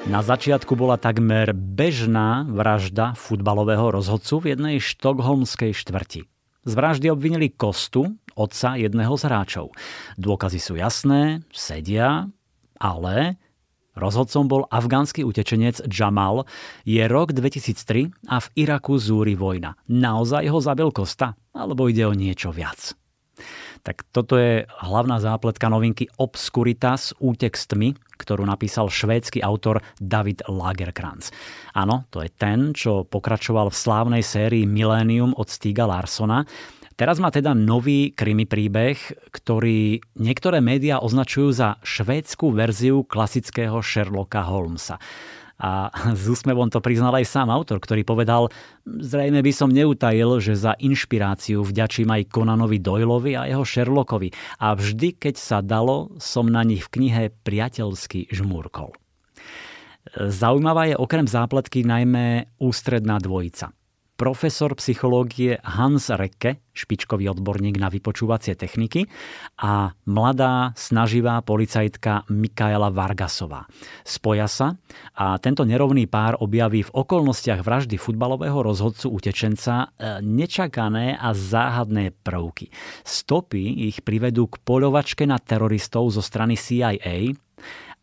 Na 0.08 0.24
začiatku 0.24 0.72
bola 0.72 0.96
takmer 0.96 1.52
bežná 1.52 2.48
vražda 2.48 3.12
futbalového 3.12 3.92
rozhodcu 3.92 4.40
v 4.40 4.56
jednej 4.56 4.76
štokholmskej 4.80 5.76
štvrti. 5.76 6.24
Z 6.64 6.72
vraždy 6.72 7.12
obvinili 7.12 7.52
Kostu, 7.52 8.16
otca 8.32 8.80
jedného 8.80 9.12
z 9.20 9.22
hráčov. 9.28 9.66
Dôkazy 10.16 10.64
sú 10.64 10.80
jasné, 10.80 11.44
sedia, 11.52 12.24
ale 12.80 13.36
rozhodcom 13.92 14.48
bol 14.48 14.64
afgánsky 14.72 15.28
utečenec 15.28 15.84
Jamal. 15.92 16.48
Je 16.88 17.04
rok 17.04 17.36
2003 17.36 18.32
a 18.32 18.40
v 18.40 18.48
Iraku 18.64 18.96
zúri 18.96 19.36
vojna. 19.36 19.76
Naozaj 19.92 20.48
ho 20.48 20.58
zabil 20.64 20.88
Kosta? 20.88 21.36
Alebo 21.52 21.84
ide 21.84 22.08
o 22.08 22.16
niečo 22.16 22.48
viac? 22.48 22.96
Tak 23.88 24.04
toto 24.12 24.36
je 24.36 24.68
hlavná 24.84 25.16
zápletka 25.16 25.72
novinky 25.72 26.12
Obscuritas 26.20 27.16
útek 27.24 27.56
s 27.56 27.64
tmy, 27.72 27.96
ktorú 28.20 28.44
napísal 28.44 28.92
švédsky 28.92 29.40
autor 29.40 29.80
David 29.96 30.44
Lagerkrantz. 30.44 31.32
Áno, 31.72 32.04
to 32.12 32.20
je 32.20 32.28
ten, 32.28 32.76
čo 32.76 33.08
pokračoval 33.08 33.72
v 33.72 33.80
slávnej 33.80 34.20
sérii 34.20 34.68
Millennium 34.68 35.32
od 35.32 35.48
Stiga 35.48 35.88
Larsona. 35.88 36.44
Teraz 37.00 37.16
má 37.16 37.32
teda 37.32 37.56
nový 37.56 38.12
krimi 38.12 38.44
príbeh, 38.44 39.00
ktorý 39.32 40.04
niektoré 40.20 40.60
médiá 40.60 41.00
označujú 41.00 41.48
za 41.56 41.80
švédsku 41.80 42.52
verziu 42.52 43.08
klasického 43.08 43.80
Sherlocka 43.80 44.44
Holmesa. 44.44 45.00
A 45.58 45.90
s 46.18 46.24
úsmevom 46.30 46.70
to 46.70 46.78
priznal 46.78 47.14
aj 47.14 47.26
sám 47.26 47.50
autor, 47.50 47.82
ktorý 47.82 48.06
povedal, 48.06 48.50
zrejme 48.86 49.42
by 49.42 49.52
som 49.54 49.70
neutajil, 49.74 50.38
že 50.38 50.54
za 50.54 50.78
inšpiráciu 50.78 51.66
vďačím 51.66 52.08
aj 52.10 52.30
Conanovi 52.30 52.78
Doyleovi 52.78 53.32
a 53.34 53.50
jeho 53.50 53.66
Sherlockovi. 53.66 54.30
A 54.62 54.74
vždy, 54.78 55.18
keď 55.18 55.34
sa 55.34 55.58
dalo, 55.58 56.14
som 56.22 56.46
na 56.46 56.62
nich 56.62 56.86
v 56.86 56.92
knihe 56.98 57.22
priateľsky 57.42 58.30
žmúrkol. 58.30 58.94
Zaujímavá 60.16 60.88
je 60.88 60.96
okrem 60.96 61.28
zápletky 61.28 61.84
najmä 61.84 62.48
ústredná 62.56 63.20
dvojica 63.20 63.77
profesor 64.18 64.74
psychológie 64.74 65.62
Hans 65.62 66.10
Recke, 66.10 66.58
špičkový 66.74 67.30
odborník 67.30 67.78
na 67.78 67.86
vypočúvacie 67.86 68.58
techniky 68.58 69.06
a 69.62 69.94
mladá, 70.10 70.74
snaživá 70.74 71.38
policajtka 71.46 72.26
Mikaela 72.26 72.90
Vargasová. 72.90 73.70
Spoja 74.02 74.50
sa 74.50 74.74
a 75.14 75.38
tento 75.38 75.62
nerovný 75.62 76.10
pár 76.10 76.34
objaví 76.42 76.82
v 76.82 76.94
okolnostiach 76.98 77.62
vraždy 77.62 77.94
futbalového 77.94 78.58
rozhodcu 78.58 79.06
utečenca 79.06 79.94
e, 79.94 80.18
nečakané 80.26 81.14
a 81.14 81.30
záhadné 81.30 82.10
prvky. 82.10 82.74
Stopy 83.06 83.86
ich 83.86 84.02
privedú 84.02 84.50
k 84.50 84.58
poľovačke 84.66 85.30
na 85.30 85.38
teroristov 85.38 86.10
zo 86.10 86.26
strany 86.26 86.58
CIA, 86.58 87.38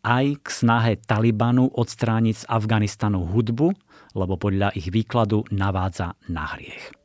aj 0.06 0.26
k 0.38 0.46
snahe 0.46 0.96
Talibanu 1.02 1.66
odstrániť 1.66 2.36
z 2.40 2.44
Afganistanu 2.46 3.26
hudbu, 3.26 3.74
lebo 4.16 4.40
podľa 4.40 4.72
ich 4.72 4.88
výkladu 4.88 5.44
navádza 5.52 6.16
na 6.32 6.56
hriech. 6.56 6.96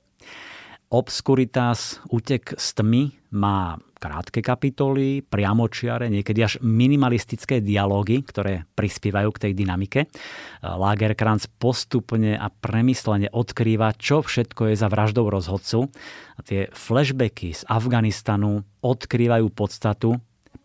Obscuritas, 0.91 2.03
útek 2.12 2.55
z 2.59 2.68
tmy, 2.76 3.03
má 3.32 3.80
krátke 3.95 4.43
kapitoly, 4.43 5.24
priamočiare, 5.24 6.12
niekedy 6.12 6.43
až 6.43 6.59
minimalistické 6.59 7.64
dialógy, 7.64 8.20
ktoré 8.28 8.68
prispievajú 8.76 9.30
k 9.32 9.41
tej 9.47 9.53
dynamike. 9.55 10.12
Lagerkrantz 10.59 11.47
postupne 11.47 12.36
a 12.36 12.51
premyslene 12.51 13.32
odkrýva, 13.32 13.95
čo 13.95 14.20
všetko 14.20 14.74
je 14.74 14.76
za 14.76 14.91
vraždou 14.91 15.32
rozhodcu. 15.32 15.88
A 16.36 16.39
tie 16.43 16.68
flashbacky 16.76 17.55
z 17.55 17.64
Afganistanu 17.72 18.68
odkrývajú 18.84 19.47
podstatu 19.53 20.20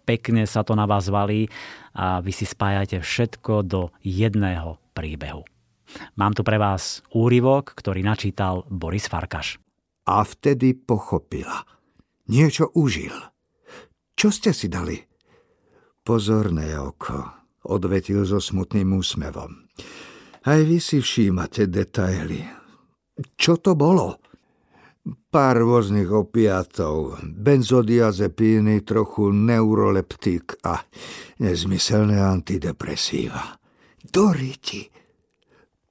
pekne 0.07 0.47
sa 0.47 0.63
to 0.63 0.79
na 0.79 0.87
vás 0.87 1.11
valí 1.11 1.51
a 1.99 2.23
vy 2.23 2.31
si 2.31 2.47
spájate 2.47 3.03
všetko 3.03 3.67
do 3.67 3.91
jedného 4.07 4.79
príbehu. 4.95 5.43
Mám 6.19 6.37
tu 6.37 6.43
pre 6.43 6.59
vás 6.59 7.05
úryvok, 7.15 7.75
ktorý 7.75 8.03
načítal 8.03 8.67
Boris 8.71 9.07
Farkaš. 9.07 9.59
A 10.07 10.23
vtedy 10.23 10.75
pochopila. 10.75 11.67
Niečo 12.31 12.71
užil. 12.75 13.15
Čo 14.15 14.29
ste 14.31 14.51
si 14.55 14.67
dali? 14.71 14.99
Pozorné 16.07 16.79
oko, 16.79 17.47
odvetil 17.67 18.23
so 18.23 18.39
smutným 18.39 18.95
úsmevom. 18.95 19.67
Aj 20.47 20.61
vy 20.63 20.79
si 20.79 21.03
všímate 21.03 21.67
detaily. 21.67 22.47
Čo 23.35 23.59
to 23.59 23.75
bolo? 23.75 24.23
pár 25.31 25.63
rôznych 25.63 26.11
opiatov, 26.11 27.23
benzodiazepíny, 27.23 28.83
trochu 28.83 29.31
neuroleptik 29.31 30.59
a 30.67 30.83
nezmyselné 31.39 32.19
antidepresíva. 32.19 33.61
Doriti! 34.03 34.96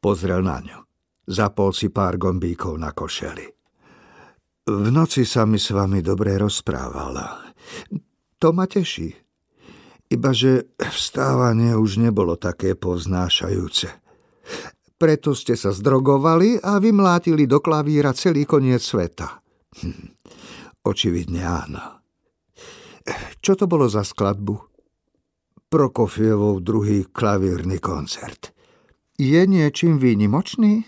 Pozrel 0.05 0.45
na 0.45 0.61
ňu. 0.61 0.85
Zapol 1.25 1.73
si 1.73 1.89
pár 1.89 2.21
gombíkov 2.21 2.77
na 2.77 2.93
košeli. 2.93 3.49
V 4.69 4.87
noci 4.93 5.25
sa 5.25 5.49
mi 5.49 5.57
s 5.57 5.73
vami 5.73 6.05
dobre 6.05 6.37
rozprávala. 6.37 7.41
To 8.37 8.53
ma 8.53 8.69
teší. 8.69 9.09
Ibaže 10.05 10.77
vstávanie 10.77 11.73
už 11.73 12.05
nebolo 12.05 12.37
také 12.37 12.77
poznášajúce. 12.77 13.89
Preto 15.01 15.33
ste 15.33 15.57
sa 15.57 15.73
zdrogovali 15.73 16.61
a 16.61 16.77
vymlátili 16.77 17.49
do 17.49 17.57
klavíra 17.57 18.13
celý 18.13 18.45
koniec 18.45 18.85
sveta. 18.85 19.41
Hm, 19.81 20.21
očividne 20.85 21.41
áno. 21.41 21.81
Čo 23.41 23.57
to 23.57 23.65
bolo 23.65 23.89
za 23.89 24.05
skladbu? 24.05 24.53
Prokofievov 25.65 26.61
druhý 26.61 27.09
klavírny 27.09 27.81
koncert. 27.81 28.54
Je 29.15 29.47
niečím 29.47 29.95
výnimočný? 29.95 30.83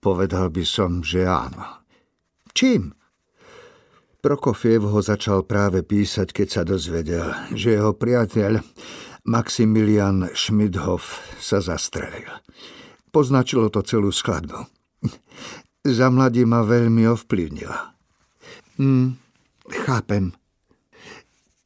Povedal 0.00 0.48
by 0.48 0.64
som, 0.64 1.04
že 1.04 1.28
áno. 1.28 1.84
Čím? 2.56 2.96
Prokofiev 4.24 4.88
ho 4.88 5.00
začal 5.04 5.44
práve 5.44 5.84
písať, 5.84 6.32
keď 6.32 6.48
sa 6.48 6.62
dozvedel, 6.64 7.36
že 7.52 7.76
jeho 7.76 7.92
priateľ 7.92 8.64
Maximilian 9.28 10.32
Schmidhoff 10.32 11.20
sa 11.36 11.60
zastrelil. 11.60 12.24
Poznačilo 13.12 13.68
to 13.68 13.84
celú 13.84 14.08
skladbu. 14.08 14.56
Za 15.84 16.08
mladí 16.08 16.48
ma 16.48 16.64
veľmi 16.64 17.04
ovplyvnila. 17.04 17.92
Hm, 18.80 19.20
chápem. 19.84 20.32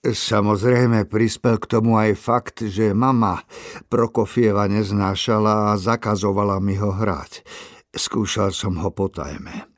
Samozrejme 0.01 1.05
prispel 1.05 1.61
k 1.61 1.76
tomu 1.76 2.01
aj 2.01 2.16
fakt, 2.16 2.64
že 2.64 2.96
mama 2.96 3.44
Prokofieva 3.92 4.64
neznášala 4.64 5.76
a 5.76 5.78
zakazovala 5.78 6.57
mi 6.57 6.80
ho 6.80 6.88
hrať. 6.96 7.44
Skúšal 7.92 8.57
som 8.57 8.80
ho 8.80 8.88
potajme. 8.88 9.68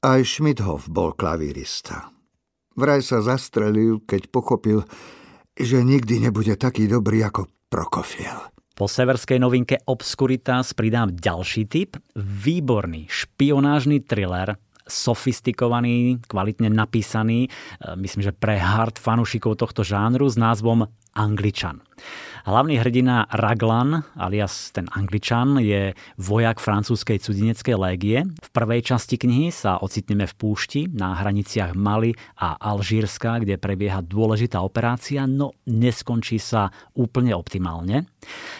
Aj 0.00 0.20
Schmidhoff 0.24 0.88
bol 0.88 1.12
klavírista. 1.12 2.08
Vraj 2.78 3.04
sa 3.04 3.20
zastrelil, 3.20 4.00
keď 4.08 4.32
pochopil, 4.32 4.88
že 5.52 5.84
nikdy 5.84 6.22
nebude 6.22 6.56
taký 6.56 6.88
dobrý 6.88 7.26
ako 7.26 7.50
Prokofiev. 7.68 8.54
Po 8.78 8.86
severskej 8.86 9.42
novinke 9.42 9.82
Obscuritas 9.90 10.70
pridám 10.70 11.10
ďalší 11.10 11.66
typ. 11.66 11.98
Výborný 12.16 13.10
špionážny 13.10 14.06
thriller 14.06 14.54
sofistikovaný, 14.88 16.18
kvalitne 16.26 16.72
napísaný, 16.72 17.46
e, 17.46 17.48
myslím, 18.00 18.24
že 18.24 18.32
pre 18.32 18.56
hard 18.58 18.96
fanúšikov 18.96 19.60
tohto 19.60 19.84
žánru 19.84 20.26
s 20.26 20.40
názvom 20.40 20.88
Angličan. 21.14 21.84
Hlavný 22.48 22.80
hrdina 22.80 23.28
Raglan, 23.28 24.08
alias 24.16 24.72
ten 24.72 24.88
Angličan, 24.88 25.60
je 25.60 25.92
vojak 26.16 26.64
francúzskej 26.64 27.20
cudineckej 27.20 27.76
légie. 27.76 28.24
V 28.24 28.48
prvej 28.56 28.88
časti 28.88 29.20
knihy 29.20 29.52
sa 29.52 29.76
ocitneme 29.76 30.24
v 30.24 30.32
púšti 30.32 30.88
na 30.88 31.12
hraniciach 31.12 31.76
Mali 31.76 32.16
a 32.40 32.56
Alžírska, 32.56 33.44
kde 33.44 33.60
prebieha 33.60 34.00
dôležitá 34.00 34.64
operácia, 34.64 35.28
no 35.28 35.60
neskončí 35.68 36.40
sa 36.40 36.72
úplne 36.96 37.36
optimálne. 37.36 38.08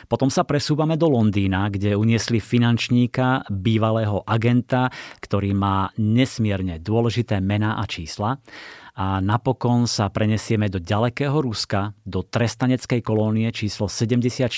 Potom 0.04 0.28
sa 0.28 0.44
presúvame 0.44 1.00
do 1.00 1.08
Londýna, 1.08 1.72
kde 1.72 1.96
uniesli 1.96 2.44
finančníka, 2.44 3.48
bývalého 3.48 4.20
agenta, 4.28 4.92
ktorý 5.24 5.56
má 5.56 5.88
nesmierne 5.96 6.76
dôležité 6.76 7.40
mená 7.40 7.80
a 7.80 7.88
čísla 7.88 8.36
a 8.98 9.22
napokon 9.22 9.86
sa 9.86 10.10
prenesieme 10.10 10.66
do 10.66 10.82
ďalekého 10.82 11.38
Ruska, 11.38 11.94
do 12.02 12.26
trestaneckej 12.26 12.98
kolónie 13.06 13.46
číslo 13.54 13.86
74, 13.86 14.50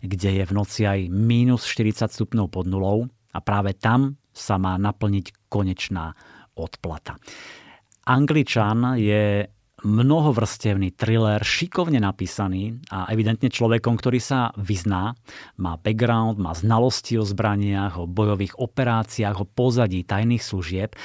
kde 0.00 0.30
je 0.32 0.44
v 0.48 0.52
noci 0.56 0.88
aj 0.88 1.12
minus 1.12 1.68
40 1.68 2.08
stupňov 2.08 2.48
pod 2.48 2.64
nulou 2.64 3.04
a 3.36 3.38
práve 3.44 3.76
tam 3.76 4.16
sa 4.32 4.56
má 4.56 4.80
naplniť 4.80 5.52
konečná 5.52 6.16
odplata. 6.56 7.20
Angličan 8.08 8.96
je 8.96 9.44
mnohovrstevný 9.84 10.96
thriller, 10.96 11.44
šikovne 11.44 12.00
napísaný 12.00 12.80
a 12.88 13.12
evidentne 13.12 13.52
človekom, 13.52 14.00
ktorý 14.00 14.16
sa 14.16 14.48
vyzná, 14.56 15.12
má 15.60 15.76
background, 15.76 16.40
má 16.40 16.56
znalosti 16.56 17.20
o 17.20 17.24
zbraniach, 17.28 18.00
o 18.00 18.08
bojových 18.08 18.56
operáciách, 18.56 19.36
o 19.36 19.44
pozadí 19.44 20.00
tajných 20.08 20.40
služieb. 20.40 20.96
E, 20.96 20.98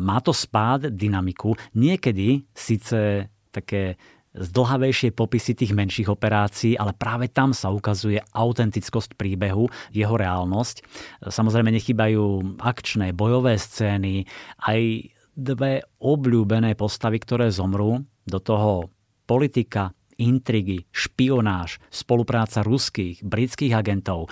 má 0.00 0.24
to 0.24 0.32
spád, 0.32 0.88
dynamiku, 0.88 1.52
niekedy 1.76 2.48
síce 2.56 3.28
také 3.52 4.00
zdlhavejšie 4.38 5.12
popisy 5.12 5.52
tých 5.56 5.72
menších 5.74 6.08
operácií, 6.08 6.76
ale 6.76 6.92
práve 6.94 7.28
tam 7.28 7.52
sa 7.52 7.72
ukazuje 7.72 8.20
autentickosť 8.32 9.16
príbehu, 9.20 9.68
jeho 9.92 10.14
reálnosť. 10.16 10.76
E, 10.80 10.82
samozrejme 11.28 11.68
nechybajú 11.76 12.56
akčné, 12.56 13.12
bojové 13.12 13.60
scény, 13.60 14.24
aj 14.64 15.12
dve 15.38 15.86
obľúbené 16.02 16.74
postavy, 16.74 17.22
ktoré 17.22 17.54
zomrú, 17.54 18.02
do 18.26 18.38
toho 18.42 18.90
politika, 19.22 19.94
intrigy, 20.18 20.82
špionáž, 20.90 21.78
spolupráca 21.94 22.66
ruských, 22.66 23.22
britských 23.22 23.70
agentov. 23.70 24.26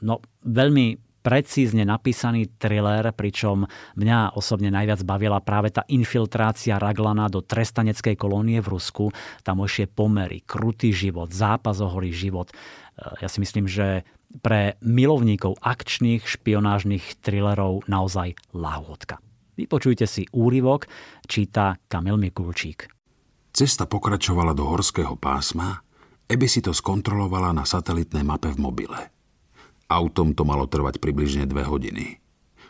No 0.00 0.24
veľmi 0.48 0.96
precízne 1.20 1.82
napísaný 1.82 2.54
thriller, 2.56 3.10
pričom 3.10 3.66
mňa 3.98 4.38
osobne 4.38 4.70
najviac 4.70 5.02
bavila 5.02 5.42
práve 5.42 5.74
tá 5.74 5.82
infiltrácia 5.90 6.78
Raglana 6.78 7.26
do 7.26 7.42
trestaneckej 7.42 8.14
kolónie 8.14 8.62
v 8.62 8.78
Rusku, 8.78 9.10
tamojšie 9.42 9.90
pomery, 9.90 10.46
krutý 10.46 10.94
život, 10.94 11.34
zápas 11.34 11.82
o 11.82 11.90
holý 11.90 12.14
život. 12.14 12.54
Ja 13.18 13.26
si 13.26 13.42
myslím, 13.42 13.66
že 13.66 14.06
pre 14.38 14.78
milovníkov 14.80 15.58
akčných 15.58 16.22
špionážnych 16.22 17.18
thrillerov 17.20 17.84
naozaj 17.90 18.38
láhodka. 18.54 19.18
Vypočujte 19.56 20.04
si 20.04 20.28
úryvok, 20.36 20.84
číta 21.24 21.80
Kamil 21.88 22.20
Mikulčík. 22.20 22.92
Cesta 23.56 23.88
pokračovala 23.88 24.52
do 24.52 24.68
horského 24.68 25.16
pásma, 25.16 25.80
Eby 26.26 26.50
si 26.50 26.58
to 26.58 26.74
skontrolovala 26.74 27.54
na 27.54 27.62
satelitnej 27.62 28.26
mape 28.26 28.50
v 28.50 28.58
mobile. 28.58 28.98
Autom 29.86 30.34
to 30.34 30.42
malo 30.42 30.66
trvať 30.66 30.98
približne 30.98 31.46
dve 31.46 31.62
hodiny. 31.62 32.18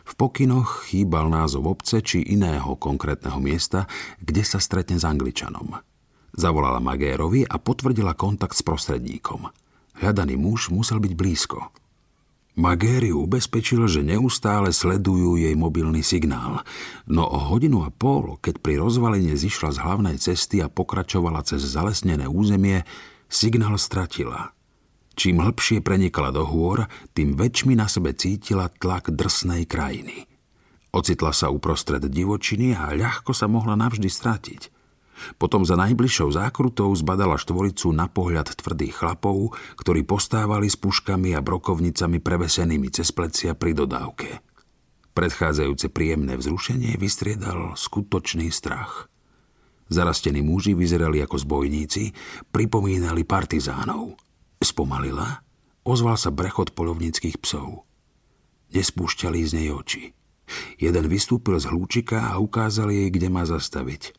V 0.07 0.13
pokynoch 0.13 0.85
chýbal 0.85 1.33
názov 1.33 1.65
obce 1.65 2.05
či 2.05 2.21
iného 2.21 2.77
konkrétneho 2.77 3.41
miesta, 3.41 3.89
kde 4.21 4.45
sa 4.45 4.61
stretne 4.61 5.01
s 5.01 5.03
Angličanom. 5.03 5.73
Zavolala 6.37 6.77
Magérovi 6.77 7.49
a 7.49 7.57
potvrdila 7.57 8.13
kontakt 8.13 8.53
s 8.53 8.61
prostredníkom. 8.61 9.49
Hľadaný 9.97 10.37
muž 10.37 10.69
musel 10.69 11.01
byť 11.01 11.13
blízko– 11.17 11.59
Magériu 12.57 13.21
ubezpečil, 13.29 13.85
že 13.85 14.01
neustále 14.01 14.73
sledujú 14.73 15.37
jej 15.37 15.53
mobilný 15.53 16.01
signál, 16.01 16.65
no 17.05 17.21
o 17.29 17.37
hodinu 17.37 17.85
a 17.85 17.93
pol, 17.93 18.41
keď 18.41 18.65
pri 18.65 18.81
rozvalenie 18.81 19.37
zišla 19.37 19.77
z 19.77 19.81
hlavnej 19.85 20.17
cesty 20.17 20.65
a 20.65 20.65
pokračovala 20.65 21.45
cez 21.45 21.61
zalesnené 21.61 22.25
územie, 22.25 22.81
signál 23.29 23.77
stratila. 23.77 24.57
Čím 25.13 25.45
hlbšie 25.45 25.85
prenikala 25.85 26.33
do 26.33 26.49
hôr, 26.49 26.89
tým 27.13 27.37
väčšmi 27.37 27.77
na 27.77 27.85
sebe 27.85 28.17
cítila 28.17 28.73
tlak 28.73 29.13
drsnej 29.13 29.69
krajiny. 29.69 30.25
Ocitla 30.89 31.37
sa 31.37 31.53
uprostred 31.53 32.09
divočiny 32.09 32.73
a 32.73 32.89
ľahko 32.97 33.37
sa 33.37 33.45
mohla 33.45 33.77
navždy 33.77 34.09
stratiť– 34.09 34.61
potom 35.37 35.65
za 35.65 35.75
najbližšou 35.75 36.33
zákrutou 36.33 36.89
zbadala 36.95 37.37
štvoricu 37.37 37.91
na 37.93 38.07
pohľad 38.07 38.57
tvrdých 38.57 39.03
chlapov, 39.03 39.53
ktorí 39.79 40.05
postávali 40.05 40.69
s 40.69 40.77
puškami 40.79 41.33
a 41.33 41.43
brokovnicami 41.43 42.21
prevesenými 42.21 42.89
cez 42.93 43.11
plecia 43.11 43.53
pri 43.57 43.73
dodávke. 43.73 44.41
Predchádzajúce 45.17 45.89
príjemné 45.89 46.37
vzrušenie 46.37 46.93
vystriedal 47.01 47.73
skutočný 47.73 48.53
strach. 48.53 49.09
Zarastení 49.89 50.43
muži 50.45 50.77
vyzerali 50.77 51.23
ako 51.23 51.41
zbojníci, 51.41 52.13
pripomínali 52.53 53.25
partizánov. 53.25 54.19
Spomalila, 54.61 55.41
ozval 55.87 56.19
sa 56.19 56.29
brechod 56.29 56.75
polovníckých 56.75 57.39
psov. 57.41 57.87
Nespúšťali 58.75 59.39
z 59.47 59.51
nej 59.57 59.69
oči. 59.73 60.03
Jeden 60.77 61.05
vystúpil 61.07 61.57
z 61.57 61.71
hlúčika 61.71 62.29
a 62.29 62.37
ukázal 62.37 62.91
jej, 62.93 63.09
kde 63.09 63.27
má 63.31 63.47
zastaviť– 63.47 64.13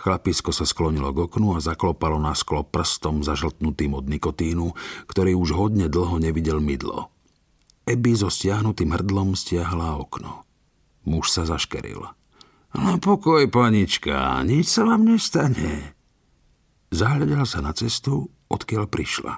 Chlapisko 0.00 0.48
sa 0.48 0.64
sklonilo 0.64 1.12
k 1.12 1.28
oknu 1.28 1.56
a 1.56 1.60
zaklopalo 1.60 2.16
na 2.16 2.32
sklo 2.32 2.64
prstom 2.64 3.20
zažltnutým 3.20 3.92
od 3.92 4.08
nikotínu, 4.08 4.72
ktorý 5.04 5.36
už 5.36 5.52
hodne 5.52 5.92
dlho 5.92 6.16
nevidel 6.16 6.56
mydlo. 6.56 7.12
Eby 7.84 8.16
so 8.16 8.32
stiahnutým 8.32 8.96
hrdlom 8.96 9.36
stiahla 9.36 10.00
okno. 10.00 10.48
Muž 11.04 11.28
sa 11.28 11.44
zaškeril. 11.44 12.00
No 12.72 12.96
pokoj, 12.96 13.44
panička, 13.52 14.40
nič 14.40 14.72
sa 14.72 14.88
vám 14.88 15.04
nestane. 15.04 15.92
Zahľadal 16.88 17.44
sa 17.44 17.60
na 17.60 17.76
cestu, 17.76 18.32
odkiaľ 18.48 18.88
prišla. 18.88 19.36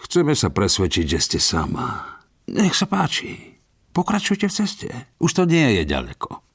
Chceme 0.00 0.32
sa 0.32 0.48
presvedčiť, 0.48 1.06
že 1.06 1.20
ste 1.20 1.38
sama. 1.38 2.18
Nech 2.48 2.72
sa 2.72 2.88
páči. 2.88 3.60
Pokračujte 3.92 4.48
v 4.48 4.56
ceste. 4.56 4.88
Už 5.20 5.30
to 5.36 5.44
nie 5.44 5.78
je 5.78 5.82
ďaleko. 5.84 6.49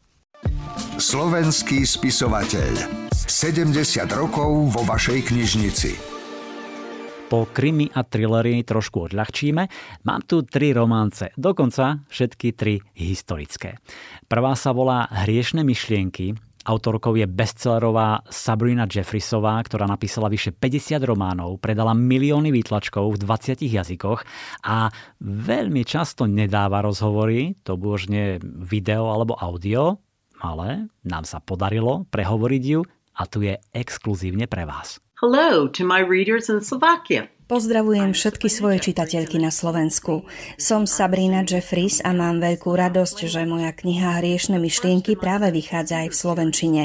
Slovenský 0.95 1.83
spisovateľ. 1.83 2.71
70 3.11 3.75
rokov 4.15 4.71
vo 4.71 4.81
vašej 4.87 5.27
knižnici. 5.27 5.91
Po 7.27 7.51
krimi 7.51 7.91
a 7.91 7.99
thrillery 8.05 8.63
trošku 8.63 9.11
odľahčíme. 9.11 9.63
Mám 10.07 10.21
tu 10.23 10.47
tri 10.47 10.71
romance, 10.71 11.35
dokonca 11.35 12.07
všetky 12.07 12.47
tri 12.55 12.79
historické. 12.95 13.75
Prvá 14.31 14.55
sa 14.55 14.71
volá 14.71 15.11
Hriešne 15.11 15.67
myšlienky. 15.67 16.37
Autorkou 16.65 17.13
je 17.19 17.27
bestsellerová 17.27 18.23
Sabrina 18.31 18.87
Jeffrisová, 18.87 19.59
ktorá 19.61 19.85
napísala 19.85 20.31
vyše 20.31 20.55
50 20.55 20.97
románov, 21.05 21.61
predala 21.61 21.93
milióny 21.93 22.55
výtlačkov 22.55 23.13
v 23.13 23.21
20 23.21 23.61
jazykoch 23.61 24.25
a 24.65 24.89
veľmi 25.21 25.85
často 25.85 26.25
nedáva 26.25 26.81
rozhovory, 26.81 27.53
to 27.61 27.77
božne 27.77 28.41
video 28.41 29.13
alebo 29.13 29.37
audio, 29.37 30.01
ale 30.39 30.91
nám 31.05 31.23
sa 31.27 31.39
podarilo 31.39 32.07
prehovoriť 32.09 32.63
ju 32.63 32.81
a 33.15 33.23
tu 33.27 33.43
je 33.45 33.55
exkluzívne 33.71 34.47
pre 34.49 34.67
vás. 34.67 34.99
Hello 35.23 35.71
to 35.71 35.87
my 35.87 36.03
readers 36.03 36.51
in 36.51 36.59
Slovakia. 36.59 37.31
Pozdravujem 37.45 38.17
všetky 38.17 38.49
svoje 38.49 38.89
čitateľky 38.89 39.37
na 39.37 39.53
Slovensku. 39.53 40.25
Som 40.57 40.89
Sabrina 40.89 41.45
Jeffries 41.45 42.01
a 42.01 42.09
mám 42.09 42.41
veľkú 42.41 42.73
radosť, 42.73 43.29
že 43.29 43.45
moja 43.45 43.69
kniha 43.69 44.17
Hriešne 44.17 44.57
myšlienky 44.57 45.13
práve 45.13 45.53
vychádza 45.53 46.01
aj 46.01 46.09
v 46.09 46.15
Slovenčine. 46.25 46.83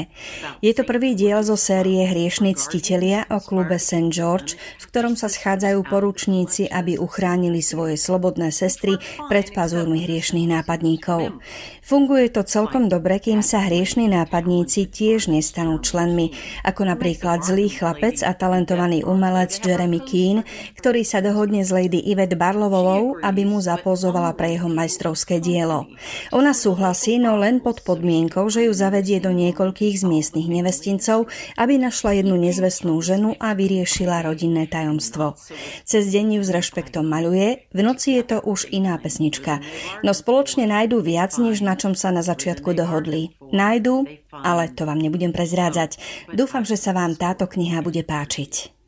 Je 0.61 0.69
to 0.77 0.85
prvý 0.85 1.17
diel 1.17 1.41
zo 1.41 1.57
série 1.57 2.05
Hriešni 2.05 2.53
ctitelia 2.53 3.25
o 3.33 3.41
klube 3.41 3.81
St. 3.81 4.13
George, 4.13 4.53
v 4.53 4.85
ktorom 4.85 5.17
sa 5.17 5.33
schádzajú 5.33 5.81
poručníci, 5.81 6.69
aby 6.69 6.93
uchránili 7.01 7.65
svoje 7.65 7.97
slobodné 7.97 8.53
sestry 8.53 9.01
pred 9.33 9.49
pazúrmi 9.57 10.05
hriešných 10.05 10.61
nápadníkov. 10.61 11.41
Funguje 11.81 12.29
to 12.29 12.45
celkom 12.45 12.85
dobre, 12.85 13.17
kým 13.17 13.41
sa 13.41 13.65
hriešní 13.65 14.13
nápadníci 14.13 14.93
tiež 14.93 15.25
nestanú 15.25 15.81
členmi, 15.81 16.37
ako 16.61 16.85
napríklad 16.85 17.41
zlý 17.41 17.73
chlapec 17.73 18.21
a 18.21 18.37
talentovaný 18.37 19.01
umelec 19.01 19.57
Jeremy 19.57 19.97
Keane, 20.05 20.45
ktorý 20.77 21.01
sa 21.05 21.21
dohodne 21.21 21.61
s 21.61 21.69
Lady 21.69 22.01
Yvette 22.01 22.39
Barlovovou, 22.39 23.19
aby 23.21 23.45
mu 23.45 23.61
zapozovala 23.61 24.33
pre 24.33 24.57
jeho 24.57 24.67
majstrovské 24.67 25.37
dielo. 25.37 25.87
Ona 26.35 26.55
súhlasí, 26.55 27.21
no 27.21 27.37
len 27.37 27.61
pod 27.61 27.85
podmienkou, 27.85 28.47
že 28.49 28.65
ju 28.67 28.73
zavedie 28.73 29.21
do 29.21 29.29
niekoľkých 29.31 30.01
z 30.01 30.03
miestnych 30.07 30.47
nevestincov, 30.49 31.29
aby 31.55 31.77
našla 31.77 32.23
jednu 32.23 32.35
nezvestnú 32.39 32.97
ženu 32.99 33.37
a 33.37 33.53
vyriešila 33.53 34.25
rodinné 34.25 34.65
tajomstvo. 34.65 35.37
Cez 35.85 36.09
deň 36.09 36.39
ju 36.39 36.41
s 36.41 36.49
rešpektom 36.49 37.05
maľuje, 37.05 37.67
v 37.71 37.79
noci 37.83 38.17
je 38.17 38.23
to 38.25 38.37
už 38.41 38.67
iná 38.73 38.97
pesnička. 38.97 39.61
No 40.01 40.15
spoločne 40.15 40.65
nájdú 40.65 41.03
viac, 41.03 41.35
než 41.37 41.61
na 41.61 41.77
čom 41.77 41.93
sa 41.93 42.09
na 42.09 42.25
začiatku 42.25 42.73
dohodli. 42.73 43.35
Nájdu, 43.51 44.07
ale 44.31 44.71
to 44.71 44.87
vám 44.87 44.97
nebudem 44.97 45.35
prezrádzať. 45.35 45.99
Dúfam, 46.31 46.63
že 46.63 46.79
sa 46.79 46.95
vám 46.95 47.19
táto 47.19 47.45
kniha 47.45 47.83
bude 47.83 48.01
páčiť. 48.01 48.80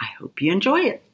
I 0.00 0.08
hope 0.18 0.40
you 0.40 0.50
enjoy 0.50 0.96
it. 0.96 1.04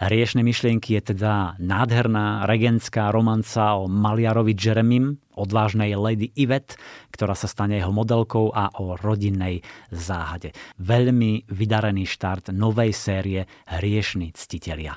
Hriešne 0.00 0.40
myšlienky 0.40 0.96
je 0.96 1.12
teda 1.12 1.60
nádherná 1.60 2.48
regentská 2.48 3.12
romanca 3.12 3.76
o 3.76 3.84
maliarovi 3.84 4.56
Jeremim, 4.56 5.20
odvážnej 5.36 5.92
Lady 5.92 6.32
Yvette, 6.40 6.80
ktorá 7.12 7.36
sa 7.36 7.44
stane 7.44 7.76
jeho 7.76 7.92
modelkou 7.92 8.48
a 8.48 8.72
o 8.80 8.96
rodinnej 8.96 9.60
záhade. 9.92 10.56
Veľmi 10.80 11.52
vydarený 11.52 12.08
štart 12.08 12.48
novej 12.48 12.96
série 12.96 13.44
Hriešni 13.68 14.32
ctitelia. 14.32 14.96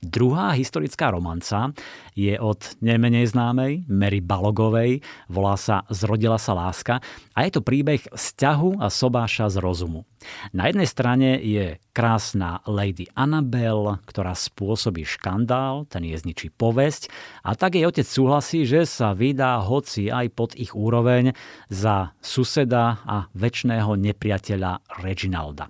Druhá 0.00 0.56
historická 0.56 1.12
romanca 1.12 1.76
je 2.16 2.32
od 2.40 2.56
nemenej 2.80 3.36
známej 3.36 3.84
Mary 3.84 4.24
Balogovej, 4.24 5.04
volá 5.28 5.60
sa 5.60 5.84
Zrodila 5.92 6.40
sa 6.40 6.56
láska 6.56 7.04
a 7.36 7.44
je 7.44 7.50
to 7.52 7.60
príbeh 7.60 8.08
vzťahu 8.08 8.80
a 8.80 8.88
sobáša 8.88 9.52
z 9.52 9.60
rozumu. 9.60 10.08
Na 10.56 10.72
jednej 10.72 10.88
strane 10.88 11.36
je 11.44 11.76
krásna 11.92 12.64
Lady 12.64 13.12
Annabel, 13.12 14.00
ktorá 14.08 14.32
spôsobí 14.32 15.04
škandál, 15.04 15.84
ten 15.84 16.08
je 16.08 16.16
zničí 16.16 16.48
povesť 16.48 17.12
a 17.44 17.52
tak 17.52 17.76
jej 17.76 17.84
otec 17.84 18.08
súhlasí, 18.08 18.64
že 18.64 18.88
sa 18.88 19.12
vydá 19.12 19.60
hoci 19.60 20.08
aj 20.08 20.32
pod 20.32 20.56
ich 20.56 20.72
úroveň 20.72 21.36
za 21.68 22.16
suseda 22.24 23.04
a 23.04 23.28
väčšného 23.36 24.00
nepriateľa 24.00 24.80
Reginalda. 25.04 25.68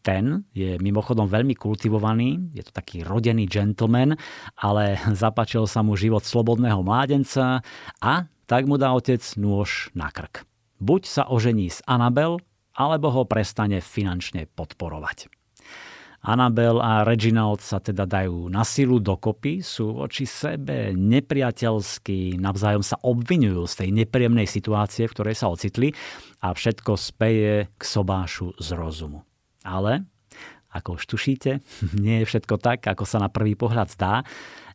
Ten 0.00 0.48
je 0.56 0.80
mimochodom 0.80 1.28
veľmi 1.28 1.52
kultivovaný, 1.52 2.56
je 2.56 2.64
to 2.64 2.72
taký 2.72 3.04
rodený 3.04 3.44
gentleman, 3.44 4.16
ale 4.56 4.96
zapačil 5.22 5.68
sa 5.68 5.84
mu 5.84 5.96
život 5.96 6.24
slobodného 6.24 6.80
mládenca 6.80 7.60
a 8.00 8.12
tak 8.48 8.66
mu 8.66 8.80
dá 8.80 8.90
otec 8.96 9.20
nôž 9.38 9.94
na 9.94 10.10
krk. 10.10 10.42
Buď 10.80 11.02
sa 11.06 11.22
ožení 11.28 11.68
s 11.68 11.84
Anabel, 11.84 12.40
alebo 12.72 13.12
ho 13.12 13.22
prestane 13.28 13.84
finančne 13.84 14.48
podporovať. 14.56 15.28
Anabel 16.20 16.76
a 16.84 17.00
Reginald 17.00 17.64
sa 17.64 17.80
teda 17.80 18.04
dajú 18.04 18.52
na 18.52 18.60
silu 18.60 19.00
dokopy, 19.00 19.64
sú 19.64 20.04
voči 20.04 20.28
sebe 20.28 20.92
nepriateľskí, 20.92 22.36
navzájom 22.36 22.84
sa 22.84 23.00
obvinujú 23.00 23.64
z 23.64 23.74
tej 23.84 23.88
nepríjemnej 24.04 24.44
situácie, 24.44 25.08
v 25.08 25.14
ktorej 25.16 25.36
sa 25.40 25.48
ocitli 25.48 25.96
a 26.44 26.52
všetko 26.52 26.92
speje 26.92 27.72
k 27.72 27.82
sobášu 27.84 28.52
z 28.60 28.68
rozumu. 28.76 29.29
Ale, 29.66 30.08
ako 30.70 30.96
už 30.96 31.04
tušíte, 31.10 31.50
nie 32.04 32.22
je 32.22 32.28
všetko 32.28 32.56
tak, 32.60 32.86
ako 32.86 33.04
sa 33.04 33.18
na 33.18 33.28
prvý 33.28 33.58
pohľad 33.58 33.88
zdá. 33.92 34.22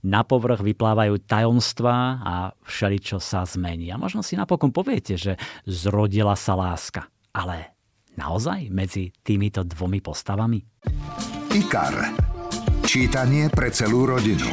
Na 0.05 0.21
povrch 0.21 0.61
vyplávajú 0.61 1.17
tajomstvá 1.25 1.97
a 2.21 2.33
všeličo 2.61 3.17
sa 3.17 3.41
zmení. 3.41 3.89
A 3.89 3.97
možno 3.97 4.21
si 4.21 4.37
napokon 4.37 4.69
poviete, 4.69 5.17
že 5.17 5.33
zrodila 5.65 6.37
sa 6.37 6.53
láska. 6.53 7.09
Ale 7.33 7.73
naozaj 8.13 8.69
medzi 8.69 9.09
týmito 9.25 9.65
dvomi 9.65 10.05
postavami? 10.05 10.61
IKAR. 11.49 12.13
Čítanie 12.85 13.49
pre 13.49 13.73
celú 13.73 14.05
rodinu. 14.05 14.45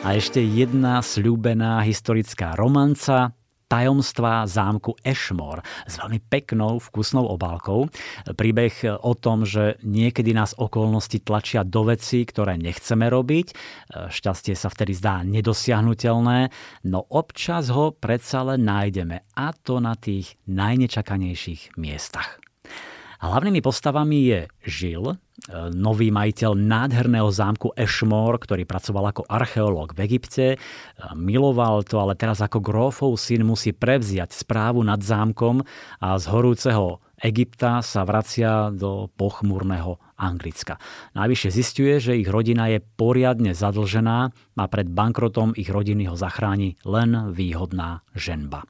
A 0.00 0.16
ešte 0.16 0.40
jedna 0.42 1.04
slúbená 1.04 1.84
historická 1.84 2.56
romanca, 2.56 3.36
tajomstvá 3.70 4.50
zámku 4.50 4.98
Ashmore 5.06 5.62
s 5.86 6.02
veľmi 6.02 6.18
peknou, 6.26 6.82
vkusnou 6.82 7.22
obálkou. 7.30 7.86
Príbeh 8.34 8.98
o 8.98 9.14
tom, 9.14 9.46
že 9.46 9.78
niekedy 9.86 10.34
nás 10.34 10.58
okolnosti 10.58 11.22
tlačia 11.22 11.62
do 11.62 11.86
vecí, 11.86 12.26
ktoré 12.26 12.58
nechceme 12.58 13.06
robiť. 13.06 13.54
Šťastie 14.10 14.58
sa 14.58 14.66
vtedy 14.66 14.98
zdá 14.98 15.22
nedosiahnutelné, 15.22 16.50
no 16.90 17.06
občas 17.14 17.70
ho 17.70 17.94
predsa 17.94 18.42
len 18.42 18.66
nájdeme 18.66 19.22
a 19.38 19.54
to 19.54 19.78
na 19.78 19.94
tých 19.94 20.34
najnečakanejších 20.50 21.78
miestach. 21.78 22.39
Hlavnými 23.20 23.60
postavami 23.60 24.32
je 24.32 24.40
Žil, 24.64 25.04
nový 25.76 26.08
majiteľ 26.08 26.56
nádherného 26.56 27.28
zámku 27.28 27.68
Ashmore, 27.76 28.40
ktorý 28.40 28.64
pracoval 28.64 29.12
ako 29.12 29.28
archeológ 29.28 29.92
v 29.92 30.08
Egypte. 30.08 30.46
Miloval 31.12 31.84
to, 31.84 32.00
ale 32.00 32.16
teraz 32.16 32.40
ako 32.40 32.64
grófov 32.64 33.20
syn 33.20 33.44
musí 33.44 33.76
prevziať 33.76 34.32
správu 34.32 34.80
nad 34.80 35.04
zámkom 35.04 35.60
a 36.00 36.16
z 36.16 36.24
horúceho 36.32 37.04
Egypta 37.20 37.84
sa 37.84 38.08
vracia 38.08 38.72
do 38.72 39.12
pochmúrneho 39.12 40.00
Anglicka. 40.16 40.80
Najvyššie 41.12 41.50
zistuje, 41.52 42.00
že 42.00 42.16
ich 42.16 42.28
rodina 42.28 42.72
je 42.72 42.80
poriadne 42.80 43.52
zadlžená 43.52 44.32
a 44.32 44.64
pred 44.64 44.88
bankrotom 44.88 45.52
ich 45.60 45.68
rodiny 45.68 46.08
ho 46.08 46.16
zachráni 46.16 46.80
len 46.88 47.36
výhodná 47.36 48.00
ženba. 48.16 48.64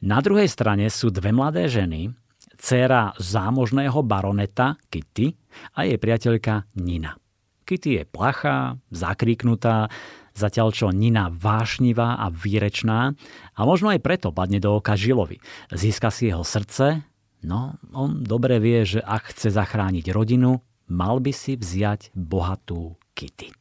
Na 0.00 0.24
druhej 0.24 0.48
strane 0.48 0.88
sú 0.88 1.12
dve 1.12 1.28
mladé 1.28 1.68
ženy, 1.68 2.16
dcéra 2.60 3.16
zámožného 3.16 4.04
baroneta 4.04 4.76
Kitty 4.92 5.32
a 5.74 5.88
jej 5.88 5.96
priateľka 5.96 6.68
Nina. 6.76 7.16
Kitty 7.64 7.90
je 7.96 8.02
plachá, 8.04 8.76
zakríknutá, 8.92 9.88
zatiaľ 10.36 10.68
čo 10.76 10.92
Nina 10.92 11.32
vášnivá 11.32 12.20
a 12.20 12.28
výrečná 12.28 13.16
a 13.56 13.60
možno 13.64 13.88
aj 13.88 14.04
preto 14.04 14.28
padne 14.30 14.60
do 14.60 14.76
oka 14.76 14.94
Žilovi. 14.94 15.40
Získa 15.72 16.12
si 16.12 16.28
jeho 16.28 16.44
srdce, 16.44 17.00
no 17.46 17.80
on 17.96 18.20
dobre 18.20 18.60
vie, 18.60 18.84
že 18.84 19.00
ak 19.00 19.32
chce 19.32 19.54
zachrániť 19.56 20.12
rodinu, 20.12 20.60
mal 20.90 21.22
by 21.22 21.32
si 21.32 21.56
vziať 21.56 22.12
bohatú 22.12 23.00
Kitty. 23.16 23.59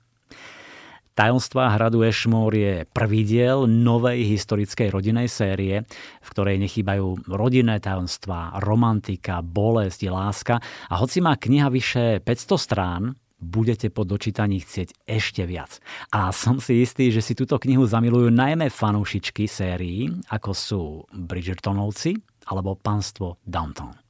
Tajomstvá 1.20 1.76
hradu 1.76 2.08
Ešmór 2.08 2.56
je 2.56 2.88
prvý 2.96 3.28
diel 3.28 3.68
novej 3.68 4.24
historickej 4.24 4.88
rodinej 4.88 5.28
série, 5.28 5.84
v 6.24 6.28
ktorej 6.32 6.56
nechýbajú 6.64 7.28
rodinné 7.28 7.84
tajomstvá, 7.84 8.56
romantika, 8.64 9.44
bolesť, 9.44 10.08
láska 10.08 10.64
a 10.64 10.96
hoci 10.96 11.20
má 11.20 11.36
kniha 11.36 11.68
vyše 11.68 12.24
500 12.24 12.56
strán, 12.56 13.20
budete 13.36 13.92
po 13.92 14.08
dočítaní 14.08 14.64
chcieť 14.64 14.96
ešte 15.04 15.44
viac. 15.44 15.84
A 16.16 16.32
som 16.32 16.64
si 16.64 16.88
istý, 16.88 17.12
že 17.12 17.20
si 17.20 17.36
túto 17.36 17.60
knihu 17.60 17.84
zamilujú 17.84 18.32
najmä 18.32 18.72
fanúšičky 18.72 19.44
sérií, 19.44 20.08
ako 20.32 20.52
sú 20.56 20.82
Bridgertonovci 21.12 22.16
alebo 22.48 22.80
Panstvo 22.80 23.44
Downton. 23.44 24.09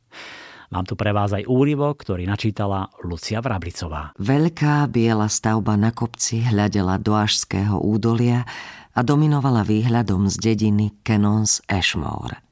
Mám 0.69 0.85
tu 0.85 0.93
pre 0.93 1.09
vás 1.09 1.33
aj 1.33 1.49
úryvok, 1.49 2.05
ktorý 2.05 2.29
načítala 2.29 2.93
Lucia 3.01 3.41
Vrablicová. 3.41 4.13
Veľká 4.21 4.85
biela 4.85 5.25
stavba 5.25 5.73
na 5.73 5.89
kopci 5.89 6.45
hľadela 6.45 7.01
do 7.01 7.17
Ažského 7.17 7.81
údolia 7.81 8.45
a 8.93 9.01
dominovala 9.01 9.65
výhľadom 9.65 10.29
z 10.29 10.37
dediny 10.37 10.93
Kenons 11.01 11.65
Ashmore. 11.65 12.45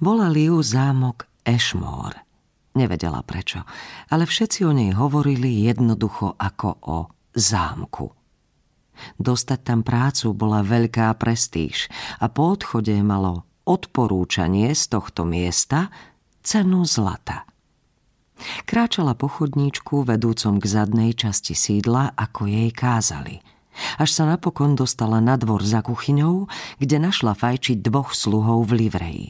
Volali 0.00 0.48
ju 0.48 0.56
zámok 0.64 1.28
Ashmore. 1.44 2.24
Nevedela 2.80 3.20
prečo, 3.20 3.60
ale 4.08 4.24
všetci 4.24 4.64
o 4.64 4.72
nej 4.72 4.96
hovorili 4.96 5.68
jednoducho 5.68 6.40
ako 6.40 6.68
o 6.80 6.98
zámku. 7.36 8.08
Dostať 9.20 9.60
tam 9.60 9.84
prácu 9.84 10.32
bola 10.32 10.64
veľká 10.64 11.12
prestíž 11.20 11.92
a 12.24 12.32
po 12.32 12.56
odchode 12.56 12.96
malo 13.04 13.44
odporúčanie 13.68 14.72
z 14.72 14.96
tohto 14.96 15.28
miesta 15.28 15.92
cenu 16.44 16.84
zlata. 16.84 17.48
Kráčala 18.68 19.16
po 19.16 19.26
chodníčku 19.32 20.04
vedúcom 20.04 20.60
k 20.60 20.64
zadnej 20.68 21.16
časti 21.16 21.56
sídla, 21.56 22.12
ako 22.12 22.44
jej 22.44 22.70
kázali. 22.70 23.40
Až 23.98 24.10
sa 24.12 24.24
napokon 24.28 24.78
dostala 24.78 25.18
na 25.18 25.34
dvor 25.34 25.64
za 25.66 25.82
kuchyňou, 25.82 26.46
kde 26.78 26.96
našla 27.02 27.34
fajčiť 27.34 27.82
dvoch 27.82 28.14
sluhov 28.14 28.70
v 28.70 28.86
livreji. 28.86 29.28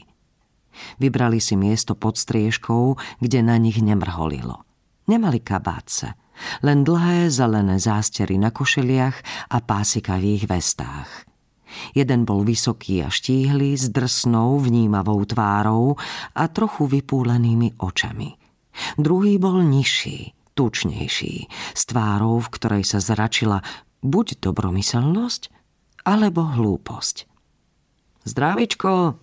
Vybrali 0.99 1.39
si 1.39 1.55
miesto 1.55 1.95
pod 1.95 2.19
striežkou, 2.19 2.99
kde 3.23 3.39
na 3.41 3.55
nich 3.55 3.79
nemrholilo. 3.79 4.61
Nemali 5.07 5.39
kabátce, 5.39 6.13
len 6.61 6.83
dlhé 6.83 7.31
zelené 7.31 7.79
zástery 7.79 8.35
na 8.35 8.51
košeliach 8.51 9.49
a 9.49 9.57
pásikavých 9.63 10.51
vestách. 10.51 11.09
Jeden 11.93 12.23
bol 12.23 12.43
vysoký 12.43 13.03
a 13.05 13.09
štíhly, 13.09 13.75
s 13.77 13.89
drsnou, 13.89 14.59
vnímavou 14.59 15.21
tvárou 15.25 15.95
a 16.35 16.43
trochu 16.47 16.87
vypúlenými 16.87 17.79
očami. 17.79 18.35
Druhý 18.99 19.39
bol 19.39 19.63
nižší, 19.63 20.35
tučnejší, 20.55 21.47
s 21.51 21.81
tvárou, 21.87 22.39
v 22.43 22.51
ktorej 22.51 22.83
sa 22.83 22.99
zračila 22.99 23.63
buď 24.03 24.43
dobromyselnosť, 24.43 25.51
alebo 26.05 26.45
hlúposť. 26.45 27.25
Zdravičko, 28.25 29.17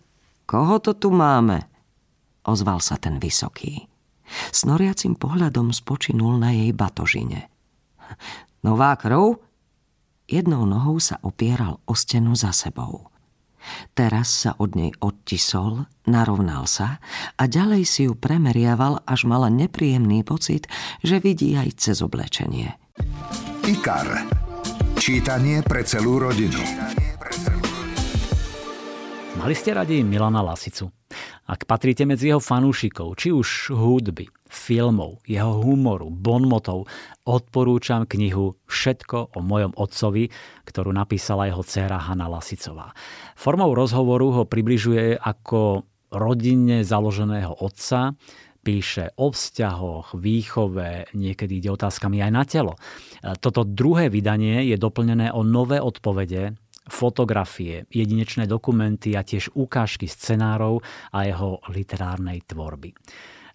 koho 0.47 0.77
to 0.83 0.93
tu 0.99 1.15
máme? 1.15 1.63
Ozval 2.43 2.83
sa 2.83 2.99
ten 2.99 3.23
vysoký. 3.23 3.87
Snoriacim 4.51 5.15
pohľadom 5.15 5.71
spočinul 5.71 6.41
na 6.41 6.51
jej 6.51 6.75
batožine. 6.75 7.47
Nová 8.67 8.99
krv? 8.99 9.39
Jednou 10.33 10.65
nohou 10.65 10.97
sa 10.97 11.21
opieral 11.21 11.85
o 11.85 11.93
stenu 11.93 12.33
za 12.33 12.57
sebou. 12.57 13.13
Teraz 13.93 14.33
sa 14.33 14.57
od 14.57 14.73
nej 14.73 14.91
odtisol, 15.05 15.85
narovnal 16.09 16.65
sa 16.65 17.05
a 17.37 17.45
ďalej 17.45 17.83
si 17.85 18.01
ju 18.09 18.17
premeriaval, 18.17 19.05
až 19.05 19.29
mala 19.29 19.53
nepríjemný 19.53 20.25
pocit, 20.25 20.67
že 21.05 21.21
vidí 21.21 21.53
aj 21.53 21.77
cez 21.77 22.01
oblečenie. 22.01 22.81
IKAR. 23.69 24.25
Čítanie 24.97 25.61
pre 25.61 25.85
celú 25.85 26.17
rodinu. 26.17 26.65
Mali 29.43 29.59
ste 29.59 29.75
radi 29.75 30.07
Milana 30.07 30.39
Lasicu? 30.39 30.87
Ak 31.51 31.67
patríte 31.67 32.07
medzi 32.07 32.31
jeho 32.31 32.39
fanúšikov, 32.39 33.19
či 33.19 33.35
už 33.35 33.75
hudby, 33.75 34.31
filmov, 34.47 35.19
jeho 35.27 35.59
humoru, 35.67 36.15
bonmotov, 36.15 36.87
odporúčam 37.27 38.07
knihu 38.07 38.55
Všetko 38.71 39.35
o 39.35 39.43
mojom 39.43 39.75
otcovi, 39.75 40.31
ktorú 40.63 40.95
napísala 40.95 41.51
jeho 41.51 41.67
dcéra 41.67 41.99
Hanna 41.99 42.31
Lasicová. 42.31 42.95
Formou 43.35 43.75
rozhovoru 43.75 44.31
ho 44.31 44.43
približuje 44.47 45.19
ako 45.19 45.91
rodinne 46.15 46.87
založeného 46.87 47.67
otca, 47.67 48.15
píše 48.63 49.11
o 49.19 49.35
vzťahoch, 49.35 50.23
výchove, 50.23 51.19
niekedy 51.19 51.59
ide 51.59 51.75
otázkami 51.75 52.23
aj 52.23 52.31
na 52.31 52.47
telo. 52.47 52.79
Toto 53.43 53.67
druhé 53.67 54.07
vydanie 54.07 54.71
je 54.71 54.79
doplnené 54.79 55.35
o 55.35 55.43
nové 55.43 55.83
odpovede 55.83 56.62
fotografie, 56.91 57.87
jedinečné 57.91 58.51
dokumenty 58.51 59.15
a 59.15 59.23
tiež 59.23 59.55
ukážky 59.55 60.11
scenárov 60.11 60.83
a 61.15 61.19
jeho 61.27 61.63
literárnej 61.71 62.43
tvorby. 62.47 62.95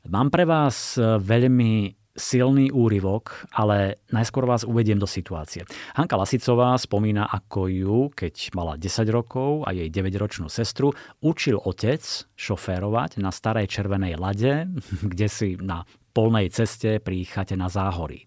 Mám 0.08 0.32
pre 0.32 0.48
vás 0.48 0.96
e, 0.96 1.20
veľmi 1.20 1.92
silný 2.18 2.74
úryvok, 2.74 3.46
ale 3.54 4.02
najskôr 4.10 4.50
vás 4.50 4.66
uvediem 4.66 4.98
do 4.98 5.06
situácie. 5.06 5.68
Hanka 5.94 6.18
Lasicová 6.18 6.74
spomína, 6.80 7.30
ako 7.30 7.62
ju, 7.70 7.98
keď 8.10 8.58
mala 8.58 8.74
10 8.74 9.06
rokov 9.14 9.68
a 9.70 9.72
jej 9.72 9.88
9-ročnú 9.92 10.50
sestru, 10.50 10.96
učil 11.22 11.62
otec 11.62 12.02
šoférovať 12.34 13.22
na 13.22 13.30
starej 13.30 13.70
červenej 13.70 14.18
lade, 14.18 14.66
kde 15.14 15.28
si 15.30 15.60
na 15.62 15.86
polnej 16.16 16.50
ceste 16.50 16.98
pri 16.98 17.22
chate 17.30 17.54
na 17.54 17.70
záhorí 17.70 18.26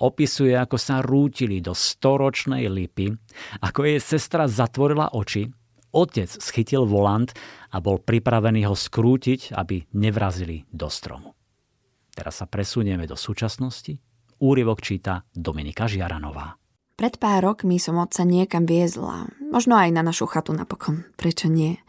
opisuje, 0.00 0.56
ako 0.56 0.80
sa 0.80 1.04
rútili 1.04 1.60
do 1.60 1.76
storočnej 1.76 2.66
lipy, 2.72 3.12
ako 3.60 3.84
jej 3.84 4.00
sestra 4.00 4.48
zatvorila 4.48 5.12
oči, 5.12 5.46
otec 5.92 6.30
schytil 6.30 6.88
volant 6.88 7.30
a 7.70 7.78
bol 7.78 8.00
pripravený 8.00 8.66
ho 8.66 8.74
skrútiť, 8.74 9.54
aby 9.54 9.84
nevrazili 9.94 10.64
do 10.72 10.88
stromu. 10.88 11.36
Teraz 12.10 12.42
sa 12.42 12.46
presunieme 12.48 13.06
do 13.06 13.14
súčasnosti. 13.14 13.94
Úryvok 14.40 14.80
číta 14.80 15.22
Dominika 15.30 15.84
Žiaranová. 15.84 16.56
Pred 16.96 17.16
pár 17.16 17.40
rokmi 17.44 17.80
som 17.80 17.96
otca 17.96 18.28
niekam 18.28 18.68
viezla, 18.68 19.28
možno 19.40 19.76
aj 19.76 19.88
na 19.88 20.04
našu 20.04 20.28
chatu 20.28 20.52
napokon, 20.52 21.08
prečo 21.16 21.48
nie. 21.48 21.80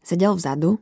Sedel 0.00 0.36
vzadu 0.36 0.80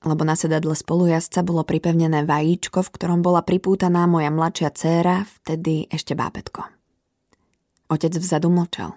lebo 0.00 0.24
na 0.24 0.32
sedadle 0.32 0.72
spolujazca 0.72 1.44
bolo 1.44 1.60
pripevnené 1.60 2.24
vajíčko, 2.24 2.80
v 2.80 2.92
ktorom 2.96 3.20
bola 3.20 3.44
pripútaná 3.44 4.08
moja 4.08 4.32
mladšia 4.32 4.72
dcéra, 4.72 5.28
vtedy 5.40 5.92
ešte 5.92 6.16
bábetko. 6.16 6.64
Otec 7.92 8.16
vzadu 8.16 8.48
mlčal. 8.48 8.96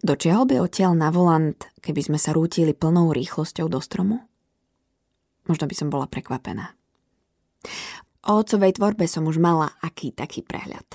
Dočiahol 0.00 0.48
by 0.48 0.64
odtiaľ 0.64 0.96
na 0.96 1.12
volant, 1.12 1.60
keby 1.84 2.00
sme 2.00 2.16
sa 2.16 2.32
rútili 2.32 2.72
plnou 2.72 3.12
rýchlosťou 3.12 3.68
do 3.68 3.84
stromu? 3.84 4.24
Možno 5.44 5.68
by 5.68 5.74
som 5.76 5.92
bola 5.92 6.08
prekvapená. 6.08 6.72
O 8.24 8.40
otcovej 8.40 8.80
tvorbe 8.80 9.04
som 9.04 9.28
už 9.28 9.36
mala 9.36 9.76
aký 9.84 10.08
taký 10.16 10.40
prehľad. 10.40 10.88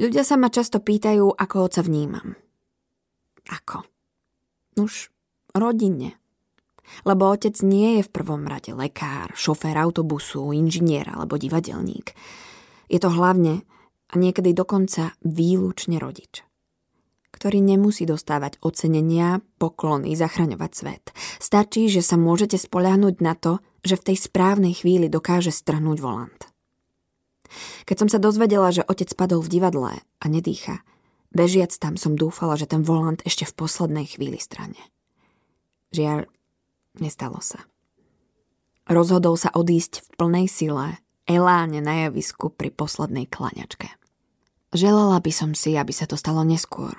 Ľudia 0.00 0.24
sa 0.24 0.40
ma 0.40 0.48
často 0.48 0.80
pýtajú, 0.80 1.36
ako 1.36 1.56
oca 1.68 1.80
vnímam. 1.84 2.36
Ako? 3.48 3.84
Už 4.80 5.12
rodinne, 5.52 6.16
lebo 7.04 7.30
otec 7.30 7.54
nie 7.62 8.00
je 8.00 8.02
v 8.06 8.12
prvom 8.12 8.46
rade 8.46 8.74
lekár, 8.74 9.34
šofér 9.34 9.78
autobusu, 9.80 10.54
inžinier 10.54 11.06
alebo 11.10 11.38
divadelník. 11.38 12.12
Je 12.86 12.98
to 13.02 13.10
hlavne 13.10 13.66
a 14.10 14.14
niekedy 14.14 14.54
dokonca 14.54 15.14
výlučne 15.22 15.98
rodič 15.98 16.46
ktorý 17.36 17.60
nemusí 17.60 18.08
dostávať 18.08 18.56
ocenenia, 18.64 19.44
poklony, 19.60 20.16
zachraňovať 20.16 20.70
svet. 20.72 21.04
Stačí, 21.36 21.92
že 21.92 22.00
sa 22.00 22.16
môžete 22.16 22.56
spoľahnúť 22.56 23.20
na 23.20 23.36
to, 23.36 23.60
že 23.84 24.00
v 24.00 24.06
tej 24.12 24.16
správnej 24.16 24.72
chvíli 24.72 25.12
dokáže 25.12 25.52
strhnúť 25.52 26.00
volant. 26.00 26.40
Keď 27.84 27.96
som 28.00 28.08
sa 28.08 28.18
dozvedela, 28.18 28.72
že 28.72 28.82
otec 28.88 29.12
spadol 29.12 29.44
v 29.44 29.52
divadle 29.52 29.92
a 30.00 30.24
nedýcha, 30.26 30.82
bežiac 31.30 31.70
tam 31.76 32.00
som 32.00 32.16
dúfala, 32.16 32.56
že 32.56 32.66
ten 32.66 32.80
volant 32.80 33.20
ešte 33.22 33.44
v 33.44 33.54
poslednej 33.54 34.08
chvíli 34.08 34.40
strane. 34.40 34.80
Žiaľ, 35.94 36.26
Nestalo 36.96 37.40
sa. 37.44 37.64
Rozhodol 38.86 39.34
sa 39.34 39.50
odísť 39.50 40.00
v 40.00 40.08
plnej 40.14 40.46
sile, 40.46 41.02
eláne 41.26 41.82
na 41.82 42.06
javisku 42.06 42.54
pri 42.54 42.70
poslednej 42.70 43.26
klaňačke. 43.26 43.90
Želala 44.72 45.18
by 45.18 45.32
som 45.34 45.50
si, 45.58 45.74
aby 45.74 45.90
sa 45.90 46.06
to 46.06 46.14
stalo 46.14 46.46
neskôr. 46.46 46.94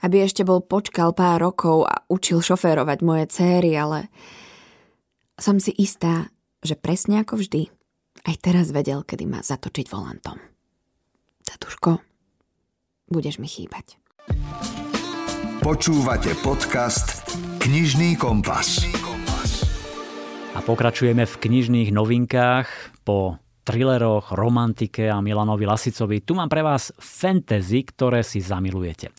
Aby 0.00 0.24
ešte 0.24 0.46
bol 0.46 0.62
počkal 0.62 1.12
pár 1.12 1.42
rokov 1.42 1.84
a 1.84 2.06
učil 2.06 2.40
šoférovať 2.40 2.98
moje 3.02 3.24
céry, 3.28 3.74
ale 3.74 4.08
som 5.36 5.58
si 5.58 5.74
istá, 5.74 6.30
že 6.62 6.78
presne 6.78 7.22
ako 7.22 7.38
vždy, 7.42 7.70
aj 8.26 8.36
teraz 8.38 8.70
vedel, 8.70 9.02
kedy 9.02 9.26
má 9.26 9.42
zatočiť 9.42 9.86
volantom. 9.90 10.38
Tatuško, 11.46 11.98
budeš 13.10 13.42
mi 13.42 13.50
chýbať. 13.50 13.98
Počúvate 15.58 16.32
podcast 16.40 17.34
Knižný 17.58 18.14
kompas. 18.16 18.86
A 20.58 20.66
pokračujeme 20.66 21.22
v 21.22 21.38
knižných 21.38 21.94
novinkách 21.94 22.66
po 23.06 23.38
thrilleroch, 23.62 24.34
romantike 24.34 25.06
a 25.06 25.22
Milanovi 25.22 25.62
Lasicovi. 25.62 26.18
Tu 26.18 26.34
mám 26.34 26.50
pre 26.50 26.66
vás 26.66 26.90
fantasy, 26.98 27.86
ktoré 27.86 28.26
si 28.26 28.42
zamilujete. 28.42 29.14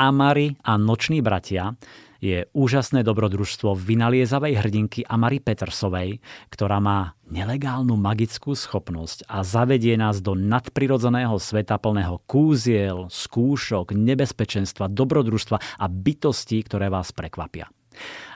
Amari 0.00 0.56
a 0.64 0.80
Noční 0.80 1.20
bratia 1.20 1.76
je 2.24 2.48
úžasné 2.56 3.04
dobrodružstvo 3.04 3.76
vynaliezavej 3.76 4.64
hrdinky 4.64 5.04
Amary 5.04 5.44
Petersovej, 5.44 6.24
ktorá 6.48 6.80
má 6.80 7.20
nelegálnu 7.28 7.92
magickú 8.00 8.56
schopnosť 8.56 9.28
a 9.28 9.44
zavedie 9.44 10.00
nás 10.00 10.24
do 10.24 10.32
nadprirodzeného 10.32 11.36
sveta 11.36 11.76
plného 11.76 12.16
kúziel, 12.24 13.12
skúšok, 13.12 13.92
nebezpečenstva, 13.92 14.88
dobrodružstva 14.88 15.60
a 15.60 15.84
bytostí, 15.84 16.64
ktoré 16.64 16.88
vás 16.88 17.12
prekvapia. 17.12 17.68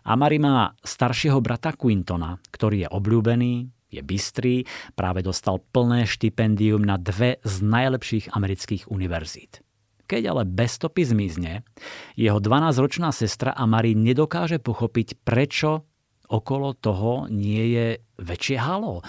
Amari 0.07 0.39
má 0.39 0.75
staršieho 0.81 1.43
brata 1.43 1.75
Quintona, 1.75 2.39
ktorý 2.51 2.87
je 2.87 2.89
obľúbený, 2.93 3.55
je 3.91 4.03
bystrý, 4.03 4.55
práve 4.99 5.23
dostal 5.23 5.63
plné 5.73 6.05
štipendium 6.05 6.83
na 6.83 6.99
dve 6.99 7.39
z 7.43 7.55
najlepších 7.63 8.35
amerických 8.35 8.91
univerzít. 8.91 9.63
Keď 10.07 10.23
ale 10.31 10.43
bez 10.47 10.79
stopy 10.79 11.03
zmizne, 11.03 11.67
jeho 12.15 12.39
12-ročná 12.39 13.11
sestra 13.11 13.51
Amari 13.59 13.99
nedokáže 13.99 14.63
pochopiť, 14.63 15.19
prečo 15.27 15.83
okolo 16.31 16.79
toho 16.79 17.27
nie 17.27 17.75
je 17.75 17.87
väčšie 18.23 18.57
halo. 18.63 19.03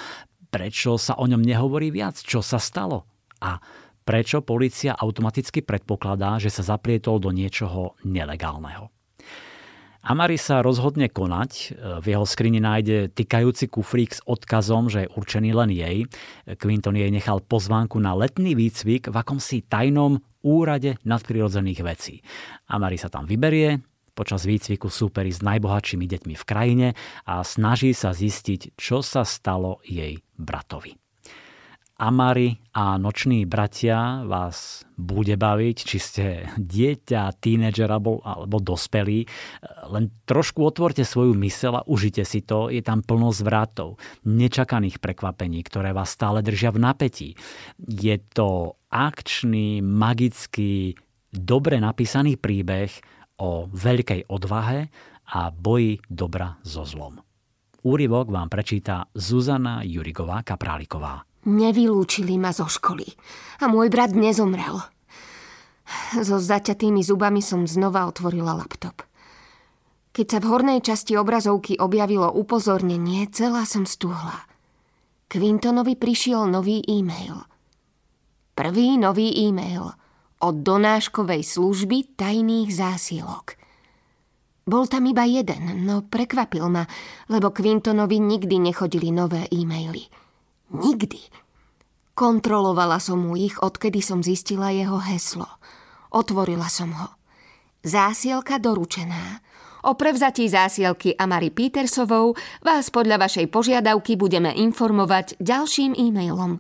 Prečo 0.50 0.98
sa 0.98 1.18
o 1.22 1.26
ňom 1.30 1.42
nehovorí 1.42 1.94
viac? 1.94 2.18
Čo 2.18 2.42
sa 2.42 2.58
stalo? 2.58 3.06
A 3.46 3.62
prečo 4.02 4.42
policia 4.42 4.98
automaticky 4.98 5.62
predpokladá, 5.62 6.42
že 6.42 6.50
sa 6.50 6.66
zaplietol 6.66 7.22
do 7.22 7.30
niečoho 7.30 7.94
nelegálneho? 8.02 8.90
Amari 10.08 10.40
sa 10.40 10.64
rozhodne 10.64 11.12
konať. 11.12 11.76
V 12.00 12.06
jeho 12.08 12.24
skrini 12.24 12.64
nájde 12.64 13.12
tykajúci 13.12 13.68
kufrík 13.68 14.16
s 14.16 14.24
odkazom, 14.24 14.88
že 14.88 15.04
je 15.04 15.12
určený 15.12 15.52
len 15.52 15.68
jej. 15.68 16.08
Quinton 16.56 16.96
jej 16.96 17.12
nechal 17.12 17.44
pozvánku 17.44 18.00
na 18.00 18.16
letný 18.16 18.56
výcvik 18.56 19.12
v 19.12 19.16
akomsi 19.20 19.68
tajnom 19.68 20.24
úrade 20.48 20.96
nadprirodzených 21.04 21.84
vecí. 21.84 22.24
Amari 22.72 22.96
sa 22.96 23.12
tam 23.12 23.28
vyberie, 23.28 23.84
Počas 24.18 24.50
výcviku 24.50 24.90
súperi 24.90 25.30
s 25.30 25.46
najbohatšími 25.46 26.10
deťmi 26.10 26.34
v 26.34 26.48
krajine 26.50 26.88
a 27.30 27.46
snaží 27.46 27.94
sa 27.94 28.18
zistiť, 28.18 28.74
čo 28.74 29.06
sa 29.06 29.22
stalo 29.22 29.78
jej 29.86 30.18
bratovi. 30.34 30.98
Amari 31.98 32.62
a 32.78 33.02
noční 33.02 33.50
bratia 33.50 34.22
vás 34.22 34.86
bude 35.02 35.34
baviť, 35.34 35.78
či 35.82 35.98
ste 35.98 36.26
dieťa, 36.54 37.42
tínedžer 37.42 37.90
alebo, 37.90 38.22
alebo 38.22 38.62
dospelí. 38.62 39.26
Len 39.90 40.14
trošku 40.30 40.62
otvorte 40.62 41.02
svoju 41.02 41.34
mysel 41.42 41.82
a 41.82 41.86
užite 41.90 42.22
si 42.22 42.46
to. 42.46 42.70
Je 42.70 42.86
tam 42.86 43.02
plno 43.02 43.34
zvratov, 43.34 43.98
nečakaných 44.30 45.02
prekvapení, 45.02 45.66
ktoré 45.66 45.90
vás 45.90 46.14
stále 46.14 46.46
držia 46.46 46.70
v 46.70 46.86
napätí. 46.86 47.30
Je 47.82 48.22
to 48.30 48.78
akčný, 48.94 49.82
magický, 49.82 50.94
dobre 51.34 51.82
napísaný 51.82 52.38
príbeh 52.38 52.94
o 53.42 53.66
veľkej 53.74 54.30
odvahe 54.30 54.94
a 55.34 55.50
boji 55.50 55.98
dobra 56.06 56.62
so 56.62 56.86
zlom. 56.86 57.18
Úryvok 57.82 58.30
vám 58.30 58.54
prečíta 58.54 59.10
Zuzana 59.18 59.82
Jurigová 59.82 60.46
Kapráliková. 60.46 61.27
Nevylúčili 61.48 62.36
ma 62.36 62.52
zo 62.52 62.68
školy 62.68 63.08
a 63.64 63.72
môj 63.72 63.88
brat 63.88 64.12
nezomrel. 64.12 64.84
So 66.20 66.44
zaťatými 66.44 67.00
zubami 67.00 67.40
som 67.40 67.64
znova 67.64 68.04
otvorila 68.12 68.52
laptop. 68.52 69.08
Keď 70.12 70.26
sa 70.28 70.40
v 70.44 70.50
hornej 70.52 70.80
časti 70.84 71.16
obrazovky 71.16 71.80
objavilo 71.80 72.28
upozornenie, 72.28 73.32
celá 73.32 73.64
som 73.64 73.88
stúhla. 73.88 74.44
Quintonovi 75.32 75.96
prišiel 75.96 76.52
nový 76.52 76.84
e-mail. 76.84 77.48
Prvý 78.58 79.00
nový 79.00 79.32
e-mail 79.48 79.94
od 80.42 80.56
donáškovej 80.66 81.46
služby 81.46 82.18
tajných 82.18 82.70
zásielok. 82.74 83.56
Bol 84.68 84.90
tam 84.92 85.08
iba 85.08 85.24
jeden, 85.24 85.88
no 85.88 86.04
prekvapil 86.04 86.68
ma, 86.68 86.84
lebo 87.32 87.56
Quintonovi 87.56 88.20
nikdy 88.20 88.60
nechodili 88.60 89.16
nové 89.16 89.48
e-maily. 89.48 90.12
Nikdy. 90.74 91.37
Kontrolovala 92.18 92.98
som 92.98 93.30
mu 93.30 93.38
ich, 93.38 93.62
odkedy 93.62 94.02
som 94.02 94.26
zistila 94.26 94.74
jeho 94.74 94.98
heslo. 94.98 95.46
Otvorila 96.10 96.66
som 96.66 96.90
ho. 96.98 97.14
Zásielka 97.86 98.58
doručená. 98.58 99.46
O 99.86 99.94
prevzatí 99.94 100.50
zásielky 100.50 101.14
Amary 101.14 101.54
Petersovou 101.54 102.34
vás 102.66 102.90
podľa 102.90 103.22
vašej 103.22 103.54
požiadavky 103.54 104.18
budeme 104.18 104.50
informovať 104.50 105.38
ďalším 105.38 105.94
e-mailom. 105.94 106.58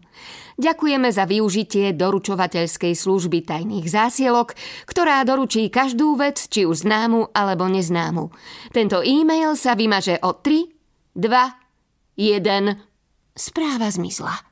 Ďakujeme 0.61 1.09
za 1.09 1.25
využitie 1.25 1.89
doručovateľskej 1.97 2.93
služby 2.93 3.41
tajných 3.49 3.89
zásielok, 3.89 4.53
ktorá 4.85 5.25
doručí 5.25 5.73
každú 5.73 6.21
vec, 6.21 6.37
či 6.37 6.69
už 6.69 6.85
známu 6.85 7.33
alebo 7.33 7.65
neznámu. 7.65 8.29
Tento 8.77 9.01
e-mail 9.01 9.57
sa 9.57 9.73
vymaže 9.73 10.21
o 10.21 10.37
3, 10.37 11.17
2, 11.17 11.25
1 12.13 12.87
Správa 13.37 13.93
zmizla. 13.93 14.46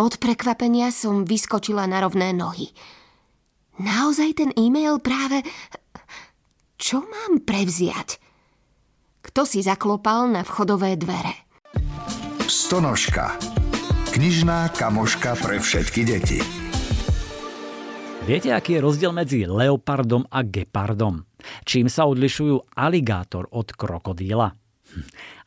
Od 0.00 0.16
prekvapenia 0.16 0.88
som 0.88 1.28
vyskočila 1.28 1.84
na 1.84 2.00
rovné 2.00 2.32
nohy. 2.32 2.72
Naozaj 3.76 4.30
ten 4.40 4.50
e-mail 4.56 4.96
práve... 5.04 5.44
Čo 6.82 7.04
mám 7.04 7.44
prevziať? 7.46 8.18
Kto 9.22 9.46
si 9.46 9.62
zaklopal 9.62 10.32
na 10.32 10.42
vchodové 10.42 10.98
dvere? 10.98 11.46
Stonožka. 12.50 13.38
Knižná 14.10 14.74
kamoška 14.74 15.38
pre 15.38 15.62
všetky 15.62 16.00
deti. 16.02 16.40
Viete, 18.26 18.50
aký 18.50 18.78
je 18.78 18.84
rozdiel 18.84 19.12
medzi 19.14 19.46
leopardom 19.46 20.26
a 20.26 20.42
gepardom? 20.42 21.22
Čím 21.62 21.86
sa 21.86 22.06
odlišujú 22.10 22.74
aligátor 22.74 23.46
od 23.50 23.70
krokodíla? 23.74 24.61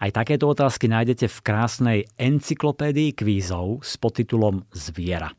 Aj 0.01 0.11
takéto 0.11 0.49
otázky 0.51 0.91
nájdete 0.91 1.31
v 1.31 1.37
krásnej 1.43 1.99
encyklopédii 2.19 3.15
kvízov 3.15 3.81
s 3.85 3.95
podtitulom 3.95 4.67
Zviera. 4.75 5.31
E, 5.31 5.35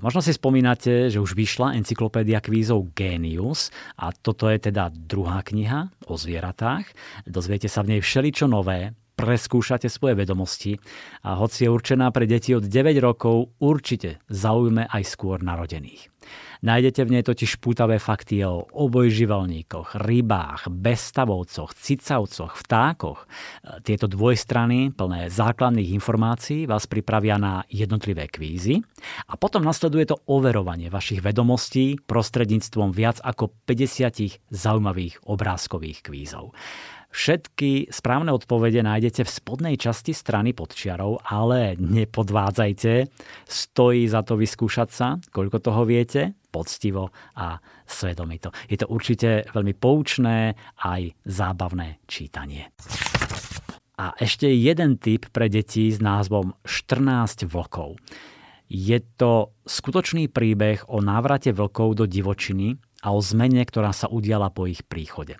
možno 0.00 0.22
si 0.22 0.30
spomínate, 0.30 1.10
že 1.10 1.18
už 1.18 1.34
vyšla 1.34 1.74
encyklopédia 1.74 2.38
kvízov 2.38 2.94
Genius 2.94 3.74
a 3.98 4.14
toto 4.14 4.46
je 4.46 4.70
teda 4.70 4.94
druhá 4.94 5.42
kniha 5.42 5.90
o 6.06 6.14
zvieratách. 6.14 6.86
Dozviete 7.26 7.66
sa 7.66 7.82
v 7.82 7.96
nej 7.96 8.00
všeličo 8.00 8.46
nové, 8.46 8.94
preskúšate 9.14 9.86
svoje 9.90 10.14
vedomosti 10.18 10.78
a 11.26 11.38
hoci 11.38 11.66
je 11.66 11.70
určená 11.70 12.10
pre 12.10 12.26
deti 12.26 12.54
od 12.54 12.66
9 12.66 12.98
rokov, 13.02 13.54
určite 13.62 14.22
zaujme 14.30 14.86
aj 14.90 15.02
skôr 15.06 15.42
narodených. 15.42 16.10
Nájdete 16.64 17.04
v 17.04 17.12
nej 17.12 17.24
totiž 17.28 17.60
pútavé 17.60 18.00
fakty 18.00 18.40
o 18.48 18.64
obojživelníkoch, 18.64 20.00
rybách, 20.00 20.72
bezstavovcoch, 20.72 21.76
cicavcoch, 21.76 22.56
vtákoch. 22.56 23.28
Tieto 23.84 24.08
dvojstrany, 24.08 24.88
plné 24.96 25.28
základných 25.28 25.92
informácií, 25.92 26.64
vás 26.64 26.88
pripravia 26.88 27.36
na 27.36 27.68
jednotlivé 27.68 28.32
kvízy 28.32 28.80
a 29.28 29.36
potom 29.36 29.60
nasleduje 29.60 30.08
to 30.08 30.24
overovanie 30.24 30.88
vašich 30.88 31.20
vedomostí 31.20 32.00
prostredníctvom 32.00 32.96
viac 32.96 33.20
ako 33.20 33.52
50 33.68 34.48
zaujímavých 34.48 35.20
obrázkových 35.28 36.00
kvízov. 36.00 36.56
Všetky 37.12 37.92
správne 37.92 38.32
odpovede 38.32 38.80
nájdete 38.80 39.22
v 39.22 39.30
spodnej 39.30 39.76
časti 39.76 40.16
strany 40.16 40.56
pod 40.56 40.72
čiarou, 40.72 41.20
ale 41.20 41.76
nepodvádzajte. 41.76 43.06
Stojí 43.44 44.08
za 44.08 44.24
to 44.24 44.40
vyskúšať 44.40 44.88
sa, 44.88 45.20
koľko 45.28 45.60
toho 45.60 45.84
viete, 45.84 46.32
poctivo 46.54 47.10
a 47.34 47.58
svedomito. 47.82 48.54
Je 48.70 48.78
to 48.78 48.86
určite 48.86 49.50
veľmi 49.50 49.74
poučné 49.74 50.54
aj 50.78 51.10
zábavné 51.26 52.06
čítanie. 52.06 52.70
A 53.98 54.14
ešte 54.18 54.46
jeden 54.46 55.02
tip 55.02 55.34
pre 55.34 55.50
deti 55.50 55.90
s 55.90 55.98
názvom 55.98 56.54
14 56.62 57.50
vlkov. 57.50 57.98
Je 58.70 58.98
to 59.18 59.54
skutočný 59.66 60.30
príbeh 60.30 60.86
o 60.90 61.02
návrate 61.02 61.50
vlkov 61.50 62.02
do 62.02 62.04
divočiny 62.06 62.78
a 63.02 63.14
o 63.14 63.18
zmene, 63.18 63.62
ktorá 63.66 63.90
sa 63.90 64.06
udiala 64.10 64.50
po 64.54 64.66
ich 64.70 64.82
príchode 64.86 65.38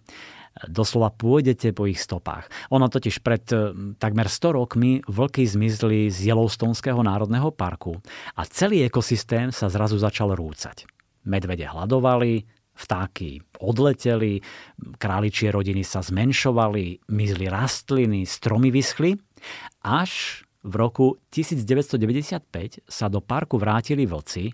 doslova 0.71 1.11
pôjdete 1.11 1.75
po 1.75 1.91
ich 1.91 1.99
stopách. 1.99 2.47
Ono 2.71 2.87
totiž 2.87 3.21
pred 3.21 3.45
eh, 3.51 3.75
takmer 3.99 4.31
100 4.31 4.55
rokmi 4.55 5.03
vlky 5.03 5.45
zmizli 5.45 6.09
z 6.11 6.31
Yellowstoneského 6.31 7.03
národného 7.03 7.51
parku 7.51 7.99
a 8.39 8.47
celý 8.47 8.87
ekosystém 8.87 9.51
sa 9.51 9.67
zrazu 9.67 9.99
začal 9.99 10.33
rúcať. 10.35 10.94
Medvede 11.25 11.65
hľadovali, 11.65 12.45
vtáky 12.75 13.41
odleteli, 13.63 14.43
králičie 14.99 15.55
rodiny 15.55 15.87
sa 15.87 16.03
zmenšovali, 16.03 17.09
mizli 17.15 17.47
rastliny, 17.47 18.27
stromy 18.27 18.75
vyschli, 18.75 19.15
až 19.87 20.43
v 20.65 20.75
roku 20.81 21.07
1995 21.31 22.85
sa 22.89 23.07
do 23.13 23.21
parku 23.21 23.61
vrátili 23.61 24.09
vlci 24.09 24.51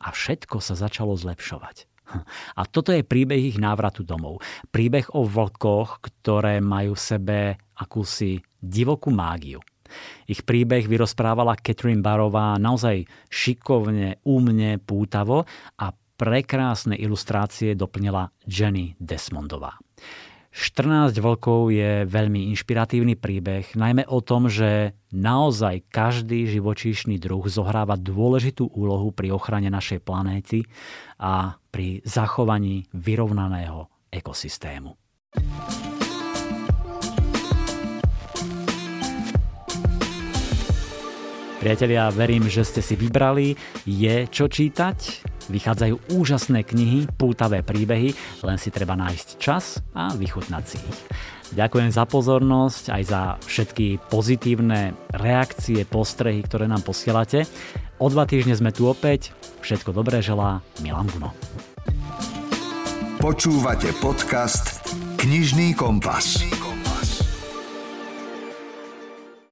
a 0.00 0.08
všetko 0.12 0.60
sa 0.60 0.76
začalo 0.76 1.16
zlepšovať. 1.16 1.90
A 2.60 2.66
toto 2.66 2.90
je 2.90 3.06
príbeh 3.06 3.54
ich 3.54 3.58
návratu 3.58 4.02
domov. 4.02 4.42
Príbeh 4.74 5.14
o 5.14 5.22
vlkoch, 5.24 6.02
ktoré 6.02 6.58
majú 6.58 6.98
v 6.98 7.02
sebe 7.02 7.38
akúsi 7.78 8.42
divokú 8.58 9.14
mágiu. 9.14 9.62
Ich 10.26 10.42
príbeh 10.42 10.86
vyrozprávala 10.86 11.58
Catherine 11.58 12.04
Barová 12.04 12.56
naozaj 12.56 13.06
šikovne, 13.28 14.22
úmne, 14.26 14.78
pútavo 14.80 15.44
a 15.78 15.86
prekrásne 16.20 17.00
ilustrácie 17.00 17.72
doplnila 17.72 18.28
Jenny 18.44 18.92
Desmondová. 19.00 19.80
14 20.50 21.14
vlkov 21.14 21.70
je 21.70 22.02
veľmi 22.10 22.50
inšpiratívny 22.50 23.14
príbeh, 23.14 23.70
najmä 23.78 24.02
o 24.10 24.18
tom, 24.18 24.50
že 24.50 24.98
naozaj 25.14 25.86
každý 25.94 26.50
živočíšny 26.50 27.22
druh 27.22 27.46
zohráva 27.46 27.94
dôležitú 27.94 28.66
úlohu 28.74 29.14
pri 29.14 29.30
ochrane 29.30 29.70
našej 29.70 30.02
planéty 30.02 30.66
a 31.22 31.54
pri 31.70 32.02
zachovaní 32.02 32.90
vyrovnaného 32.90 33.86
ekosystému. 34.10 34.98
Priatelia, 41.60 42.08
verím, 42.08 42.48
že 42.48 42.64
ste 42.64 42.80
si 42.80 42.96
vybrali. 42.96 43.52
Je 43.84 44.24
čo 44.32 44.48
čítať? 44.48 45.28
Vychádzajú 45.52 46.16
úžasné 46.16 46.64
knihy, 46.64 47.04
pútavé 47.20 47.60
príbehy, 47.60 48.16
len 48.40 48.56
si 48.56 48.72
treba 48.72 48.96
nájsť 48.96 49.28
čas 49.36 49.84
a 49.92 50.16
vychutnať 50.16 50.64
si 50.64 50.80
ich. 50.80 50.98
Ďakujem 51.52 51.92
za 51.92 52.08
pozornosť, 52.08 52.84
aj 52.96 53.02
za 53.04 53.22
všetky 53.44 54.00
pozitívne 54.08 54.96
reakcie, 55.12 55.84
postrehy, 55.84 56.40
ktoré 56.40 56.64
nám 56.64 56.80
posielate. 56.80 57.44
O 58.00 58.08
dva 58.08 58.24
týždne 58.24 58.56
sme 58.56 58.72
tu 58.72 58.88
opäť. 58.88 59.36
Všetko 59.60 59.92
dobré 59.92 60.24
želá 60.24 60.64
Milan 60.80 61.12
Guno. 61.12 61.36
Počúvate 63.20 63.92
podcast 64.00 64.80
Knižný 65.20 65.76
kompas. 65.76 66.40